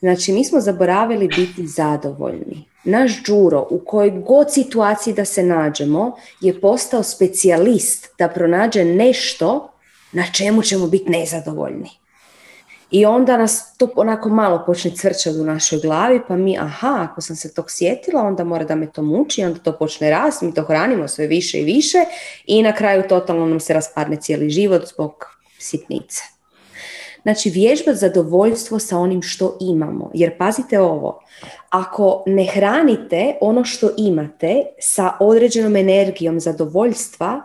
[0.00, 2.64] Znači, mi smo zaboravili biti zadovoljni.
[2.84, 9.72] Naš džuro, u kojoj god situaciji da se nađemo, je postao specijalist da pronađe nešto
[10.12, 11.90] na čemu ćemo biti nezadovoljni.
[12.90, 17.20] I onda nas to onako malo počne cvrčati u našoj glavi, pa mi, aha, ako
[17.20, 20.54] sam se tog sjetila, onda mora da me to muči, onda to počne rasti, mi
[20.54, 21.98] to hranimo sve više i više
[22.46, 25.24] i na kraju totalno nam se raspadne cijeli život zbog
[25.58, 26.22] sitnice.
[27.22, 30.10] Znači, vježba zadovoljstvo sa onim što imamo.
[30.14, 31.20] Jer pazite ovo,
[31.70, 37.42] ako ne hranite ono što imate sa određenom energijom zadovoljstva,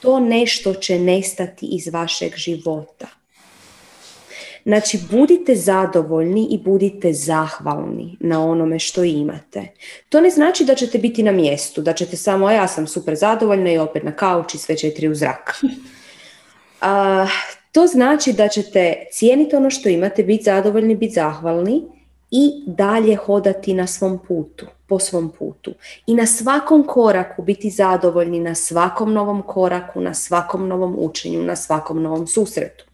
[0.00, 3.15] to nešto će nestati iz vašeg života.
[4.66, 9.66] Znači, budite zadovoljni i budite zahvalni na onome što imate.
[10.08, 13.72] To ne znači da ćete biti na mjestu, da ćete samo, ja sam super zadovoljna
[13.72, 15.62] i opet na kauči sve četiri u zrak.
[16.80, 17.26] A,
[17.72, 21.82] to znači da ćete cijeniti ono što imate, biti zadovoljni, biti zahvalni
[22.30, 25.74] i dalje hodati na svom putu, po svom putu.
[26.06, 31.56] I na svakom koraku biti zadovoljni, na svakom novom koraku, na svakom novom učenju, na
[31.56, 32.84] svakom novom susretu.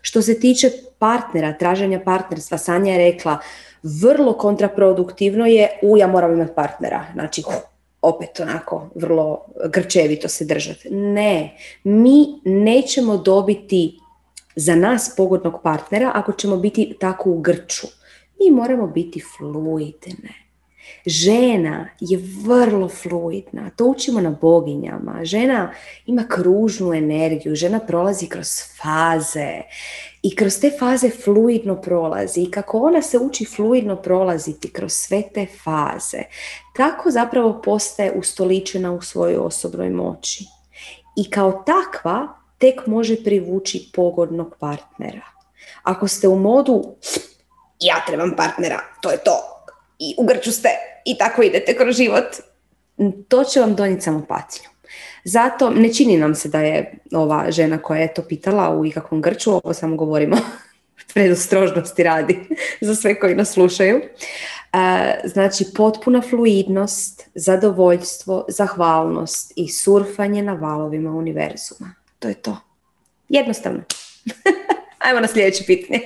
[0.00, 3.38] Što se tiče partnera, traženja partnerstva, Sanja je rekla,
[3.82, 7.06] vrlo kontraproduktivno je, u ja moram imati partnera.
[7.12, 7.42] Znači,
[8.02, 10.90] opet onako vrlo grčevito se držati.
[10.90, 13.98] Ne, mi nećemo dobiti
[14.56, 17.86] za nas pogodnog partnera ako ćemo biti tako u grču.
[18.40, 20.47] Mi moramo biti fluidne.
[21.08, 25.20] Žena je vrlo fluidna, to učimo na boginjama.
[25.22, 25.72] Žena
[26.06, 29.62] ima kružnu energiju, žena prolazi kroz faze
[30.22, 32.42] i kroz te faze fluidno prolazi.
[32.42, 36.22] I kako ona se uči fluidno prolaziti kroz sve te faze,
[36.76, 40.44] tako zapravo postaje ustoličena u svojoj osobnoj moći.
[41.16, 42.28] I kao takva
[42.58, 45.26] tek može privući pogodnog partnera.
[45.82, 46.84] Ako ste u modu
[47.80, 49.57] ja trebam partnera, to je to,
[49.98, 50.68] i ugrču ste
[51.04, 52.24] i tako idete kroz život,
[53.28, 54.68] to će vam donijeti samo patnju.
[55.24, 59.22] Zato ne čini nam se da je ova žena koja je to pitala u ikakvom
[59.22, 60.36] grču, ovo samo govorimo
[61.14, 62.38] predostrožnosti radi
[62.80, 64.00] za sve koji nas slušaju.
[64.72, 71.94] E, znači potpuna fluidnost, zadovoljstvo, zahvalnost i surfanje na valovima univerzuma.
[72.18, 72.56] To je to.
[73.28, 73.80] Jednostavno.
[75.04, 76.00] Ajmo na sljedeće pitanje.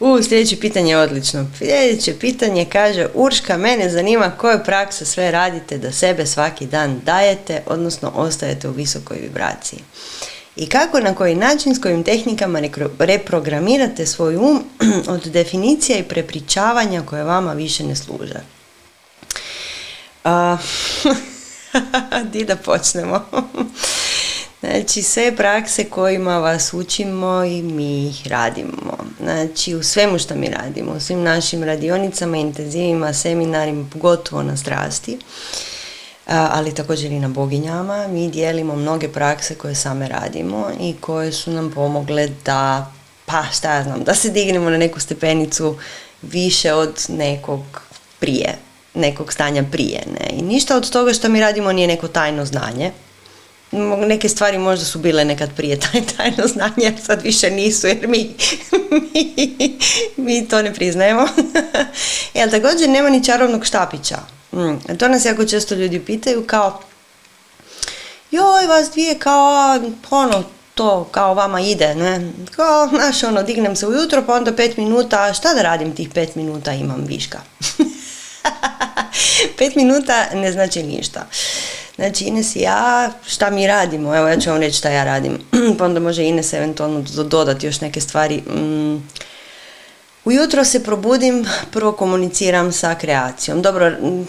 [0.00, 1.46] U, sljedeće pitanje je odlično.
[1.58, 7.62] Sljedeće pitanje kaže Urška, mene zanima koje prakse sve radite da sebe svaki dan dajete,
[7.66, 9.78] odnosno ostajete u visokoj vibraciji.
[10.56, 12.60] I kako, na koji način, s kojim tehnikama
[12.98, 14.64] reprogramirate svoj um
[15.14, 18.40] od definicija i prepričavanja koje vama više ne služe.
[20.24, 20.58] Uh,
[22.32, 23.24] di da počnemo?
[24.60, 28.96] Znači, sve prakse kojima vas učimo i mi ih radimo.
[29.20, 35.18] Znači, u svemu što mi radimo, u svim našim radionicama, intenzivima, seminarima, pogotovo na strasti,
[36.26, 41.50] ali također i na boginjama, mi dijelimo mnoge prakse koje same radimo i koje su
[41.50, 42.92] nam pomogle da,
[43.26, 45.76] pa šta ja znam, da se dignemo na neku stepenicu
[46.22, 47.60] više od nekog
[48.18, 48.58] prije,
[48.94, 50.02] nekog stanja prije.
[50.12, 50.38] Ne?
[50.38, 52.92] I ništa od toga što mi radimo nije neko tajno znanje,
[54.06, 58.34] neke stvari možda su bile nekad prije taj tajno znanje, sad više nisu, jer mi,
[59.14, 59.78] mi,
[60.16, 61.28] mi to ne priznajemo.
[62.34, 64.18] Jel također nema ni čarovnog štapića.
[64.52, 64.96] Mm.
[64.98, 66.80] To nas jako često ljudi pitaju kao
[68.30, 69.78] joj, vas dvije kao,
[70.10, 70.44] ono,
[70.74, 72.32] to kao vama ide, ne?
[72.50, 76.34] Kao, znaš, ono, dignem se ujutro, pa onda pet minuta, šta da radim tih pet
[76.34, 77.38] minuta, imam viška.
[79.58, 81.26] pet minuta ne znači ništa.
[82.00, 84.16] Znači Ines i ja, šta mi radimo?
[84.16, 85.38] Evo ja ću vam reći šta ja radim.
[85.78, 88.36] pa onda može Ines eventualno dodati još neke stvari.
[88.36, 89.08] Mm.
[90.24, 93.62] Ujutro se probudim, prvo komuniciram sa kreacijom.
[93.62, 94.26] Dobro, mm,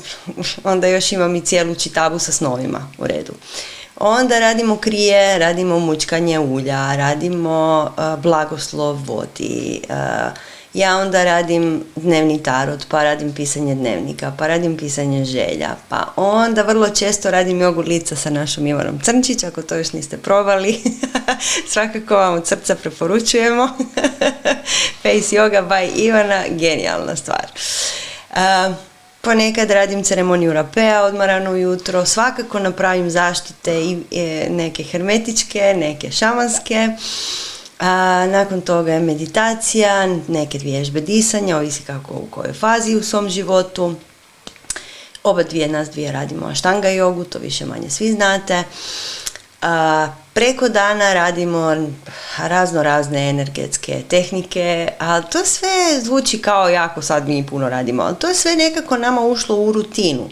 [0.64, 3.34] onda još imam i cijelu čitabu sa snovima u redu.
[4.00, 9.96] Onda radimo krije, radimo mučkanje ulja, radimo uh, blagoslov vodi, uh,
[10.74, 16.62] ja onda radim dnevni tarot, pa radim pisanje dnevnika, pa radim pisanje želja, pa onda
[16.62, 20.82] vrlo često radim jogu lica sa našom Ivanom Crnčić, ako to još niste probali,
[21.74, 23.70] svakako vam od srca preporučujemo.
[25.04, 27.46] Face Yoga by Ivana, genijalna stvar.
[29.22, 36.90] Ponekad radim ceremoniju rapea odmarano ujutro, svakako napravim zaštite i e, neke hermetičke, neke šamanske.
[37.82, 43.30] A, nakon toga je meditacija, neke vježbe disanja, ovisi kako u kojoj fazi u svom
[43.30, 43.96] životu.
[45.24, 48.64] Oba dvije nas dvije radimo aštanga jogu, to više manje svi znate.
[49.62, 51.88] A, preko dana radimo
[52.38, 58.16] razno razne energetske tehnike, ali to sve zvuči kao jako sad mi puno radimo, ali
[58.16, 60.30] to je sve nekako nama ušlo u rutinu.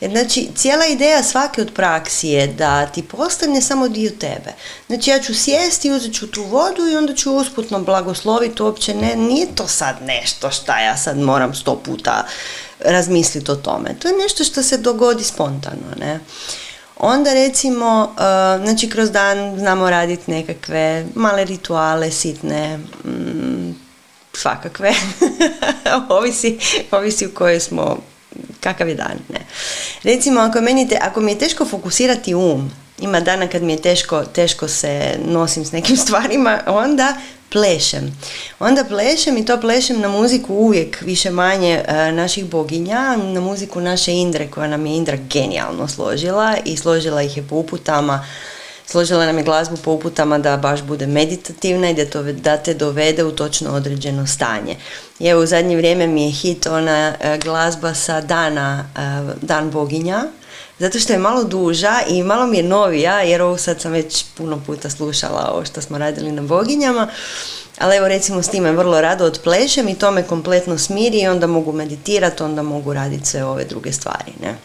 [0.00, 4.52] Jer znači cijela ideja svake od praksi je da ti postane samo dio tebe.
[4.86, 9.16] Znači ja ću sjesti, uzet ću tu vodu i onda ću usputno blagosloviti, uopće ne,
[9.16, 12.24] nije to sad nešto šta ja sad moram sto puta
[12.80, 13.94] razmisliti o tome.
[13.98, 16.20] To je nešto što se dogodi spontano, ne.
[17.04, 23.74] Onda recimo, uh, znači kroz dan znamo raditi nekakve male rituale, sitne, mm,
[24.32, 24.92] svakakve,
[26.18, 26.58] ovisi,
[26.90, 27.96] ovisi u kojoj smo,
[28.60, 29.18] kakav je dan.
[29.28, 29.40] Ne.
[30.02, 34.24] Recimo, ako, meni ako mi je teško fokusirati um, ima dana kad mi je teško,
[34.24, 37.14] teško se nosim s nekim stvarima, onda
[37.52, 38.16] plešem.
[38.58, 43.80] Onda plešem i to plešem na muziku uvijek više manje e, naših boginja, na muziku
[43.80, 48.26] naše Indre koja nam je Indra genijalno složila i složila ih je po uputama
[48.86, 52.74] složila nam je glazbu po uputama da baš bude meditativna i da, to, da te
[52.74, 54.76] dovede u točno određeno stanje.
[55.18, 59.70] I evo u zadnje vrijeme mi je hit ona e, glazba sa dana, e, dan
[59.70, 60.24] boginja,
[60.78, 64.24] zato što je malo duža i malo mi je novija, jer ovo sad sam već
[64.34, 67.08] puno puta slušala ovo što smo radili na boginjama,
[67.78, 71.46] ali evo recimo s time vrlo rado odplešem i to me kompletno smiri i onda
[71.46, 74.32] mogu meditirati, onda mogu raditi sve ove druge stvari.
[74.42, 74.56] Ne?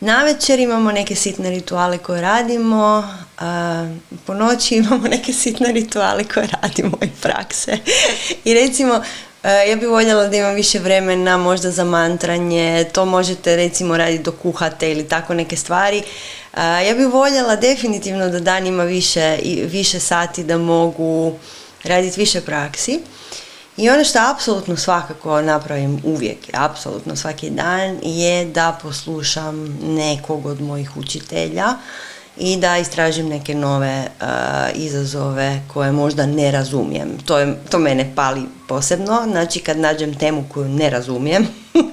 [0.00, 3.08] Na večer imamo neke sitne rituale koje radimo,
[4.26, 7.78] po noći imamo neke sitne rituale koje radimo i prakse.
[8.44, 9.02] I recimo,
[9.44, 14.34] ja bih voljela da imam više vremena možda za mantranje, to možete recimo raditi dok
[14.42, 16.02] kuhate ili tako neke stvari.
[16.56, 21.34] Ja bih voljela definitivno da dan ima više, više sati da mogu
[21.82, 23.00] raditi više praksi.
[23.76, 30.60] I ono što apsolutno svakako napravim uvijek, apsolutno svaki dan, je da poslušam nekog od
[30.60, 31.66] mojih učitelja
[32.36, 34.26] i da istražim neke nove uh,
[34.74, 37.18] izazove koje možda ne razumijem.
[37.26, 41.46] To, je, to mene pali posebno, znači kad nađem temu koju ne razumijem,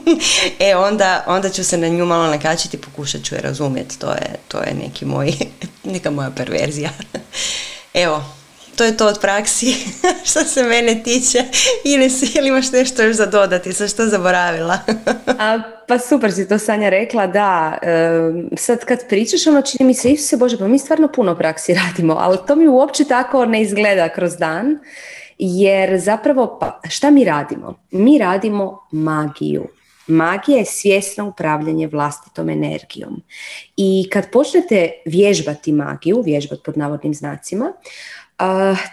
[0.69, 3.99] e onda, onda ću se na nju malo nakačiti i pokušat ću je razumjeti.
[3.99, 5.33] To je, to je neki moj,
[5.93, 6.89] neka moja perverzija.
[7.93, 8.23] Evo,
[8.75, 9.75] to je to od praksi
[10.29, 11.43] što se mene tiče.
[11.83, 14.77] Ili, ili imaš nešto još za dodati, sa što zaboravila?
[15.39, 17.77] A, pa super si to Sanja rekla, da.
[18.57, 22.15] sad kad pričaš, ono čini mi se, se Bože, pa mi stvarno puno praksi radimo,
[22.19, 24.79] ali to mi uopće tako ne izgleda kroz dan.
[25.37, 27.73] Jer zapravo, pa, šta mi radimo?
[27.91, 29.67] Mi radimo magiju.
[30.07, 33.21] Magija je svjesno upravljanje vlastitom energijom.
[33.77, 37.73] I kad počnete vježbati magiju, vježbati pod navodnim znacima,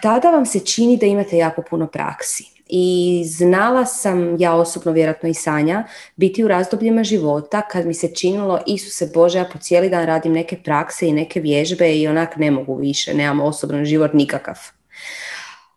[0.01, 2.43] tada vam se čini da imate jako puno praksi.
[2.71, 5.83] I znala sam, ja osobno vjerojatno i Sanja,
[6.15, 10.33] biti u razdobljima života kad mi se činilo, Isuse Bože, ja po cijeli dan radim
[10.33, 14.57] neke prakse i neke vježbe i onak ne mogu više, nemam osobno život nikakav.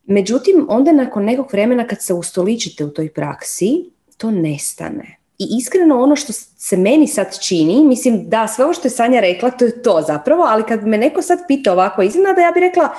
[0.05, 5.19] Međutim, onda nakon nekog vremena kad se ustoličite u toj praksi, to nestane.
[5.39, 9.21] I iskreno ono što se meni sad čini, mislim da sve ovo što je Sanja
[9.21, 12.61] rekla, to je to zapravo, ali kad me neko sad pita ovako iznenada, ja bih
[12.61, 12.95] rekla,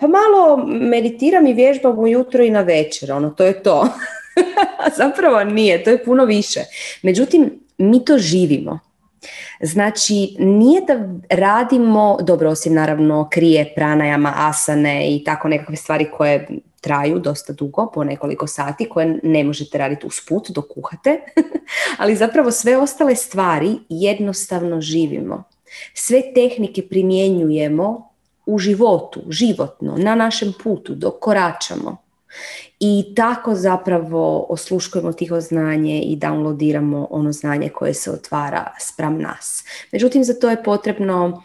[0.00, 3.88] pa malo meditiram i vježbam ujutro i na večer, ono, to je to.
[4.98, 6.60] Zapravo nije, to je puno više.
[7.02, 8.78] Međutim, mi to živimo.
[9.60, 16.48] Znači, nije da radimo, dobro, osim naravno krije, pranajama, asane i tako nekakve stvari koje
[16.80, 21.20] traju dosta dugo, po nekoliko sati, koje ne možete raditi usput dok kuhate,
[21.98, 25.44] ali zapravo sve ostale stvari jednostavno živimo.
[25.94, 28.07] Sve tehnike primjenjujemo
[28.48, 31.96] u životu, životno, na našem putu, dok koračamo.
[32.80, 39.64] I tako zapravo osluškujemo tiho znanje i downloadiramo ono znanje koje se otvara spram nas.
[39.92, 41.42] Međutim, za to je potrebno uh,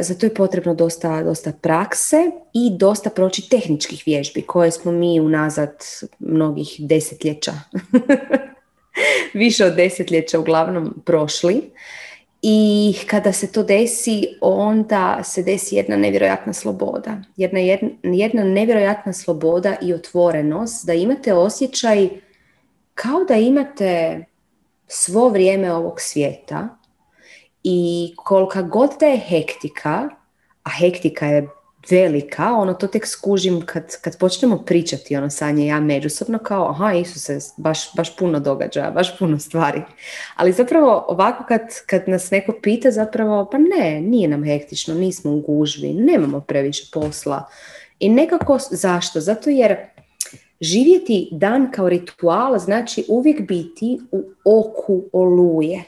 [0.00, 2.16] za to je potrebno dosta, dosta prakse
[2.52, 5.76] i dosta proći tehničkih vježbi koje smo mi unazad
[6.18, 7.52] mnogih desetljeća,
[9.34, 11.70] više od desetljeća uglavnom prošli
[12.42, 17.22] i kada se to desi, onda se desi jedna nevjerojatna sloboda.
[17.36, 17.58] Jedna,
[18.02, 22.08] jedna nevjerojatna sloboda i otvorenost da imate osjećaj
[22.94, 24.24] kao da imate
[24.86, 26.68] svo vrijeme ovog svijeta
[27.62, 30.08] i kolika god da je hektika,
[30.62, 31.48] a hektika je
[31.88, 36.92] velika, ono to tek skužim kad, kad počnemo pričati ono sanje ja međusobno kao aha
[36.92, 39.82] Isuse, baš, baš puno događaja, baš puno stvari.
[40.36, 45.32] Ali zapravo ovako kad, kad nas neko pita zapravo pa ne, nije nam hektično, nismo
[45.32, 47.48] u gužvi, nemamo previše posla.
[48.00, 49.20] I nekako zašto?
[49.20, 49.76] Zato jer
[50.60, 55.84] živjeti dan kao ritual znači uvijek biti u oku oluje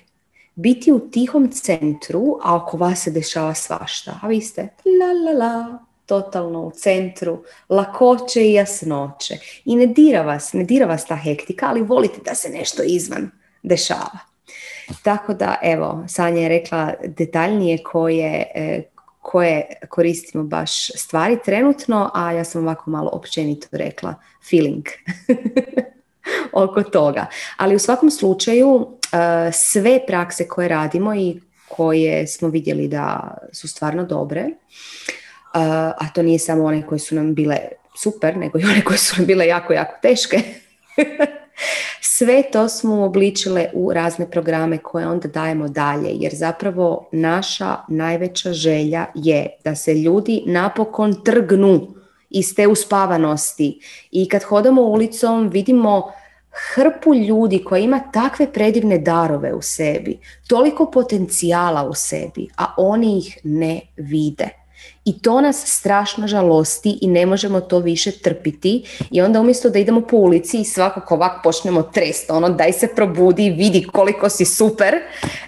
[0.54, 4.18] biti u tihom centru, a oko vas se dešava svašta.
[4.22, 9.34] A vi ste la la la, totalno u centru, lakoće i jasnoće.
[9.64, 13.30] I ne dira vas, ne dira vas ta hektika, ali volite da se nešto izvan
[13.62, 14.18] dešava.
[15.02, 18.82] Tako da, evo, Sanja je rekla detaljnije koje, e,
[19.20, 24.14] koje koristimo baš stvari trenutno, a ja sam ovako malo općenito rekla
[24.50, 24.84] feeling
[26.64, 27.26] oko toga.
[27.56, 28.98] Ali u svakom slučaju
[29.52, 34.46] sve prakse koje radimo i koje smo vidjeli da su stvarno dobre,
[35.52, 37.58] a to nije samo one koje su nam bile
[37.96, 40.40] super, nego i one koje su nam bile jako, jako teške.
[42.00, 48.52] Sve to smo obličile u razne programe koje onda dajemo dalje, jer zapravo naša najveća
[48.52, 51.94] želja je da se ljudi napokon trgnu
[52.30, 53.80] iz te uspavanosti
[54.10, 56.12] i kad hodamo ulicom vidimo
[56.52, 60.18] hrpu ljudi koja ima takve predivne darove u sebi,
[60.48, 64.48] toliko potencijala u sebi, a oni ih ne vide.
[65.04, 69.78] I to nas strašno žalosti i ne možemo to više trpiti i onda umjesto da
[69.78, 74.44] idemo po ulici i svakako ovako počnemo trest, ono daj se probudi, vidi koliko si
[74.44, 74.94] super,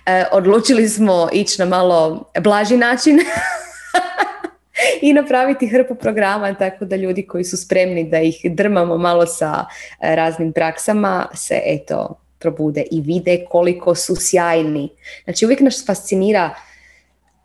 [0.06, 3.18] e, odlučili smo ići na malo blaži način
[5.02, 9.64] i napraviti hrpu programa tako da ljudi koji su spremni da ih drmamo malo sa
[10.00, 14.88] e, raznim praksama se eto probude i vide koliko su sjajni.
[15.24, 16.54] Znači uvijek nas fascinira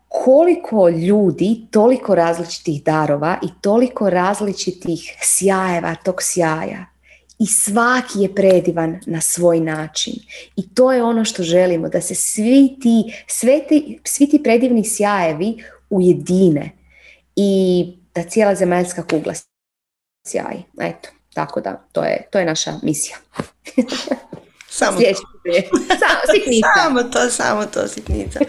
[0.08, 6.86] koliko ljudi, toliko različitih darova i toliko različitih sjajeva tog sjaja.
[7.38, 10.14] I svaki je predivan na svoj način.
[10.56, 14.84] I to je ono što želimo, da se svi ti, sve ti, svi ti predivni
[14.84, 16.79] sjajevi ujedine
[17.40, 19.34] i da cijela zemaljska kugla
[20.26, 20.64] sjaji.
[20.80, 23.16] Eto, tako da, to je, to je naša misija.
[24.72, 25.06] Samo to.
[26.76, 28.40] samo, to, samo to, sitnica.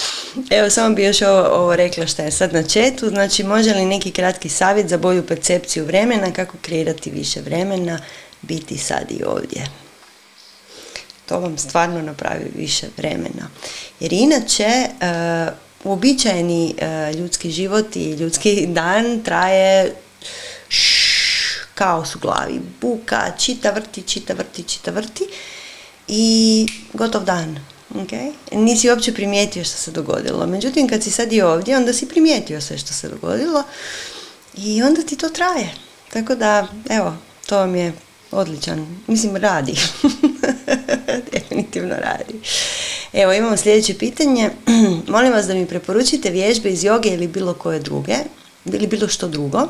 [0.58, 3.08] Evo, samo bi još ovo, ovo rekla što je sad na četu.
[3.08, 7.98] Znači, može li neki kratki savjet za bolju percepciju vremena, kako kreirati više vremena,
[8.42, 9.66] biti sad i ovdje?
[11.26, 13.50] To vam stvarno napravi više vremena.
[14.00, 15.54] Jer inače, uh,
[15.84, 19.94] uobičajeni uh, ljudski život i ljudski dan traje
[21.74, 22.60] kaos u glavi.
[22.80, 25.24] Buka, čita vrti, čita vrti, čita vrti
[26.08, 27.58] i gotov dan.
[27.94, 28.32] Okay?
[28.52, 30.46] Nisi uopće primijetio što se dogodilo.
[30.46, 33.62] Međutim, kad si sad i ovdje, onda si primijetio sve što se dogodilo
[34.56, 35.70] i onda ti to traje.
[36.12, 37.16] Tako da, evo,
[37.46, 37.92] to vam je
[38.30, 38.98] odličan.
[39.06, 39.74] Mislim, radi.
[41.32, 42.34] Definitivno radi.
[43.12, 44.50] Evo, imamo sljedeće pitanje.
[45.14, 48.16] Molim vas da mi preporučite vježbe iz joge ili bilo koje druge,
[48.64, 49.68] ili bilo što drugo,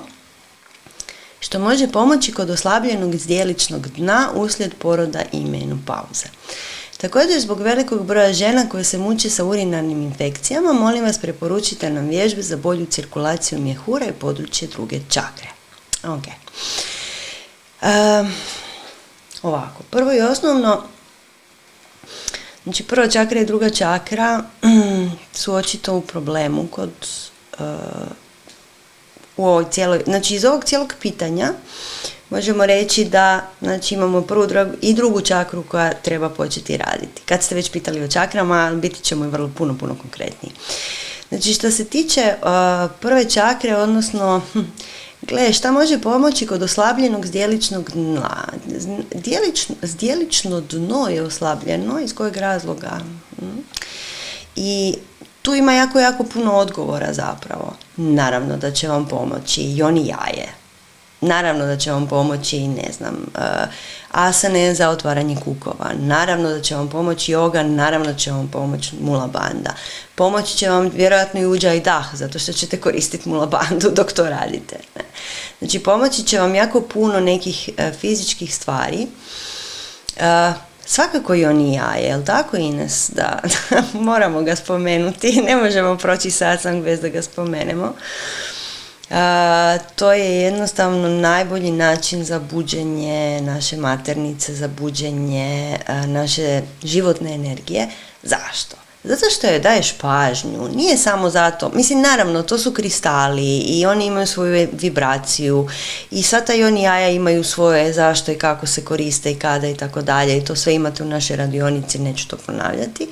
[1.40, 6.26] što može pomoći kod oslabljenog zdjeličnog dna uslijed poroda i menopauze.
[7.00, 12.08] Također, zbog velikog broja žena koje se muče sa urinarnim infekcijama, molim vas preporučite nam
[12.08, 15.48] vježbe za bolju cirkulaciju mjehura i područje druge čakre.
[16.04, 16.24] Ok.
[19.42, 20.82] ovako, prvo i osnovno,
[22.64, 24.42] znači prva čakra i druga čakra
[25.40, 26.90] su očito u problemu kod
[27.58, 27.66] uh,
[29.36, 31.52] u ovoj cijeloj, znači iz ovog cijelog pitanja
[32.30, 34.46] možemo reći da znači, imamo prvu
[34.80, 37.22] i drugu čakru koja treba početi raditi.
[37.24, 40.52] Kad ste već pitali o čakrama, biti ćemo i vrlo puno, puno konkretniji.
[41.28, 44.60] Znači što se tiče uh, prve čakre, odnosno hm,
[45.30, 48.44] Gle, šta može pomoći kod oslabljenog zdjeličnog dna?
[49.82, 53.00] zdjelično dno je oslabljeno, iz kojeg razloga?
[53.38, 53.58] Hm?
[54.56, 54.94] I
[55.42, 57.76] tu ima jako, jako puno odgovora zapravo.
[57.96, 60.59] Naravno da će vam pomoći i oni jaje.
[61.20, 63.42] Naravno da će vam pomoći, ne znam, uh,
[64.10, 65.90] asane za otvaranje kukova.
[65.98, 69.74] Naravno da će vam pomoći yoga, naravno da će vam pomoći mula banda.
[70.14, 74.12] Pomoći će vam vjerojatno i uđa i dah, zato što ćete koristiti mula bandu dok
[74.12, 74.76] to radite.
[75.58, 79.06] Znači, pomoći će vam jako puno nekih uh, fizičkih stvari.
[80.16, 80.54] Uh,
[80.90, 83.10] Svakako i on i ja, jel tako Ines?
[83.14, 83.38] Da,
[83.92, 87.94] moramo ga spomenuti, ne možemo proći satsang bez da ga spomenemo.
[89.94, 97.88] To je jednostavno najbolji način za buđenje naše maternice, za buđenje naše životne energije.
[98.22, 98.76] Zašto?
[99.04, 104.06] Zato što joj daješ pažnju, nije samo zato, mislim naravno to su kristali i oni
[104.06, 105.68] imaju svoju vibraciju
[106.10, 109.68] i sva ta i oni jaja imaju svoje zašto i kako se koriste i kada
[109.68, 113.08] i tako dalje i to sve imate u našoj radionici, neću to ponavljati.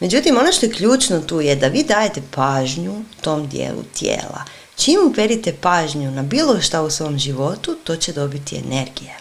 [0.00, 4.44] Međutim, ono što je ključno tu je da vi dajete pažnju tom dijelu tijela.
[4.78, 9.14] Čim uperite pažnju na bilo šta u svom životu, to će dobiti energije.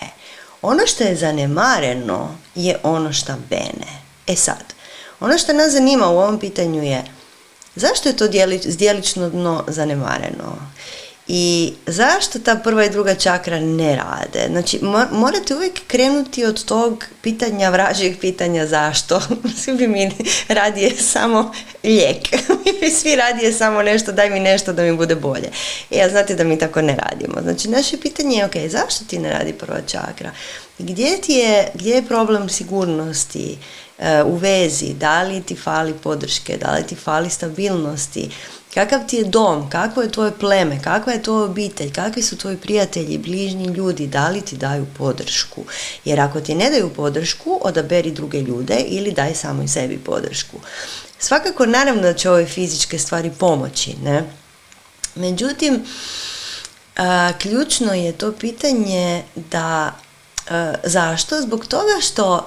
[0.00, 0.06] E,
[0.62, 4.02] ono što je zanemareno je ono što bene.
[4.26, 4.74] E sad,
[5.20, 7.04] ono što nas zanima u ovom pitanju je
[7.74, 8.26] zašto je to
[8.64, 10.56] zdjelično dno zanemareno?
[11.28, 14.46] I zašto ta prva i druga čakra ne rade?
[14.48, 14.80] Znači,
[15.10, 19.20] morate uvijek krenuti od tog pitanja, vražijeg pitanja zašto.
[19.62, 20.10] Svi bi mi
[20.48, 21.52] radije samo
[21.84, 22.32] lijek.
[22.64, 25.50] mi bi svi radije samo nešto, daj mi nešto da mi bude bolje.
[25.90, 27.42] I ja znate da mi tako ne radimo.
[27.42, 30.30] Znači, naše pitanje je, ok, zašto ti ne radi prva čakra?
[30.78, 33.58] Gdje ti je, gdje je problem sigurnosti?
[33.98, 38.30] E, u vezi, da li ti fali podrške, da li ti fali stabilnosti,
[38.74, 42.56] Kakav ti je dom, kakvo je tvoje pleme, kakva je tvoja obitelj, kakvi su tvoji
[42.56, 45.64] prijatelji, bližnji ljudi, da li ti daju podršku.
[46.04, 50.56] Jer ako ti ne daju podršku, odaberi druge ljude ili daj samo i sebi podršku.
[51.18, 54.24] Svakako, naravno da će ove fizičke stvari pomoći, ne?
[55.14, 55.84] Međutim,
[57.38, 59.94] ključno je to pitanje da
[60.84, 61.42] zašto?
[61.42, 62.44] Zbog toga što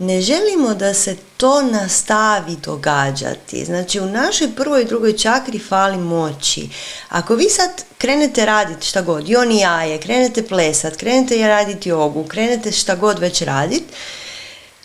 [0.00, 3.64] ne želimo da se to nastavi događati.
[3.64, 6.68] Znači u našoj prvoj i drugoj čakri fali moći.
[7.08, 12.72] Ako vi sad krenete raditi šta god, joni jaje, krenete plesat, krenete raditi jogu, krenete
[12.72, 13.94] šta god već raditi,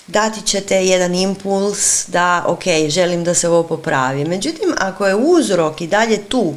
[0.08, 4.26] dati ćete jedan impuls da ok, želim da se ovo popravi.
[4.26, 6.54] Međutim, ako je uzrok i dalje tu,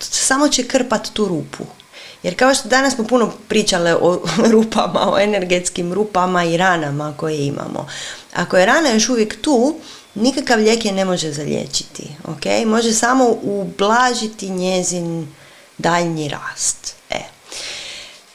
[0.00, 1.77] samo će krpat tu rupu.
[2.22, 4.20] Jer kao što danas smo puno pričale o
[4.52, 7.88] rupama, o energetskim rupama i ranama koje imamo.
[8.34, 9.76] Ako je rana još uvijek tu,
[10.14, 12.08] nikakav lijek je ne može zaliječiti.
[12.24, 12.66] Okay?
[12.66, 15.28] Može samo ublažiti njezin
[15.78, 16.94] daljnji rast.
[17.10, 17.20] E.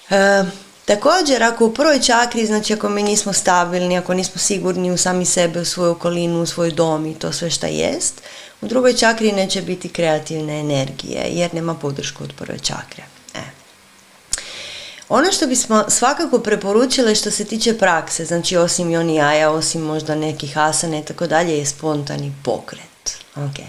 [0.10, 0.44] E,
[0.86, 5.26] također, ako u prvoj čakri, znači ako mi nismo stabilni, ako nismo sigurni u sami
[5.26, 8.22] sebe, u svoju okolinu, u svoj dom i to sve šta jest,
[8.62, 13.13] u drugoj čakri neće biti kreativne energije jer nema podršku od prve čakre.
[15.10, 20.16] Ono što bismo svakako preporučile što se tiče prakse, znači osim joni jaja, osim možda
[20.16, 23.18] nekih asana i tako dalje, je spontani pokret.
[23.36, 23.68] Okay.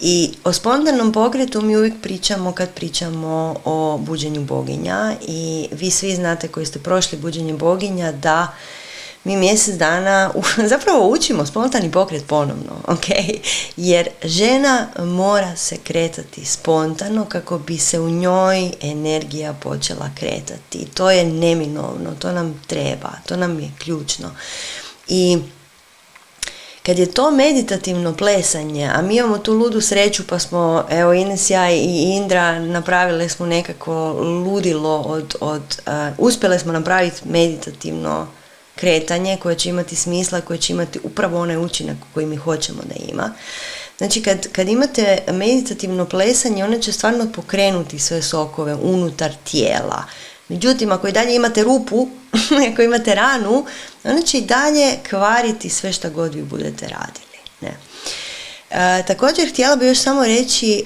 [0.00, 6.14] I o spontanom pokretu mi uvijek pričamo kad pričamo o buđenju boginja i vi svi
[6.14, 8.54] znate koji ste prošli buđenje boginja da
[9.26, 10.30] mi mjesec dana
[10.72, 13.06] zapravo učimo spontani pokret ponovno, ok?
[13.76, 20.86] Jer žena mora se kretati spontano kako bi se u njoj energija počela kretati.
[20.94, 24.30] To je neminovno, to nam treba, to nam je ključno.
[25.08, 25.38] I
[26.82, 31.50] kad je to meditativno plesanje, a mi imamo tu ludu sreću pa smo, evo Ines,
[31.50, 34.12] ja i Indra napravile smo nekako
[34.46, 38.26] ludilo od, od uh, uspjele smo napraviti meditativno
[38.76, 42.94] kretanje koje će imati smisla, koje će imati upravo onaj učinak koji mi hoćemo da
[43.12, 43.32] ima.
[43.98, 50.04] Znači kad, kad imate meditativno plesanje, one će stvarno pokrenuti sve sokove unutar tijela.
[50.48, 52.08] Međutim, ako i dalje imate rupu,
[52.72, 53.66] ako imate ranu,
[54.04, 57.36] one će i dalje kvariti sve što god vi budete radili.
[57.60, 57.76] Ne.
[58.70, 60.84] E, također, htjela bih još samo reći,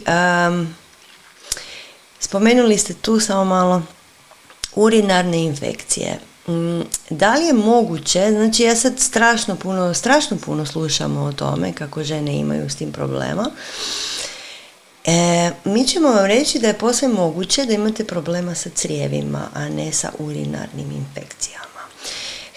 [2.21, 3.83] spomenuli ste tu samo malo
[4.75, 6.19] urinarne infekcije.
[6.49, 6.81] Mm,
[7.11, 12.05] da li je moguće, znači ja sad strašno puno, strašno puno slušamo o tome kako
[12.05, 13.51] žene imaju s tim problema.
[15.05, 19.69] E, mi ćemo vam reći da je posve moguće da imate problema sa crijevima, a
[19.69, 21.81] ne sa urinarnim infekcijama.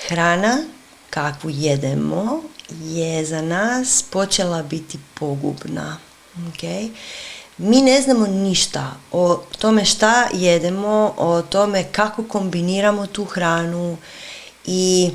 [0.08, 0.64] Hrana
[1.10, 2.44] kakvu jedemo
[2.84, 5.98] je za nas počela biti pogubna.
[6.38, 6.90] Okay?
[7.58, 13.98] Mi ne znamo ništa o tome šta jedemo, o tome kako kombiniramo tu hranu
[14.66, 15.12] i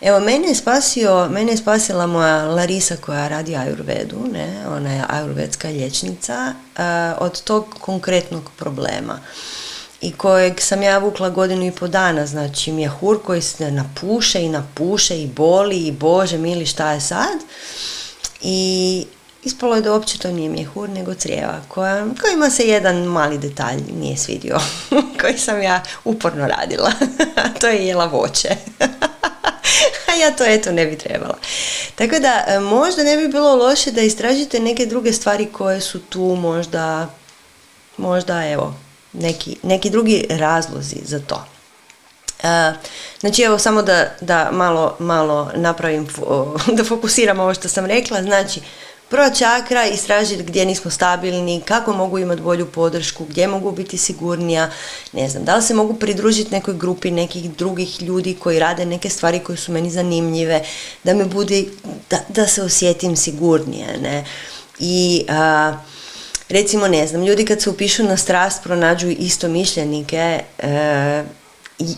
[0.00, 5.04] evo mene je spasio, mene je spasila moja Larisa koja radi ajurvedu, ne, ona je
[5.08, 6.54] ajurvedska liječnica,
[7.18, 9.20] od tog konkretnog problema
[10.02, 14.48] i kojeg sam ja vukla godinu i po dana, znači mjehur koji se napuše i
[14.48, 17.38] napuše i boli i bože mili šta je sad?
[18.40, 19.06] I
[19.44, 23.82] Ispalo je da uopće to nije mjehur, nego crijeva, koja, kojima se jedan mali detalj
[24.00, 24.58] nije svidio,
[25.20, 26.92] koji sam ja uporno radila.
[27.60, 28.48] to je jela voće.
[30.08, 31.38] A ja to eto ne bi trebala.
[31.94, 36.00] Tako da e, možda ne bi bilo loše da istražite neke druge stvari koje su
[36.00, 37.08] tu možda,
[37.96, 38.74] možda evo,
[39.12, 41.44] neki, neki drugi razlozi za to.
[42.42, 42.48] Uh,
[43.20, 46.08] znači evo samo da, da malo, malo napravim,
[46.76, 48.60] da fokusiram ovo što sam rekla, znači
[49.12, 54.70] Prva čakra, istražiti gdje nismo stabilni, kako mogu imati bolju podršku, gdje mogu biti sigurnija,
[55.12, 59.10] ne znam, da li se mogu pridružiti nekoj grupi nekih drugih ljudi koji rade neke
[59.10, 60.64] stvari koje su meni zanimljive,
[61.04, 61.64] da me bude,
[62.10, 64.24] da, da se osjetim sigurnije, ne.
[64.78, 65.74] I a,
[66.48, 71.24] recimo, ne znam, ljudi kad se upišu na strast pronađu isto mišljenike e,
[71.78, 71.94] i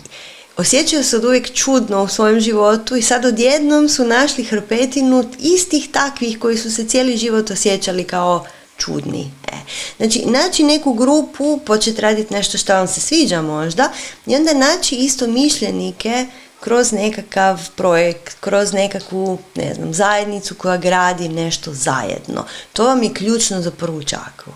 [0.57, 6.39] osjećaju se uvijek čudno u svojem životu i sad odjednom su našli hrpetinu istih takvih
[6.39, 9.31] koji su se cijeli život osjećali kao čudni.
[9.49, 9.57] E.
[9.97, 13.93] Znači, naći neku grupu, početi raditi nešto što vam se sviđa možda
[14.27, 16.27] i onda naći isto mišljenike
[16.61, 22.45] kroz nekakav projekt, kroz nekakvu, ne znam, zajednicu koja gradi nešto zajedno.
[22.73, 24.53] To vam je ključno za prvu čakru.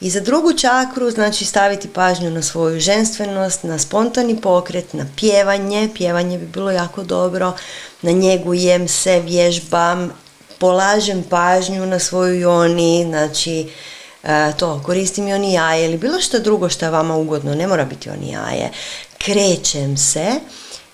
[0.00, 5.88] I za drugu čakru znači staviti pažnju na svoju ženstvenost, na spontani pokret, na pjevanje,
[5.94, 7.52] pjevanje bi bilo jako dobro,
[8.02, 10.12] na njegu jem se, vježbam,
[10.58, 13.68] polažem pažnju na svoju joni, znači
[14.22, 17.84] e, to, koristim joni jaje ili bilo što drugo što je vama ugodno, ne mora
[17.84, 18.70] biti joni jaje.
[19.18, 20.30] Krećem se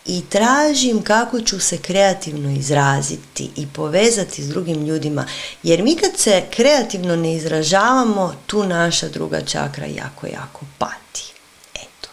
[0.06, 5.26] i tražim kako ću se kreativno izraziti i povezati s drugim ljudima.
[5.62, 11.32] Jer mi kad se kreativno ne izražavamo, tu naša druga čakra jako, jako pati.
[11.74, 12.08] Eto.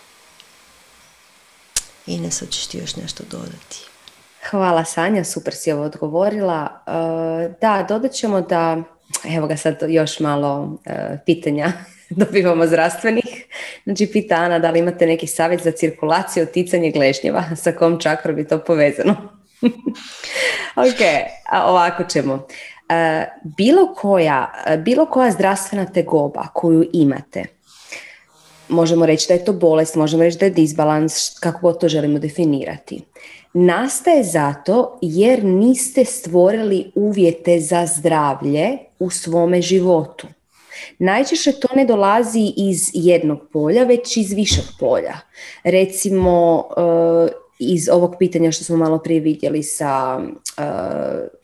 [2.07, 3.79] Ines, hoćeš ti još nešto dodati?
[4.49, 6.83] Hvala Sanja, super si ovo odgovorila.
[6.87, 8.83] E, da, dodat ćemo da,
[9.23, 11.71] evo ga sad još malo e, pitanja
[12.25, 13.45] dobivamo zdravstvenih.
[13.83, 18.35] Znači, pita Ana da li imate neki savjet za cirkulaciju, ticanje gležnjeva, sa kom čakrom
[18.35, 19.15] bi to povezano.
[20.87, 21.01] ok,
[21.51, 22.47] a ovako ćemo.
[22.89, 23.25] E,
[23.57, 27.43] bilo, koja, bilo koja zdravstvena tegoba koju imate,
[28.69, 32.19] možemo reći da je to bolest, možemo reći da je disbalans, kako god to želimo
[32.19, 33.01] definirati,
[33.53, 40.27] nastaje zato jer niste stvorili uvjete za zdravlje u svome životu.
[40.99, 45.17] Najčešće to ne dolazi iz jednog polja, već iz višeg polja.
[45.63, 50.23] Recimo, eh, iz ovog pitanja što smo malo prije vidjeli sa uh,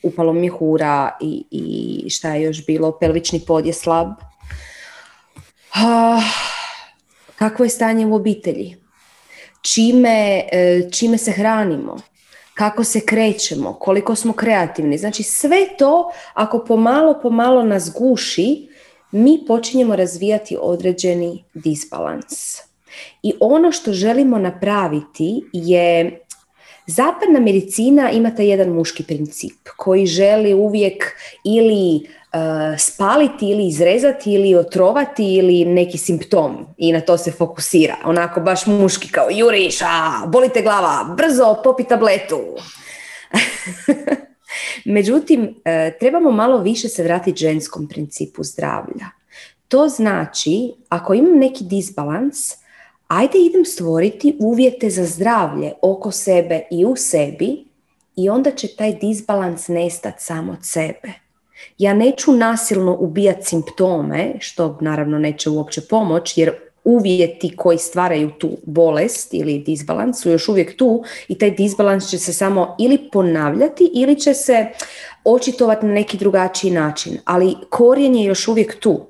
[0.03, 4.07] upalom mjehura i, i šta je još bilo, pelvični pod je slab.
[4.07, 4.15] Uh,
[7.35, 8.75] kakvo je stanje u obitelji?
[9.61, 10.49] Čime, uh,
[10.91, 11.97] čime se hranimo?
[12.53, 13.73] Kako se krećemo?
[13.73, 14.97] Koliko smo kreativni?
[14.97, 18.68] Znači sve to ako pomalo, pomalo nas guši,
[19.11, 22.57] mi počinjemo razvijati određeni disbalans.
[23.23, 26.19] I ono što želimo napraviti je
[26.90, 31.03] Zapadna medicina ima taj jedan muški princip koji želi uvijek
[31.45, 37.95] ili uh, spaliti ili izrezati ili otrovati ili neki simptom i na to se fokusira.
[38.06, 42.40] Onako baš muški kao juriš, a, bolite glava, brzo popi tabletu.
[44.86, 49.06] Međutim, e, trebamo malo više se vratiti ženskom principu zdravlja.
[49.68, 52.38] To znači, ako imam neki disbalans,
[53.07, 57.65] ajde idem stvoriti uvjete za zdravlje oko sebe i u sebi
[58.15, 61.14] i onda će taj disbalans nestati samo od sebe.
[61.77, 66.53] Ja neću nasilno ubijati simptome, što naravno neće uopće pomoć, jer
[66.84, 72.18] uvjeti koji stvaraju tu bolest ili disbalans su još uvijek tu i taj disbalans će
[72.18, 74.68] se samo ili ponavljati ili će se
[75.23, 79.10] očitovati na neki drugačiji način, ali korijen je još uvijek tu.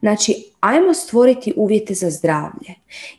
[0.00, 2.74] Znači, ajmo stvoriti uvjete za zdravlje.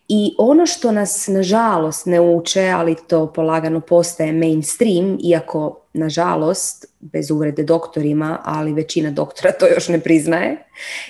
[0.08, 7.32] I ono što nas, nažalost, ne uče, ali to polagano postaje mainstream, iako, nažalost, bez
[7.32, 10.58] uvrede doktorima, ali većina doktora to još ne priznaje,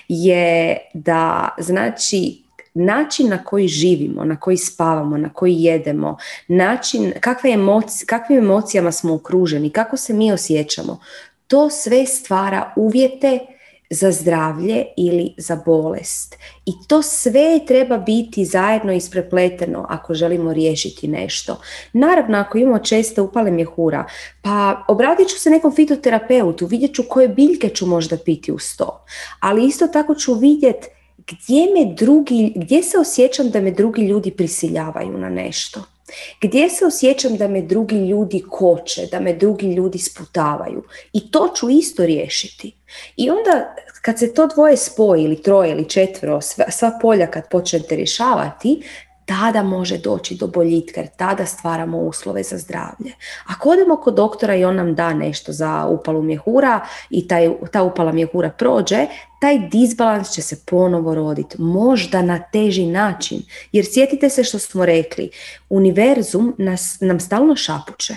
[0.07, 2.42] je da, znači,
[2.73, 6.17] način na koji živimo, na koji spavamo, na koji jedemo,
[6.47, 10.99] način, kakve emocije, kakvim emocijama smo okruženi, kako se mi osjećamo,
[11.47, 13.39] to sve stvara uvjete
[13.89, 16.35] za zdravlje ili za bolest.
[16.65, 21.61] I to sve treba biti zajedno isprepleteno ako želimo riješiti nešto.
[21.93, 24.05] Naravno, ako imamo često upale mjehura,
[24.41, 29.05] pa obratit ću se nekom fitoterapeutu, vidjet ću koje biljke ću možda piti uz to.
[29.39, 30.87] Ali isto tako ću vidjeti
[31.27, 35.83] gdje, me drugi, gdje se osjećam da me drugi ljudi prisiljavaju na nešto.
[36.41, 40.83] Gdje se osjećam da me drugi ljudi koče, da me drugi ljudi sputavaju.
[41.13, 42.75] I to ću isto riješiti.
[43.15, 47.49] I onda kad se to dvoje spoji ili troje ili četvero, sva, sva polja kad
[47.49, 48.83] počnete rješavati,
[49.25, 53.13] tada može doći do boljitka jer tada stvaramo uslove za zdravlje.
[53.47, 56.79] Ako odemo kod doktora i on nam da nešto za upalu mjehura
[57.09, 59.07] i taj, ta upala mjehura prođe,
[59.41, 63.41] taj disbalans će se ponovo roditi, možda na teži način.
[63.71, 65.29] Jer sjetite se što smo rekli,
[65.69, 68.13] univerzum nas, nam stalno šapuće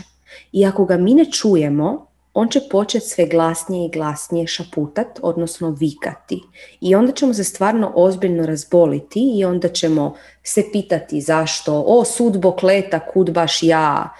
[0.53, 2.07] i ako ga mi ne čujemo,
[2.39, 6.43] on će početi sve glasnije i glasnije šaputat, odnosno vikati.
[6.81, 10.15] I onda ćemo se stvarno ozbiljno razboliti i onda ćemo
[10.48, 14.14] se pitati zašto, o sudbo kleta, kud baš ja,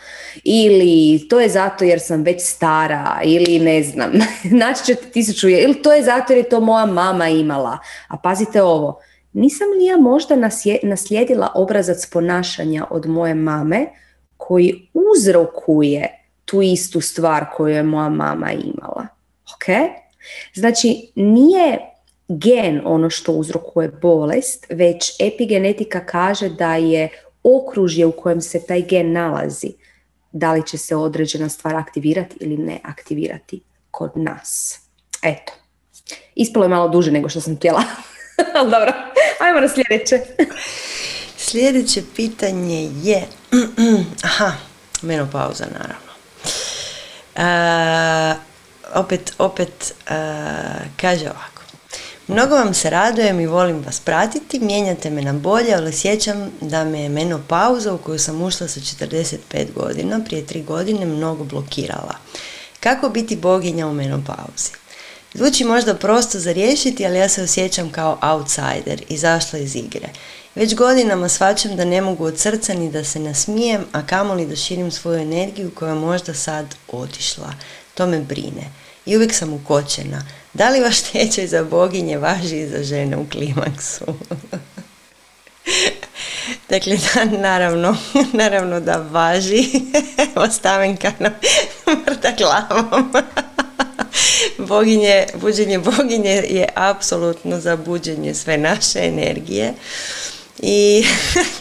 [0.45, 4.13] ili to je zato jer sam već stara, ili ne znam,
[4.63, 7.79] naći ćete tisuću, ili to je zato jer je to moja mama imala.
[8.09, 9.01] A pazite ovo,
[9.33, 10.35] nisam li ja možda
[10.83, 13.87] naslijedila obrazac ponašanja od moje mame
[14.37, 19.07] koji uzrokuje tu istu stvar koju je moja mama imala.
[19.55, 19.67] Ok?
[20.55, 21.79] Znači, nije
[22.29, 27.09] gen ono što uzrokuje bolest, već epigenetika kaže da je
[27.43, 29.73] okružje u kojem se taj gen nalazi,
[30.33, 34.81] da li će se određena stvar aktivirati ili ne aktivirati kod nas.
[35.23, 35.53] Eto.
[36.35, 37.83] Ispalo je malo duže nego što sam htjela.
[38.57, 38.93] Ali dobro,
[39.41, 40.21] ajmo na sljedeće.
[41.47, 43.23] sljedeće pitanje je...
[44.25, 44.53] Aha,
[45.03, 46.13] menopauza naravno.
[48.95, 49.95] opet, opet
[50.97, 51.56] kaže ovako.
[52.29, 56.85] Mnogo vam se radujem i volim vas pratiti, mijenjate me na bolje, ali sjećam da
[56.85, 59.37] me je menopauza u koju sam ušla sa 45
[59.75, 62.15] godina, prije tri godine, mnogo blokirala.
[62.81, 64.71] Kako biti boginja u menopauzi?
[65.35, 70.09] Zvuči možda prosto za riješiti, ali ja se osjećam kao outsider, izašla iz igre.
[70.55, 74.57] Već godinama svačam da ne mogu od srca ni da se nasmijem, a kamoli da
[74.57, 77.53] širim svoju energiju koja možda sad otišla.
[77.95, 78.71] To me brine.
[79.07, 80.23] I uvijek sam ukočena.
[80.57, 84.05] Da li vaš tečaj za boginje važi i za žene u klimaksu?
[86.71, 87.97] dakle, da, naravno,
[88.43, 89.65] naravno da važi.
[90.47, 91.31] Ostavenka na
[92.07, 93.13] mrta glavom.
[94.59, 99.75] boginje, buđenje boginje je apsolutno za buđenje sve naše energije.
[100.59, 101.05] I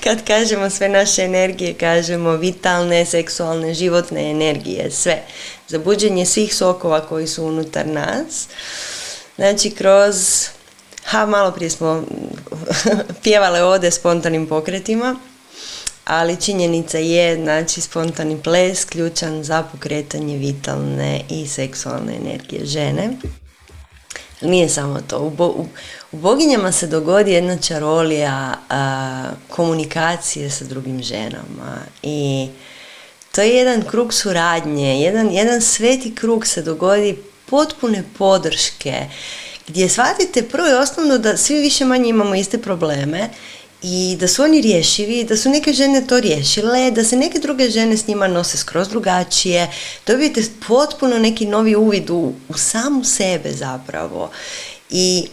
[0.03, 5.21] kad kažemo sve naše energije, kažemo vitalne, seksualne, životne energije, sve.
[5.67, 8.47] Za buđenje svih sokova koji su unutar nas.
[9.35, 10.15] Znači, kroz,
[11.03, 12.03] ha, malo prije smo
[13.23, 15.15] pjevale ode spontanim pokretima,
[16.05, 23.09] ali činjenica je, znači, spontani ples ključan za pokretanje vitalne i seksualne energije žene.
[24.41, 25.19] Nije samo to.
[25.19, 25.67] U, u,
[26.11, 28.53] boginjama se dogodi jedna čarolija
[29.49, 32.49] komunikacije sa drugim ženama i
[33.35, 38.93] to je jedan krug suradnje, jedan, jedan sveti krug se dogodi potpune podrške
[39.67, 43.29] gdje shvatite prvo i osnovno da svi više manje imamo iste probleme
[43.81, 47.69] i da su oni rješivi, da su neke žene to riješile, da se neke druge
[47.69, 49.71] žene s njima nose skroz drugačije,
[50.07, 54.31] dobijete potpuno neki novi uvid u, u samu sebe zapravo.
[54.89, 55.27] I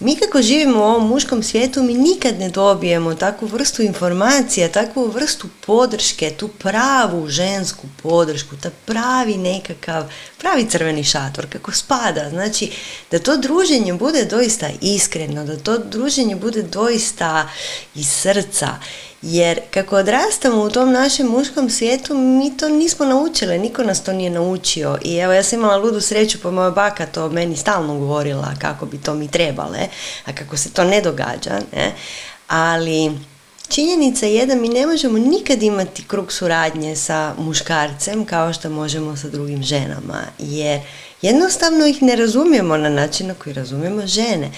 [0.00, 5.06] mi kako živimo u ovom muškom svijetu, mi nikad ne dobijemo takvu vrstu informacija, takvu
[5.06, 12.30] vrstu podrške, tu pravu žensku podršku, ta pravi nekakav, pravi crveni šator, kako spada.
[12.30, 12.70] Znači,
[13.10, 17.48] da to druženje bude doista iskreno, da to druženje bude doista
[17.94, 18.68] iz srca,
[19.22, 24.12] jer kako odrastamo u tom našem muškom svijetu, mi to nismo naučili, niko nas to
[24.12, 24.98] nije naučio.
[25.04, 28.86] I evo, ja sam imala ludu sreću, pa moja baka to meni stalno govorila kako
[28.86, 29.88] bi to mi trebale,
[30.24, 31.60] a kako se to ne događa.
[31.72, 31.92] Ne?
[32.48, 33.12] Ali
[33.68, 39.16] činjenica je da mi ne možemo nikad imati krug suradnje sa muškarcem kao što možemo
[39.16, 40.80] sa drugim ženama, jer
[41.22, 44.50] jednostavno ih ne razumijemo na način na koji razumijemo žene.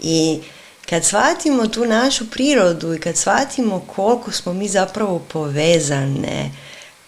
[0.00, 0.40] I
[0.90, 6.50] kad shvatimo tu našu prirodu i kad shvatimo koliko smo mi zapravo povezane,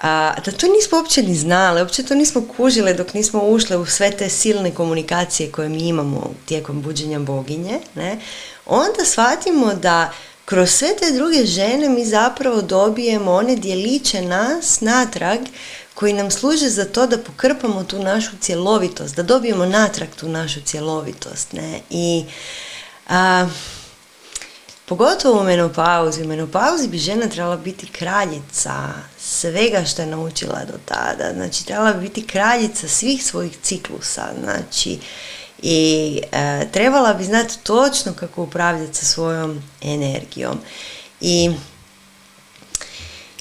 [0.01, 3.87] a, da to nismo uopće ni znali, uopće to nismo kužile dok nismo ušle u
[3.87, 8.21] sve te silne komunikacije koje mi imamo tijekom buđenja boginje, ne,
[8.67, 10.13] onda shvatimo da
[10.45, 15.39] kroz sve te druge žene mi zapravo dobijemo one dijeliće nas natrag
[15.95, 20.61] koji nam služe za to da pokrpamo tu našu cjelovitost, da dobijemo natrag tu našu
[20.61, 21.53] cjelovitost.
[21.53, 21.81] Ne?
[21.91, 22.25] I
[23.09, 23.47] a,
[24.87, 26.23] pogotovo u menopauzi.
[26.23, 28.89] U menopauzi bi žena trebala biti kraljica
[29.19, 31.33] svega što je naučila do tada.
[31.35, 34.29] Znači, trebala bi biti kraljica svih svojih ciklusa.
[34.43, 34.99] Znači,
[35.63, 40.59] i e, trebala bi znati točno kako upravljati sa svojom energijom.
[41.21, 41.51] I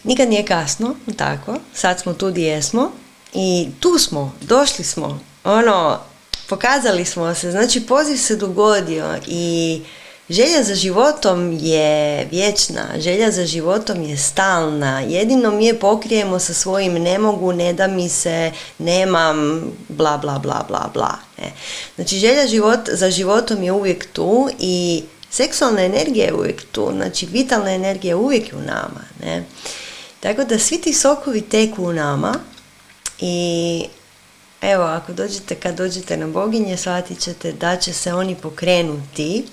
[0.03, 2.91] nikad nije kasno, tako, sad smo tu gdje jesmo
[3.33, 5.99] i tu smo, došli smo, ono,
[6.49, 9.81] pokazali smo se, znači poziv se dogodio i
[10.29, 16.53] želja za životom je vječna, želja za životom je stalna, jedino mi je pokrijemo sa
[16.53, 21.15] svojim ne mogu, ne da mi se, nemam, bla bla bla bla bla.
[21.37, 21.51] Ne.
[21.95, 27.25] Znači želja život, za životom je uvijek tu i seksualna energija je uvijek tu, znači
[27.25, 29.01] vitalna energija je uvijek u nama.
[29.23, 29.43] Ne.
[30.19, 32.33] Tako da svi ti sokovi teku u nama
[33.19, 33.85] i
[34.71, 39.45] evo, ako dođete, kad dođete na boginje, shvatit ćete da će se oni pokrenuti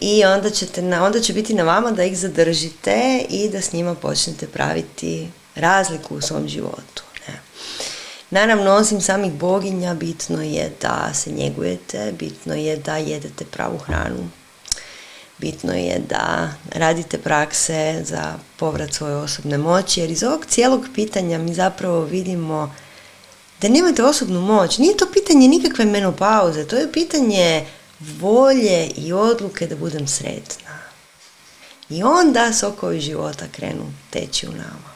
[0.00, 3.72] i onda, ćete na, onda će biti na vama da ih zadržite i da s
[3.72, 7.02] njima počnete praviti razliku u svom životu.
[7.28, 7.40] Ne.
[8.30, 14.28] Naravno, osim samih boginja, bitno je da se njegujete, bitno je da jedete pravu hranu,
[15.38, 21.38] bitno je da radite prakse za povrat svoje osobne moći, jer iz ovog cijelog pitanja
[21.38, 22.74] mi zapravo vidimo
[23.60, 24.78] da nemate osobnu moć.
[24.78, 27.66] Nije to pitanje nikakve menopauze, to je pitanje
[28.20, 30.78] volje i odluke da budem sretna.
[31.90, 34.88] I onda sokovi života krenu teći u nama.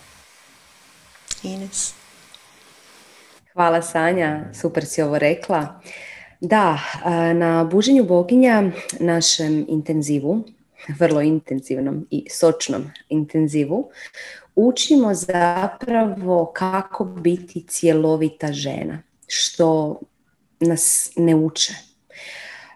[1.42, 1.94] Ines.
[3.52, 5.80] Hvala Sanja, super si ovo rekla.
[6.40, 6.78] Da,
[7.34, 8.62] na buženju boginja,
[9.00, 10.44] našem intenzivu,
[10.98, 13.90] vrlo intenzivnom i sočnom intenzivu,
[14.54, 20.00] učimo zapravo kako biti cjelovita žena, što
[20.60, 21.72] nas ne uče.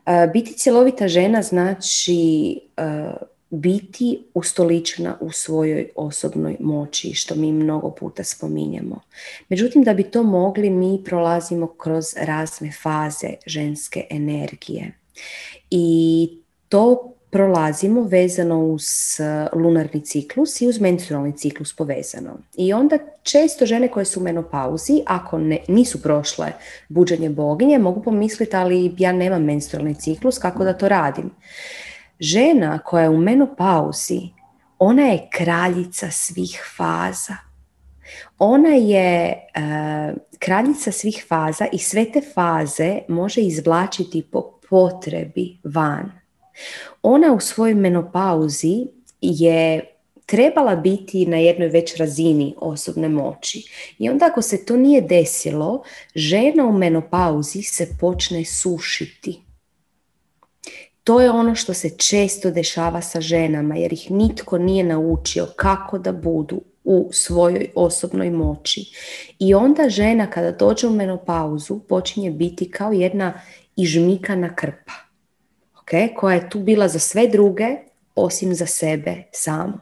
[0.07, 2.61] E, biti cjelovita žena znači
[3.51, 9.01] biti ustoličena u svojoj osobnoj moći, što mi mnogo puta spominjemo.
[9.49, 14.93] Međutim, da bi to mogli, mi prolazimo kroz razne faze ženske energije.
[15.71, 16.29] I
[16.69, 18.85] to prolazimo vezano uz
[19.53, 22.39] lunarni ciklus i uz menstrualni ciklus povezano.
[22.57, 26.53] I onda često žene koje su u menopauzi, ako ne, nisu prošle
[26.89, 31.31] buđenje boginje, mogu pomisliti ali ja nemam menstrualni ciklus, kako da to radim?
[32.21, 34.21] Žena koja je u menopauzi,
[34.79, 37.37] ona je kraljica svih faza.
[38.39, 39.39] Ona je e,
[40.39, 46.26] kraljica svih faza i sve te faze može izvlačiti po potrebi van.
[47.03, 48.87] Ona u svojoj menopauzi
[49.21, 49.93] je
[50.27, 53.69] trebala biti na jednoj već razini osobne moći.
[53.99, 55.83] I onda ako se to nije desilo,
[56.15, 59.47] žena u menopauzi se počne sušiti
[61.07, 65.99] to je ono što se često dešava sa ženama jer ih nitko nije naučio kako
[65.99, 68.85] da budu u svojoj osobnoj moći.
[69.39, 73.41] I onda žena kada dođe u menopauzu počinje biti kao jedna
[73.77, 74.93] ižmikana krpa.
[75.87, 76.15] Okay?
[76.15, 77.77] Koja je tu bila za sve druge
[78.15, 79.79] osim za sebe samo.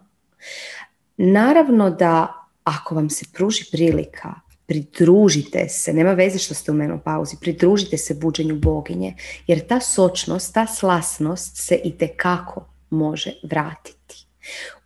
[1.16, 7.36] Naravno da ako vam se pruži prilika pridružite se, nema veze što ste u menopauzi,
[7.40, 9.14] pridružite se buđenju boginje,
[9.46, 14.26] jer ta sočnost, ta slasnost se i kako može vratiti.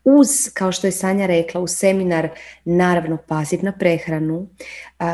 [0.04, 2.28] Uz, kao što je Sanja rekla, u seminar
[2.64, 5.06] naravno paziv na prehranu, uh,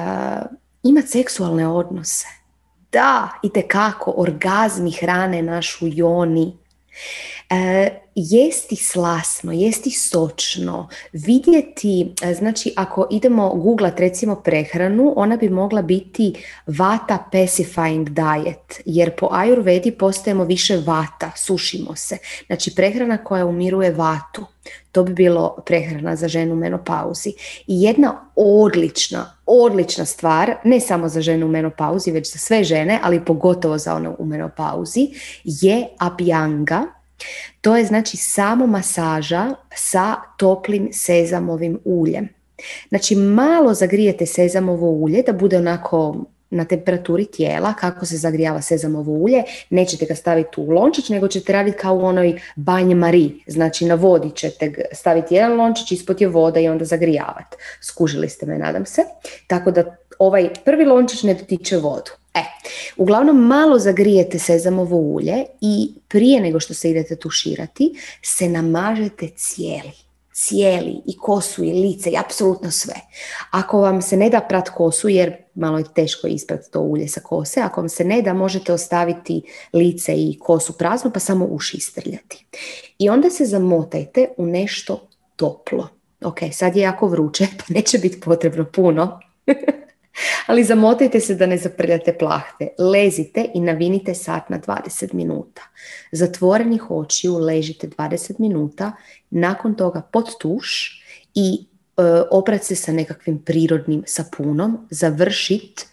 [0.83, 2.27] imati seksualne odnose.
[2.95, 6.53] Da, i kako orgazmi hrane našu joni.
[7.51, 15.49] E, jesti slasno, jesti sočno, vidjeti, e, znači ako idemo googlat recimo prehranu, ona bi
[15.49, 16.35] mogla biti
[16.67, 22.19] vata pacifying diet, jer po ajurvedi postajemo više vata, sušimo se.
[22.47, 24.47] Znači prehrana koja umiruje vatu,
[24.95, 27.33] to bi bilo prehrana za ženu u menopauzi.
[27.67, 33.01] I jedna odlična, odlična stvar, ne samo za ženu u menopauzi, već za sve žene,
[33.03, 35.09] ali pogotovo za one u menopauzi,
[35.45, 36.83] je abjanga,
[37.61, 42.29] to je znači samo masaža sa toplim sezamovim uljem.
[42.89, 49.13] Znači malo zagrijete sezamovo ulje da bude onako na temperaturi tijela, kako se zagrijava sezamovo
[49.13, 53.85] ulje, nećete ga staviti u lončić, nego ćete raditi kao u onoj banj mari, znači
[53.85, 57.57] na vodi ćete staviti jedan lončić, ispod je voda i onda zagrijavati.
[57.83, 59.03] Skužili ste me, nadam se.
[59.47, 62.11] Tako da ovaj prvi lončić ne dotiče vodu.
[62.35, 62.45] E,
[62.97, 70.04] uglavnom malo zagrijete sezamovo ulje i prije nego što se idete tuširati se namažete cijeli.
[70.35, 72.95] Cijeli i kosu i lice i apsolutno sve.
[73.51, 77.21] Ako vam se ne da prat kosu jer malo je teško isprati to ulje sa
[77.21, 79.43] kose, ako vam se ne da možete ostaviti
[79.73, 82.47] lice i kosu praznu pa samo uši istrljati.
[82.99, 85.89] I onda se zamotajte u nešto toplo.
[86.25, 89.21] Ok, sad je jako vruće pa neće biti potrebno puno.
[90.47, 92.69] Ali zamotajte se da ne zaprljate plahte.
[92.79, 95.63] Lezite i navinite sat na 20 minuta.
[96.13, 98.93] Zatvorenih očiju ležite 20 minuta,
[99.31, 101.01] nakon toga pod tuš
[101.35, 101.67] i
[101.97, 105.87] e, oprat se sa nekakvim prirodnim sapunom, završit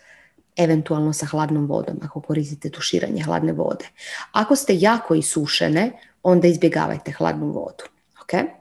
[0.58, 3.86] eventualno sa hladnom vodom ako koristite tuširanje hladne vode.
[4.32, 5.92] Ako ste jako isušene,
[6.24, 7.84] onda izbjegavajte hladnu vodu.
[8.24, 8.61] Okay?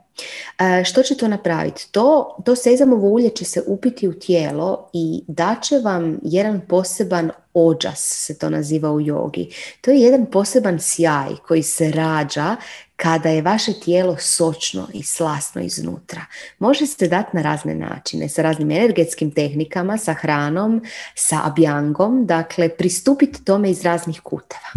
[0.59, 1.89] E, što će to napraviti?
[1.91, 7.99] To, to sezamovo ulje će se upiti u tijelo i daće vam jedan poseban ođas,
[7.99, 9.55] se to naziva u jogi.
[9.81, 12.57] To je jedan poseban sjaj koji se rađa
[12.97, 16.27] kada je vaše tijelo sočno i slasno iznutra.
[16.59, 20.83] Može se dati na razne načine, sa raznim energetskim tehnikama, sa hranom,
[21.15, 24.71] sa abjangom, dakle pristupiti tome iz raznih kuteva.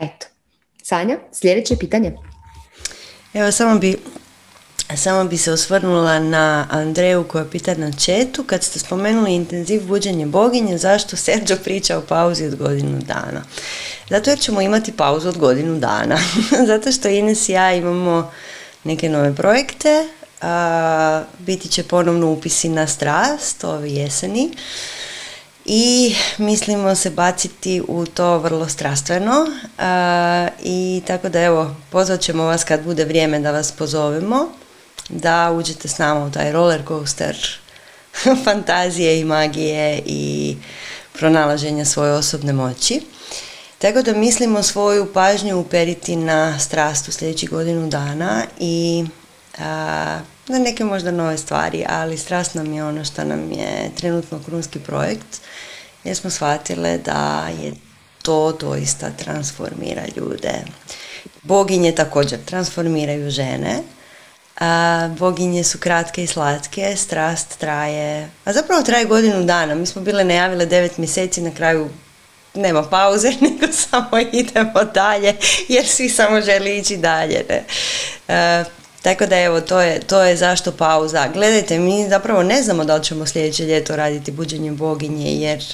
[0.00, 0.26] Eto.
[0.82, 2.14] Sanja, sljedeće pitanje.
[3.34, 3.96] Evo, samo bi
[4.96, 10.26] samo bi se osvrnula na Andreju koja pita na četu, kad ste spomenuli intenziv buđenje
[10.26, 13.42] boginje, zašto Sergio priča o pauzi od godinu dana?
[14.10, 16.18] Zato jer ćemo imati pauzu od godinu dana.
[16.70, 18.32] Zato što Ines i ja imamo
[18.84, 20.08] neke nove projekte,
[21.38, 24.50] biti će ponovno upisi na strast ove jeseni
[25.64, 29.46] i mislimo se baciti u to vrlo strastveno
[30.62, 34.48] i tako da evo pozvat ćemo vas kad bude vrijeme da vas pozovemo
[35.08, 37.36] da uđete s nama u taj roller coaster
[38.44, 40.56] fantazije i magije i
[41.12, 43.00] pronalaženja svoje osobne moći.
[43.78, 49.04] Tako da mislimo svoju pažnju uperiti na strast u sljedećih godinu dana i
[49.58, 50.18] a,
[50.48, 54.78] na neke možda nove stvari, ali strast nam je ono što nam je trenutno krunski
[54.78, 55.40] projekt
[56.04, 57.72] jer smo shvatile da je
[58.22, 60.64] to doista transformira ljude.
[61.42, 63.82] Boginje također transformiraju žene.
[64.60, 69.74] A, boginje su kratke i slatke, strast traje, a zapravo traje godinu dana.
[69.74, 71.90] Mi smo bile najavile devet mjeseci, na kraju
[72.54, 75.36] nema pauze, nego samo idemo dalje,
[75.68, 77.44] jer svi samo želi ići dalje.
[77.48, 77.64] Ne?
[79.04, 81.28] Tako da evo, to je, to je zašto pauza.
[81.34, 85.64] Gledajte, mi zapravo ne znamo da li ćemo sljedeće ljeto raditi buđenje boginje, jer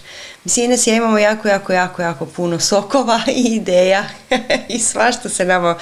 [0.44, 4.04] mislim, Ines ja imamo jako, jako, jako, jako puno sokova i ideja
[4.68, 5.78] i svašta se nama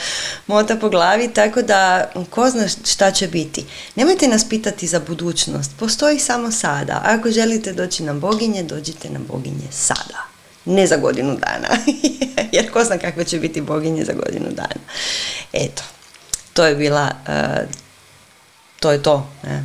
[0.47, 3.65] mota po glavi, tako da ko zna šta će biti.
[3.97, 7.03] Nemojte nas pitati za budućnost, postoji samo sada.
[7.05, 10.19] Ako želite doći na boginje, dođite na boginje sada
[10.65, 11.69] ne za godinu dana,
[12.53, 14.81] jer ko zna kakve će biti boginje za godinu dana.
[15.53, 15.83] Eto,
[16.59, 17.71] to je bila, uh,
[18.81, 19.27] to je to.
[19.43, 19.65] Ne?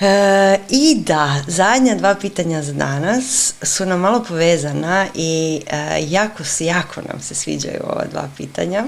[0.00, 6.42] E, I da, zadnja dva pitanja za danas su nam malo povezana i uh, jako,
[6.60, 8.84] jako nam se sviđaju ova dva pitanja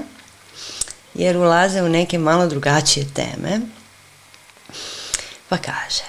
[1.13, 3.59] jer ulaze u neke malo drugačije teme.
[5.49, 6.03] Pa kaže,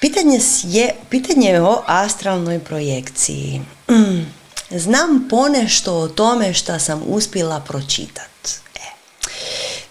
[0.00, 3.62] pitanje je, pitanje je o astralnoj projekciji.
[4.70, 8.48] Znam ponešto o tome što sam uspjela pročitat.
[8.74, 8.90] E.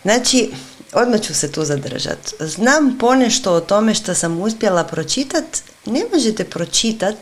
[0.03, 0.51] Znači,
[0.93, 2.33] odmah ću se tu zadržat.
[2.39, 5.43] Znam ponešto o tome što sam uspjela pročitat,
[5.85, 7.15] ne možete pročitat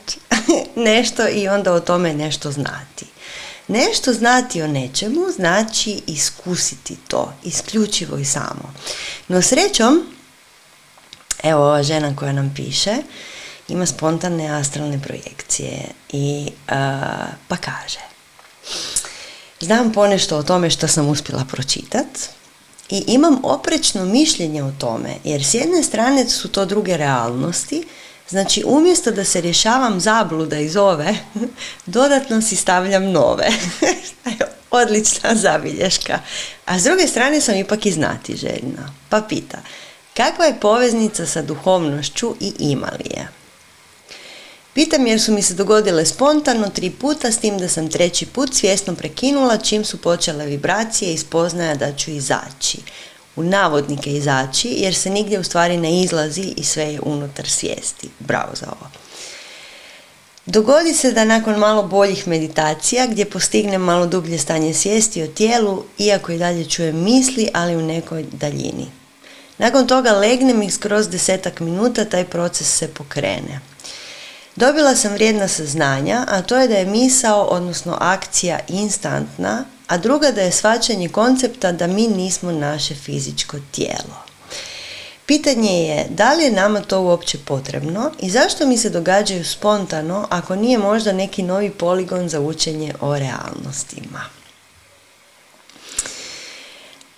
[0.75, 3.05] nešto i onda o tome nešto znati.
[3.67, 8.73] Nešto znati o nečemu znači iskusiti to, isključivo i samo.
[9.27, 10.13] No srećom,
[11.43, 12.95] evo ova žena koja nam piše,
[13.67, 16.51] ima spontane astralne projekcije i
[17.47, 17.99] pa kaže
[19.59, 22.07] znam ponešto o tome što sam uspjela pročitat
[22.89, 27.83] i imam oprečno mišljenje o tome jer s jedne strane su to druge realnosti
[28.29, 31.15] Znači, umjesto da se rješavam zabluda iz ove,
[31.85, 33.47] dodatno si stavljam nove.
[34.71, 36.19] Odlična zabilješka.
[36.65, 38.93] A s druge strane sam ipak i znati željna.
[39.09, 39.57] Pa pita,
[40.13, 43.42] kakva je poveznica sa duhovnošću i ima li je?
[44.73, 48.53] Pitam jer su mi se dogodile spontano tri puta s tim da sam treći put
[48.53, 52.77] svjesno prekinula čim su počele vibracije i spoznaja da ću izaći.
[53.35, 58.09] U navodnike izaći jer se nigdje u stvari ne izlazi i sve je unutar svijesti.
[58.19, 58.89] Bravo za ovo.
[60.45, 65.83] Dogodi se da nakon malo boljih meditacija gdje postignem malo dublje stanje svijesti o tijelu,
[65.97, 68.87] iako i dalje čujem misli, ali u nekoj daljini.
[69.57, 73.72] Nakon toga legnem i skroz desetak minuta taj proces se pokrene.
[74.55, 80.31] Dobila sam vrijedna saznanja, a to je da je misao, odnosno akcija instantna, a druga
[80.31, 84.23] da je svačanje koncepta da mi nismo naše fizičko tijelo.
[85.25, 90.27] Pitanje je da li je nama to uopće potrebno i zašto mi se događaju spontano
[90.29, 94.21] ako nije možda neki novi poligon za učenje o realnostima.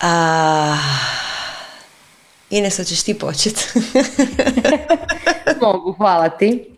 [0.02, 0.78] A...
[2.50, 3.66] Ines, hoćeš ti početi?
[5.62, 6.75] Mogu, hvala ti.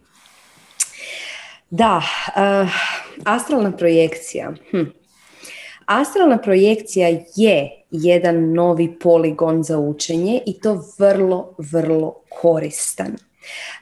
[1.69, 2.69] Da, uh,
[3.23, 4.53] astralna projekcija.
[4.71, 4.83] Hm.
[5.85, 13.15] Astralna projekcija je jedan novi poligon za učenje i to vrlo, vrlo koristan.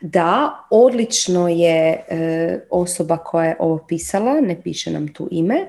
[0.01, 5.67] Da, odlično je e, osoba koja je ovo pisala, ne piše nam tu ime, e,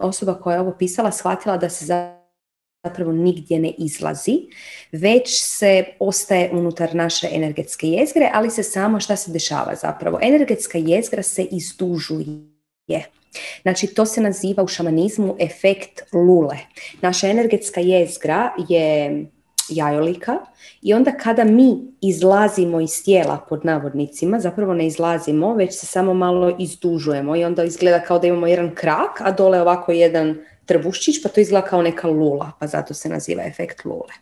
[0.00, 2.18] osoba koja je ovo pisala shvatila da se za
[2.84, 4.38] zapravo nigdje ne izlazi,
[4.92, 10.18] već se ostaje unutar naše energetske jezgre, ali se samo šta se dešava zapravo?
[10.22, 13.08] Energetska jezgra se izdužuje.
[13.62, 16.56] Znači, to se naziva u šamanizmu efekt lule.
[17.00, 19.24] Naša energetska jezgra je
[19.68, 20.38] jajolika
[20.82, 26.14] i onda kada mi izlazimo iz tijela pod navodnicima, zapravo ne izlazimo, već se samo
[26.14, 30.38] malo izdužujemo i onda izgleda kao da imamo jedan krak, a dole ovako jedan
[30.68, 34.18] trbuščić, pa to izgleda kao neka lula, pa zato se naziva efekt lule.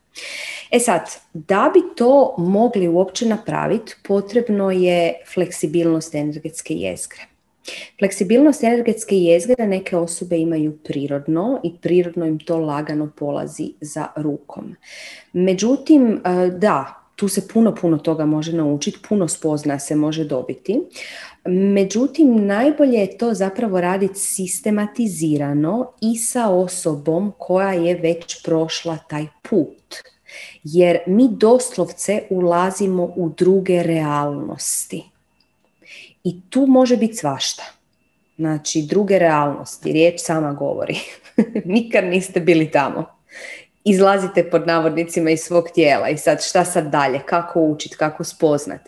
[0.70, 7.27] E sad, da bi to mogli uopće napraviti, potrebno je fleksibilnost energetske jezgre.
[7.98, 14.77] Fleksibilnost energetske jezgre neke osobe imaju prirodno i prirodno im to lagano polazi za rukom.
[15.32, 20.81] Međutim, e, da, tu se puno, puno toga može naučiti, puno spozna se može dobiti.
[21.48, 29.27] Međutim, najbolje je to zapravo raditi sistematizirano i sa osobom koja je već prošla taj
[29.43, 29.97] put.
[30.64, 35.05] Jer mi doslovce ulazimo u druge realnosti.
[36.24, 37.62] I tu može biti svašta.
[38.36, 40.98] Znači, druge realnosti, riječ sama govori.
[41.64, 43.05] Nikad niste bili tamo.
[43.85, 48.81] Izlazite pod navodnicima iz svog tijela i sad šta sad dalje, kako učiti, kako spoznat.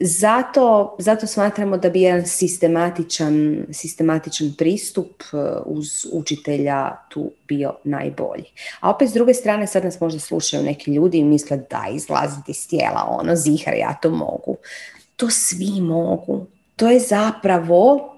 [0.00, 8.44] Zato, zato smatramo da bi jedan sistematičan, sistematičan pristup e, uz učitelja tu bio najbolji.
[8.80, 12.50] A opet s druge strane sad nas možda slušaju neki ljudi i misle da izlaziti
[12.50, 14.56] iz tijela, ono zihar, ja to mogu.
[15.16, 16.46] To svi mogu.
[16.76, 18.12] To je zapravo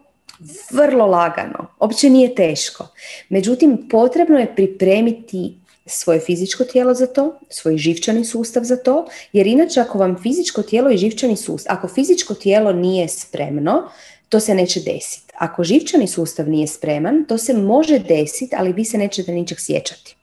[0.72, 1.66] vrlo lagano.
[1.80, 2.86] Uopće nije teško.
[3.28, 5.58] Međutim, potrebno je pripremiti
[5.88, 10.62] svoje fizičko tijelo za to, svoj živčani sustav za to, jer inače ako vam fizičko
[10.62, 13.88] tijelo i živčani sustav, ako fizičko tijelo nije spremno,
[14.28, 15.32] to se neće desiti.
[15.38, 20.16] Ako živčani sustav nije spreman, to se može desiti, ali vi se nećete ničeg sjećati.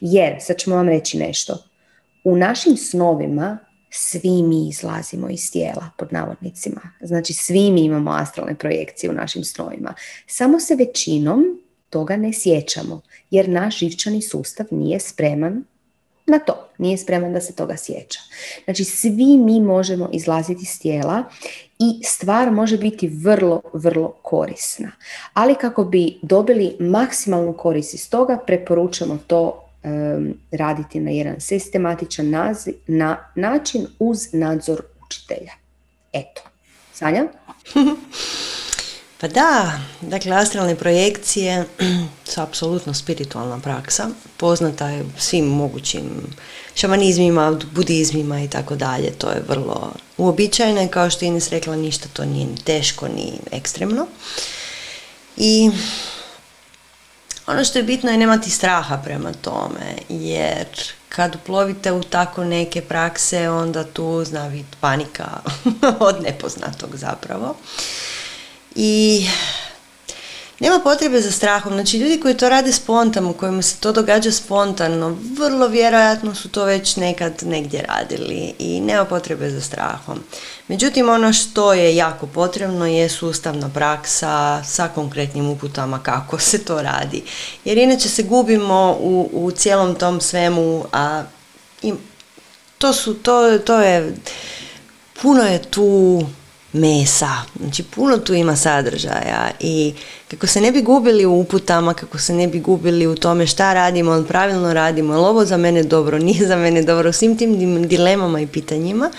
[0.00, 1.64] Jer, sad ćemo vam reći nešto,
[2.24, 3.58] u našim snovima
[3.90, 6.80] svi mi izlazimo iz tijela, pod navodnicima.
[7.00, 9.94] Znači, svi mi imamo astralne projekcije u našim snovima.
[10.26, 11.44] Samo se većinom
[11.90, 13.00] toga ne sjećamo,
[13.30, 15.64] jer naš živčani sustav nije spreman
[16.26, 18.20] na to, nije spreman da se toga sjeća.
[18.64, 21.24] Znači, svi mi možemo izlaziti iz tijela
[21.78, 24.92] i stvar može biti vrlo, vrlo korisna.
[25.32, 29.64] Ali kako bi dobili maksimalnu korist iz toga, preporučamo to
[30.50, 35.52] raditi na jedan sistematičan naziv, na, način uz nadzor učitelja.
[36.12, 36.42] Eto.
[36.92, 37.24] Sanja?
[39.20, 41.64] Pa da, dakle astralne projekcije
[42.30, 46.10] su apsolutno spiritualna praksa, poznata je svim mogućim
[46.74, 51.76] šamanizmima, budizmima i tako dalje, to je vrlo uobičajeno i kao što je Ines rekla
[51.76, 54.06] ništa to nije ni teško ni ekstremno.
[55.36, 55.70] I
[57.46, 60.66] ono što je bitno je nemati straha prema tome, jer
[61.08, 65.28] kad uplovite u tako neke prakse, onda tu zna biti panika
[66.08, 67.56] od nepoznatog zapravo.
[68.80, 69.26] I
[70.60, 71.72] nema potrebe za strahom.
[71.72, 76.64] Znači, ljudi koji to rade spontano, kojima se to događa spontano, vrlo vjerojatno su to
[76.64, 80.18] već nekad negdje radili i nema potrebe za strahom.
[80.68, 86.82] Međutim, ono što je jako potrebno je sustavna praksa sa konkretnim uputama kako se to
[86.82, 87.22] radi.
[87.64, 91.22] Jer inače se gubimo u, u cijelom tom svemu, a
[91.82, 91.92] i
[92.78, 94.14] to su, to, to je,
[95.22, 96.22] puno je tu
[96.72, 97.30] mesa.
[97.60, 99.94] Znači puno tu ima sadržaja i
[100.30, 103.74] kako se ne bi gubili u uputama, kako se ne bi gubili u tome šta
[103.74, 107.88] radimo, ali pravilno radimo, je ovo za mene dobro, nije za mene dobro, svim tim
[107.88, 109.10] dilemama i pitanjima,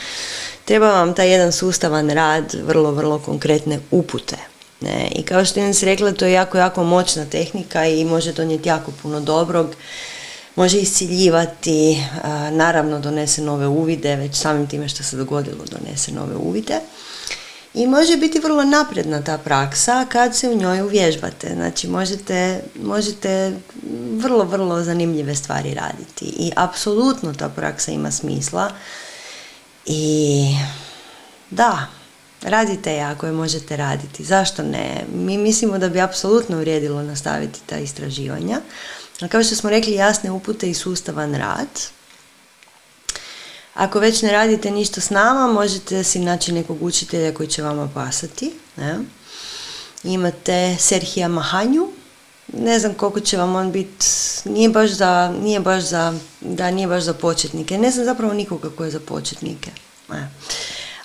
[0.65, 4.38] treba vam taj jedan sustavan rad, vrlo, vrlo konkretne upute.
[4.81, 5.07] Ne?
[5.15, 8.91] I kao što je rekla, to je jako, jako moćna tehnika i može donijeti jako
[9.01, 9.76] puno dobrog
[10.55, 12.03] može isciljivati,
[12.51, 16.80] naravno donese nove uvide, već samim time što se dogodilo donese nove uvide
[17.73, 21.51] i može biti vrlo napredna ta praksa kad se u njoj uvježbate.
[21.53, 23.53] Znači možete, možete
[24.11, 28.71] vrlo, vrlo zanimljive stvari raditi i apsolutno ta praksa ima smisla
[29.85, 30.43] i
[31.49, 31.87] da,
[32.41, 34.23] radite je ako je možete raditi.
[34.23, 35.05] Zašto ne?
[35.13, 38.61] Mi mislimo da bi apsolutno vrijedilo nastaviti ta istraživanja.
[39.29, 41.67] Kao što smo rekli, jasne upute i sustavan rad
[43.73, 47.89] ako već ne radite ništa s nama, možete si naći nekog učitelja koji će vama
[47.93, 48.53] pasati.
[48.75, 48.99] Ne?
[50.03, 51.87] Imate Serhija Mahanju,
[52.53, 54.05] ne znam koliko će vam on biti,
[54.45, 57.77] nije baš za, nije baš za, da nije baš za početnike.
[57.77, 59.71] Ne znam zapravo nikoga koji je za početnike.
[60.09, 60.31] Ne.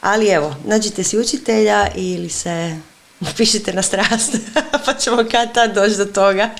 [0.01, 2.77] Ali evo, nađite si učitelja ili se
[3.37, 4.37] pišite na strast,
[4.87, 6.51] pa ćemo kad tad doći do toga.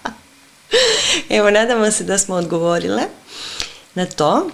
[1.36, 3.02] evo, nadamo se da smo odgovorile
[3.96, 4.50] na to.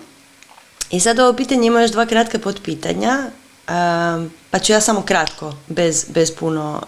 [0.91, 3.31] I sad ovo pitanje ima još dva kratka potpitanja,
[4.51, 6.83] pa ću ja samo kratko, bez, bez puno...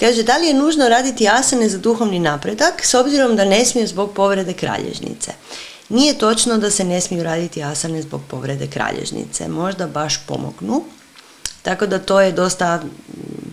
[0.00, 3.86] Kaže, da li je nužno raditi asane za duhovni napredak s obzirom da ne smiju
[3.86, 5.32] zbog povrede kralježnice?
[5.88, 9.48] Nije točno da se ne smiju raditi asane zbog povrede kralježnice.
[9.48, 10.84] Možda baš pomognu.
[11.62, 12.82] Tako da to je dosta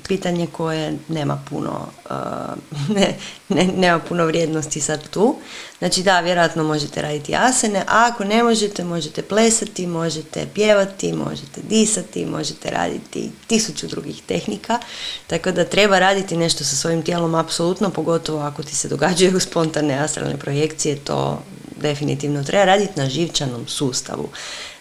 [0.08, 3.16] pitanje koje nema puno, uh, ne,
[3.50, 5.36] ne, nema puno vrijednosti sad tu.
[5.80, 11.62] Znači da, vjerojatno možete raditi asene, a ako ne možete, možete plesati, možete pjevati, možete
[11.70, 14.80] disati, možete raditi tisuću drugih tehnika.
[15.28, 20.00] Tako da treba raditi nešto sa svojim tijelom apsolutno, pogotovo ako ti se događaju spontane
[20.00, 21.44] astralne projekcije, to
[21.82, 24.30] definitivno treba raditi na živčanom sustavu.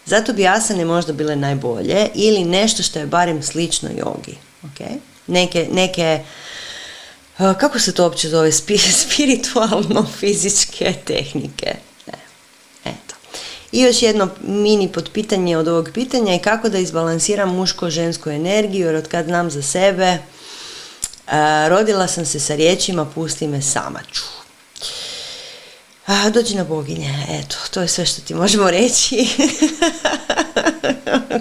[0.07, 4.39] Zato bi asane možda bile najbolje ili nešto što je barem slično jogi.
[4.63, 4.99] Okay?
[5.27, 6.25] neke, neke
[7.37, 8.53] kako se to uopće zove,
[9.03, 11.75] spiritualno fizičke tehnike.
[12.85, 13.15] Eto.
[13.73, 18.95] I još jedno mini potpitanje od ovog pitanja je kako da izbalansiram muško-žensku energiju, jer
[18.95, 20.19] od kad znam za sebe,
[21.69, 24.46] rodila sam se sa riječima pusti me sama ću.
[26.07, 29.27] A, dođi na boginje, eto, to je sve što ti možemo reći.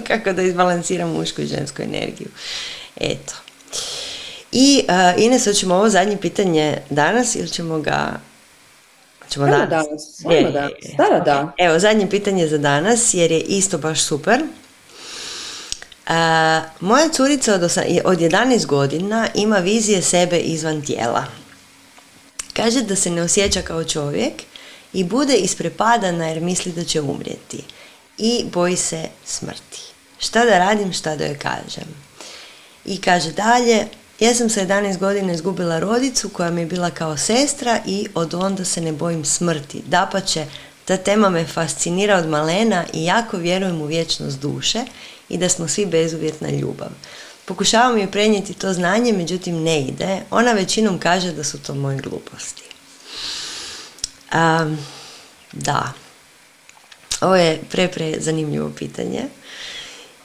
[0.08, 2.28] kako da izbalansiram mušku i žensku energiju.
[3.00, 3.34] Eto.
[4.52, 8.20] I uh, Ines, hoćemo ovo zadnje pitanje danas ili ćemo ga
[9.30, 9.70] Ćemo danas.
[9.70, 10.24] danas.
[10.24, 10.72] Ajmo danas.
[10.98, 14.42] Da, da, Evo, zadnje pitanje za danas, jer je isto baš super.
[16.06, 16.12] Uh,
[16.80, 17.62] moja curica od,
[18.04, 21.24] od 11 godina ima vizije sebe izvan tijela.
[22.52, 24.32] Kaže da se ne osjeća kao čovjek
[24.96, 27.64] i bude isprepadana jer misli da će umrijeti.
[28.18, 29.80] I boji se smrti.
[30.18, 31.88] Šta da radim, šta da joj kažem?
[32.84, 33.86] I kaže dalje,
[34.20, 38.34] ja sam sa 11 godina izgubila rodicu koja mi je bila kao sestra i od
[38.34, 39.82] onda se ne bojim smrti.
[39.86, 40.46] Dapače,
[40.84, 44.84] ta tema me fascinira od malena i jako vjerujem u vječnost duše
[45.28, 46.88] i da smo svi bezuvjetna ljubav.
[47.44, 50.20] Pokušavam je prenijeti to znanje, međutim ne ide.
[50.30, 52.62] Ona većinom kaže da su to moje gluposti.
[54.34, 54.78] Um,
[55.52, 55.92] da,
[57.20, 59.22] ovo je pre, pre zanimljivo pitanje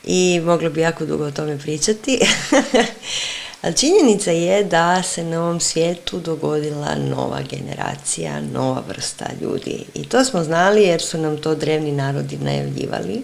[0.04, 2.20] i moglo bi jako dugo o tome pričati.
[3.62, 9.86] Ali činjenica je da se na ovom svijetu dogodila nova generacija, nova vrsta ljudi.
[9.94, 13.24] I to smo znali jer su nam to drevni narodi najavljivali.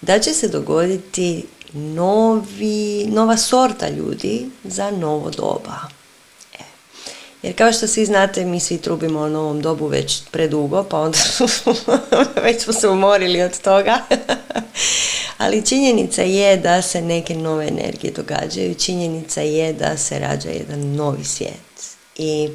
[0.00, 5.97] Da će se dogoditi novi, nova sorta ljudi za novo doba.
[7.42, 11.18] Jer kao što svi znate, mi svi trubimo o novom dobu već predugo, pa onda
[12.44, 13.98] već smo se umorili od toga.
[15.38, 20.94] Ali činjenica je da se neke nove energije događaju, činjenica je da se rađa jedan
[20.94, 21.96] novi svijet.
[22.16, 22.48] I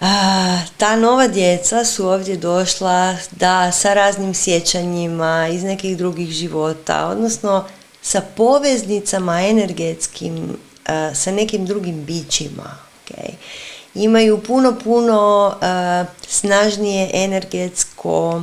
[0.00, 7.06] a, ta nova djeca su ovdje došla da sa raznim sjećanjima iz nekih drugih života,
[7.06, 7.64] odnosno
[8.02, 10.56] sa poveznicama energetskim,
[11.14, 12.87] sa nekim drugim bićima.
[13.10, 13.32] Okay?
[13.94, 15.54] Imaju puno, puno
[16.28, 18.42] snažnije energetsko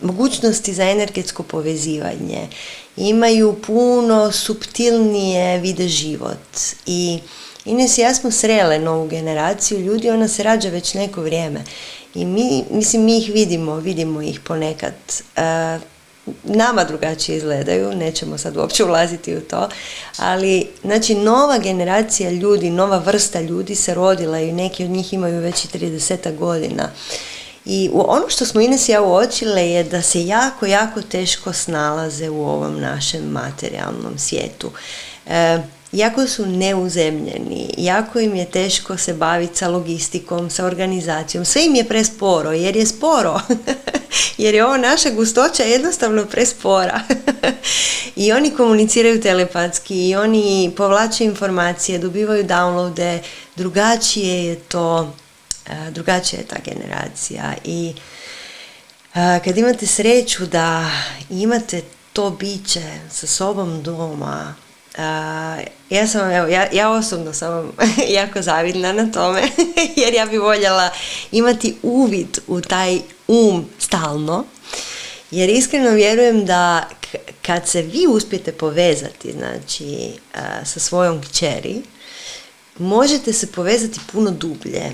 [0.00, 2.48] mogućnosti za energetsko povezivanje.
[2.96, 7.18] Imaju puno subtilnije vide život i
[7.64, 11.64] Ines i ja smo srele novu generaciju ljudi, ona se rađa već neko vrijeme.
[12.14, 14.94] I mi, mislim, mi ih vidimo, vidimo ih ponekad.
[16.44, 19.68] Nama drugačije izgledaju, nećemo sad uopće ulaziti u to,
[20.16, 25.40] ali znači nova generacija ljudi, nova vrsta ljudi se rodila i neki od njih imaju
[25.40, 26.90] već i 30 godina.
[27.64, 32.48] I ono što smo Ines ja uočile je da se jako, jako teško snalaze u
[32.48, 34.70] ovom našem materijalnom svijetu.
[35.26, 35.58] E,
[35.92, 41.74] jako su neuzemljeni, jako im je teško se baviti sa logistikom, sa organizacijom, sve im
[41.74, 43.40] je presporo, jer je sporo,
[44.42, 47.00] jer je ovo naša gustoća jednostavno prespora.
[48.16, 53.18] I oni komuniciraju telepatski, i oni povlače informacije, dobivaju downloade,
[53.56, 55.12] drugačije je to
[55.90, 57.54] drugačija je ta generacija.
[57.64, 57.94] I
[59.14, 60.90] kad imate sreću da
[61.30, 64.54] imate to biće sa sobom doma,
[65.90, 67.72] ja sam, evo, ja, ja osobno sam
[68.18, 69.42] jako zavidna na tome,
[70.02, 70.90] jer ja bi voljela
[71.32, 72.98] imati uvid u taj
[73.28, 74.44] um stalno,
[75.30, 76.88] jer iskreno vjerujem da
[77.42, 80.12] kad se vi uspijete povezati, znači,
[80.64, 81.82] sa svojom kćeri,
[82.78, 84.92] možete se povezati puno dublje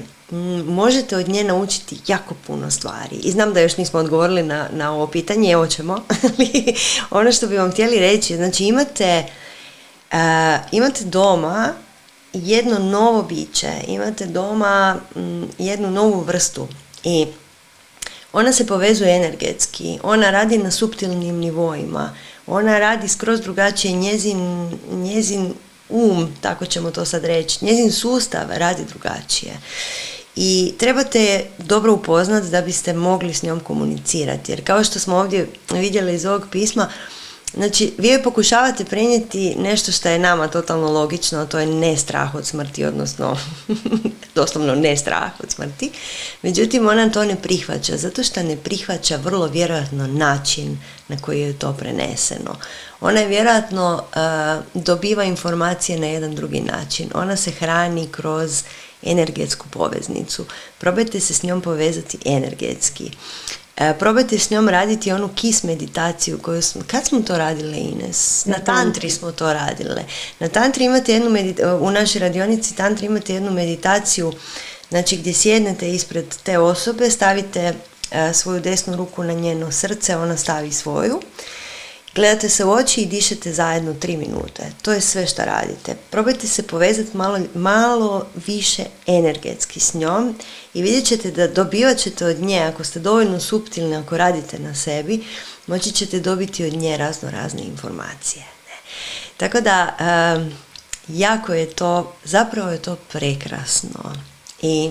[0.66, 3.16] možete od nje naučiti jako puno stvari.
[3.22, 6.74] I znam da još nismo odgovorili na, na ovo pitanje, evo ćemo, ali
[7.10, 9.24] ono što bi vam htjeli reći, znači imate,
[10.72, 11.72] imate doma
[12.32, 14.96] jedno novo biće, imate doma
[15.58, 16.68] jednu novu vrstu
[17.04, 17.26] i
[18.32, 22.14] ona se povezuje energetski, ona radi na suptilnim nivoima,
[22.46, 25.54] ona radi skroz drugačije, njezin, njezin
[25.88, 29.52] um, tako ćemo to sad reći, njezin sustav radi drugačije
[30.36, 34.52] i trebate je dobro upoznati da biste mogli s njom komunicirati.
[34.52, 36.88] Jer kao što smo ovdje vidjeli iz ovog pisma,
[37.54, 42.34] Znači, vi pokušavate prenijeti nešto što je nama totalno logično, a to je ne strah
[42.34, 43.36] od smrti, odnosno
[44.34, 45.90] doslovno ne strah od smrti.
[46.42, 50.78] Međutim, ona to ne prihvaća, zato što ne prihvaća vrlo vjerojatno način
[51.08, 52.56] na koji je to preneseno.
[53.00, 54.04] Ona je vjerojatno
[54.74, 57.10] dobiva informacije na jedan drugi način.
[57.14, 58.62] Ona se hrani kroz
[59.02, 60.44] energetsku poveznicu.
[60.78, 63.10] Probajte se s njom povezati energetski.
[63.76, 68.44] E, probajte s njom raditi onu kis meditaciju koju smo, kad smo to radile Ines?
[68.46, 70.04] Na tantri smo to radile.
[70.40, 71.30] Na tantri imate jednu
[71.80, 74.32] u našoj radionici tantri imate jednu meditaciju
[74.88, 77.74] znači gdje sjednete ispred te osobe, stavite
[78.10, 81.20] e, svoju desnu ruku na njeno srce, ona stavi svoju
[82.16, 84.62] Gledate se u oči i dišete zajedno tri minute.
[84.82, 85.94] To je sve što radite.
[86.10, 90.38] Probajte se povezati malo, malo više energetski s njom
[90.74, 94.74] i vidjet ćete da dobivat ćete od nje, ako ste dovoljno suptilni, ako radite na
[94.74, 95.24] sebi,
[95.66, 98.44] moći ćete dobiti od nje razno razne informacije.
[99.36, 99.96] Tako da,
[101.08, 104.14] jako je to, zapravo je to prekrasno.
[104.62, 104.90] I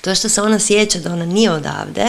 [0.00, 2.06] to što se ona sjeća da ona nije odavde,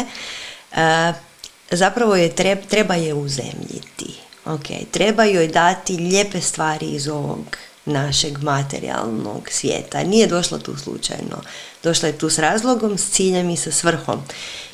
[1.72, 4.15] zapravo je treba, treba je uzemljiti.
[4.45, 10.03] Ok, treba joj dati lijepe stvari iz ovog našeg materijalnog svijeta.
[10.03, 11.41] Nije došla tu slučajno.
[11.84, 14.22] Došla je tu s razlogom, s ciljem i sa svrhom.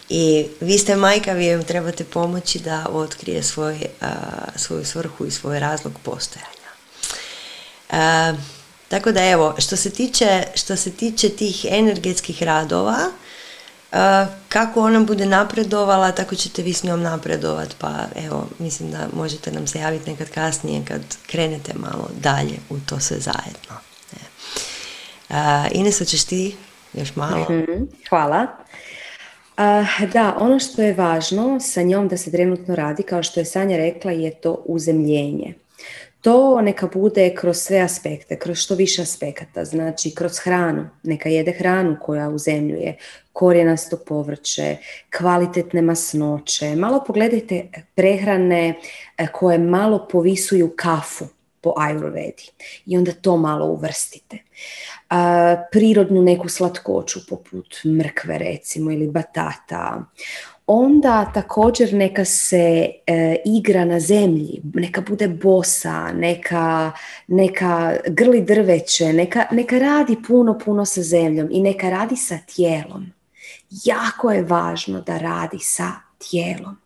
[0.09, 3.85] I vi ste majka, vi joj trebate pomoći da otkrije svoj,
[4.55, 6.47] svoju svrhu i svoj razlog postojanja.
[8.87, 12.97] tako da evo, što se tiče, što se tiče tih energetskih radova,
[14.49, 17.93] kako ona bude napredovala, tako ćete vi s njom napredovat, pa
[18.25, 22.99] evo, mislim da možete nam se javiti nekad kasnije kad krenete malo dalje u to
[22.99, 23.75] sve zajedno.
[25.71, 26.55] Ines, ćeš ti
[26.93, 27.45] još malo?
[27.49, 28.47] Mhm, hvala.
[30.13, 33.77] da, ono što je važno sa njom da se trenutno radi, kao što je Sanja
[33.77, 35.53] rekla, je to uzemljenje
[36.27, 41.51] to neka bude kroz sve aspekte, kroz što više aspekata, znači kroz hranu, neka jede
[41.51, 42.97] hranu koja uzemljuje,
[43.37, 44.77] korijenasto povrće,
[45.17, 48.79] kvalitetne masnoće, malo pogledajte prehrane
[49.17, 51.25] e, koje malo povisuju kafu
[51.61, 52.49] po ajurvedi
[52.85, 54.37] i onda to malo uvrstite.
[55.71, 60.03] prirodnu neku slatkoću poput mrkve recimo ili batata,
[60.67, 66.91] onda također neka se e, igra na zemlji, neka bude bosa, neka,
[67.27, 73.16] neka grli drveće, neka, neka radi puno, puno sa zemljom i neka radi sa tijelom.
[73.69, 76.77] Jako je važno da radi sa tijelom.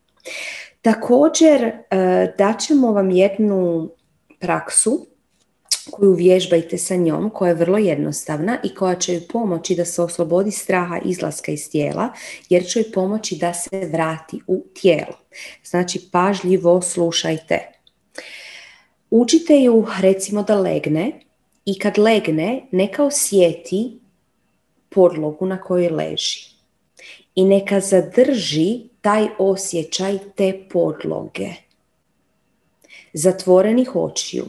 [0.82, 1.76] Također e,
[2.38, 3.90] daćemo vam jednu
[4.40, 5.08] praksu
[5.92, 10.02] koju vježbajte sa njom, koja je vrlo jednostavna i koja će joj pomoći da se
[10.02, 12.10] oslobodi straha izlaska iz tijela,
[12.50, 15.18] jer će joj pomoći da se vrati u tijelo.
[15.64, 17.72] Znači, pažljivo slušajte.
[19.10, 21.12] Učite ju, recimo, da legne
[21.66, 24.00] i kad legne, neka osjeti
[24.90, 26.51] podlogu na kojoj leži.
[27.36, 31.50] I neka zadrži taj osjećaj te podloge.
[33.14, 34.46] Zatvorenih očiju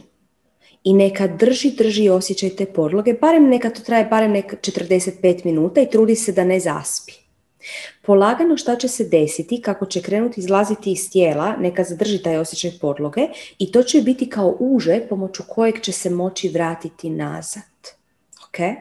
[0.83, 5.81] i neka drži, drži osjećaj te podloge, barem neka to traje barem neka 45 minuta
[5.81, 7.13] i trudi se da ne zaspi.
[8.01, 12.71] Polagano šta će se desiti, kako će krenuti izlaziti iz tijela, neka zadrži taj osjećaj
[12.81, 13.27] podloge
[13.59, 17.72] i to će biti kao uže pomoću kojeg će se moći vratiti nazad.
[18.53, 18.75] Okay?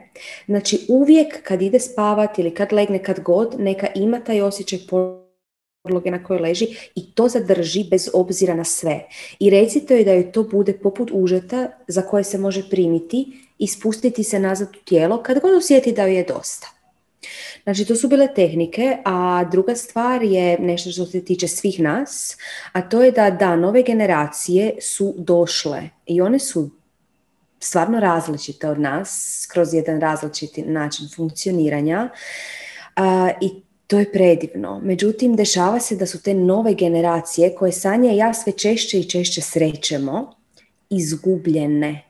[0.46, 4.78] Znači uvijek kad ide spavati ili kad legne kad god, neka ima taj osjećaj
[5.84, 9.00] podloge na kojoj leži i to zadrži bez obzira na sve.
[9.38, 13.26] I recite joj da joj to bude poput užeta za koje se može primiti
[13.58, 16.68] i spustiti se nazad u tijelo kad god osjeti da joj je dosta.
[17.62, 22.36] Znači, to su bile tehnike, a druga stvar je nešto što se tiče svih nas,
[22.72, 26.70] a to je da, da, nove generacije su došle i one su
[27.64, 32.08] stvarno različite od nas, kroz jedan različiti način funkcioniranja
[33.40, 34.80] i to je predivno.
[34.84, 39.08] Međutim, dešava se da su te nove generacije koje Sanja i ja sve češće i
[39.08, 40.34] češće srećemo
[40.90, 42.04] izgubljene.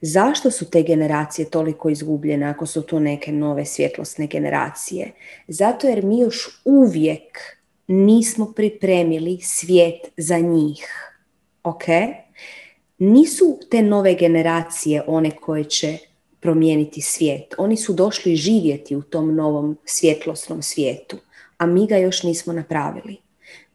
[0.00, 5.12] Zašto su te generacije toliko izgubljene ako su to neke nove svjetlosne generacije?
[5.48, 7.38] Zato jer mi još uvijek
[7.86, 10.86] nismo pripremili svijet za njih.
[11.62, 11.84] Ok?
[12.98, 15.98] Nisu te nove generacije one koje će
[16.40, 17.54] promijeniti svijet.
[17.58, 21.16] Oni su došli živjeti u tom novom svjetlosnom svijetu,
[21.58, 23.16] a mi ga još nismo napravili.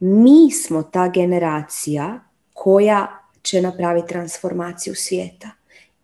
[0.00, 2.20] Mi smo ta generacija
[2.52, 5.50] koja će napraviti transformaciju svijeta.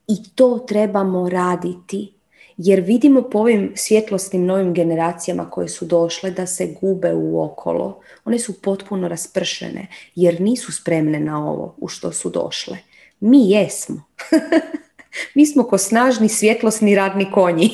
[0.09, 2.13] I to trebamo raditi.
[2.57, 8.01] Jer vidimo po ovim svjetlosnim novim generacijama koje su došle da se gube u okolo.
[8.25, 12.77] One su potpuno raspršene jer nisu spremne na ovo u što su došle.
[13.21, 14.03] Mi jesmo.
[15.35, 17.71] Mi smo ko snažni svjetlosni radni konji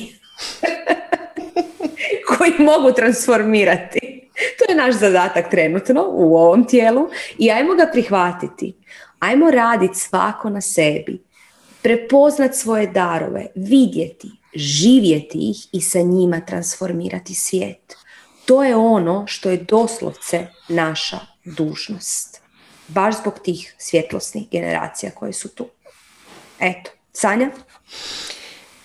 [2.27, 4.29] koji mogu transformirati.
[4.57, 8.73] To je naš zadatak trenutno u ovom tijelu i ajmo ga prihvatiti.
[9.19, 11.23] Ajmo raditi svako na sebi.
[11.81, 17.95] Prepoznat svoje darove, vidjeti, živjeti ih i sa njima transformirati svijet.
[18.45, 22.42] To je ono što je doslovce naša dužnost.
[22.87, 25.69] Baš zbog tih svjetlosnih generacija koje su tu.
[26.59, 27.49] Eto, Sanja?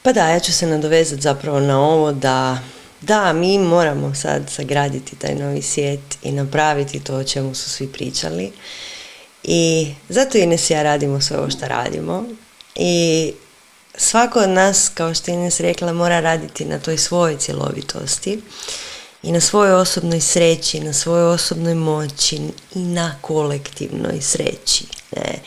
[0.02, 2.58] Pa da, ja ću se nadovezati zapravo na ovo da
[3.00, 7.92] da, mi moramo sad sagraditi taj novi svijet i napraviti to o čemu su svi
[7.92, 8.52] pričali.
[9.42, 12.24] I zato Ines i ja radimo sve ovo što radimo.
[12.74, 13.32] I
[13.94, 18.40] svako od nas, kao što Ines rekla, mora raditi na toj svojoj cjelovitosti
[19.22, 22.36] i na svojoj osobnoj sreći, na svojoj osobnoj moći
[22.74, 24.84] i na kolektivnoj sreći.
[25.16, 25.38] Ne?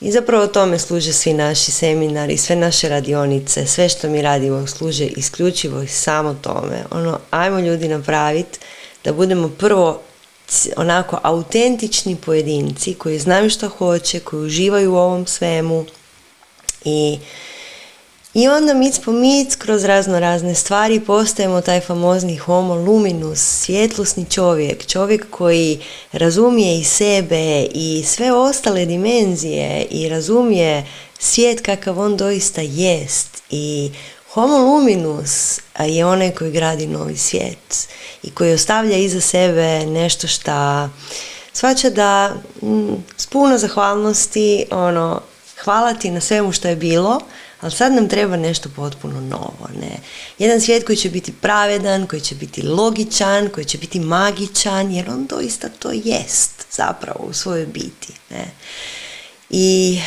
[0.00, 5.06] I zapravo tome služe svi naši seminari, sve naše radionice, sve što mi radimo služe
[5.06, 6.84] isključivo i samo tome.
[6.90, 8.58] Ono, ajmo ljudi napraviti
[9.04, 10.00] da budemo prvo
[10.76, 15.84] onako autentični pojedinci koji znaju što hoće, koji uživaju u ovom svemu
[16.84, 17.18] i
[18.34, 24.26] i onda mic po mic kroz razno razne stvari postajemo taj famozni homo luminus, svjetlosni
[24.30, 25.80] čovjek, čovjek koji
[26.12, 30.86] razumije i sebe i sve ostale dimenzije i razumije
[31.18, 33.42] svijet kakav on doista jest.
[33.50, 33.90] I
[34.32, 37.88] homo luminus je onaj koji gradi novi svijet
[38.22, 40.90] i koji ostavlja iza sebe nešto šta
[41.52, 45.20] svača da mm, s puno zahvalnosti ono,
[45.64, 47.20] hvala ti na svemu što je bilo,
[47.64, 49.68] ali sad nam treba nešto potpuno novo.
[49.80, 49.96] Ne?
[50.38, 55.10] Jedan svijet koji će biti pravedan, koji će biti logičan, koji će biti magičan, jer
[55.10, 58.12] on doista to jest zapravo u svojoj biti.
[58.30, 58.50] Ne?
[59.50, 60.00] I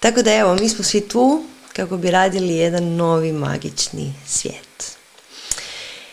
[0.00, 4.69] tako da evo, mi smo svi tu kako bi radili jedan novi magični svijet.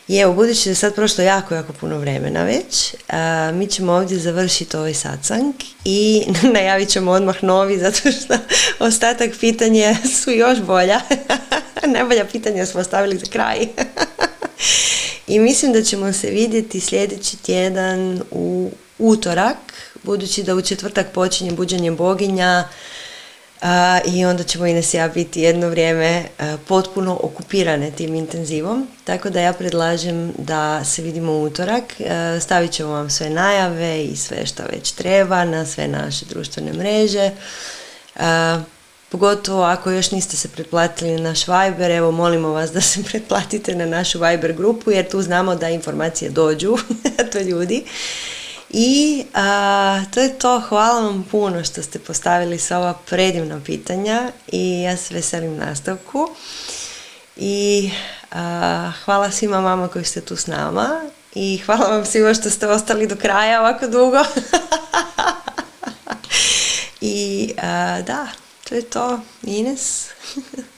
[0.07, 2.95] I evo, budući da je sad prošlo jako, jako puno vremena već,
[3.53, 5.53] mi ćemo ovdje završiti ovaj satsang
[5.85, 8.34] i najavit ćemo odmah novi, zato što
[8.79, 11.01] ostatak pitanja su još bolja.
[11.93, 13.67] Najbolja pitanja smo ostavili za kraj.
[15.27, 19.57] I mislim da ćemo se vidjeti sljedeći tjedan u utorak,
[20.03, 22.67] budući da u četvrtak počinje buđenje boginja,
[24.05, 26.23] i onda ćemo i ja biti jedno vrijeme
[26.67, 28.88] potpuno okupirane tim intenzivom.
[29.03, 31.84] Tako da ja predlažem da se vidimo u utorak.
[32.41, 37.31] stavit ćemo vam sve najave i sve što već treba na sve naše društvene mreže.
[39.09, 43.75] Pogotovo ako još niste se pretplatili na naš Viber, evo molimo vas da se pretplatite
[43.75, 46.77] na našu Viber grupu jer tu znamo da informacije dođu
[47.31, 47.85] to ljudi.
[48.69, 50.60] I a, to je to.
[50.60, 56.30] Hvala vam puno što ste postavili sva ova predivna pitanja i ja se veselim nastavku.
[57.35, 57.91] I
[59.06, 61.02] hvala svima vama koji ste tu s nama
[61.34, 64.18] i hvala vam svima što ste ostali do kraja ovako dugo.
[67.02, 67.53] I
[68.06, 68.27] da,
[68.69, 69.19] to je to.
[69.44, 70.07] Ines?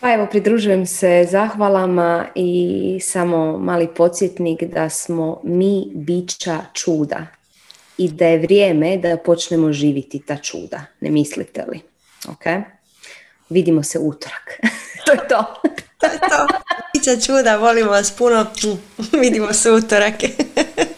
[0.00, 7.26] Pa evo, pridružujem se zahvalama i samo mali podsjetnik da smo mi bića čuda
[7.98, 10.84] i da je vrijeme da počnemo živiti ta čuda.
[11.00, 11.80] Ne mislite li?
[12.28, 12.64] Ok?
[13.48, 14.60] Vidimo se utorak.
[15.06, 15.54] to je to.
[15.98, 16.46] to je to.
[16.94, 18.46] Bića čuda, volimo vas puno.
[19.22, 20.14] Vidimo se utorak.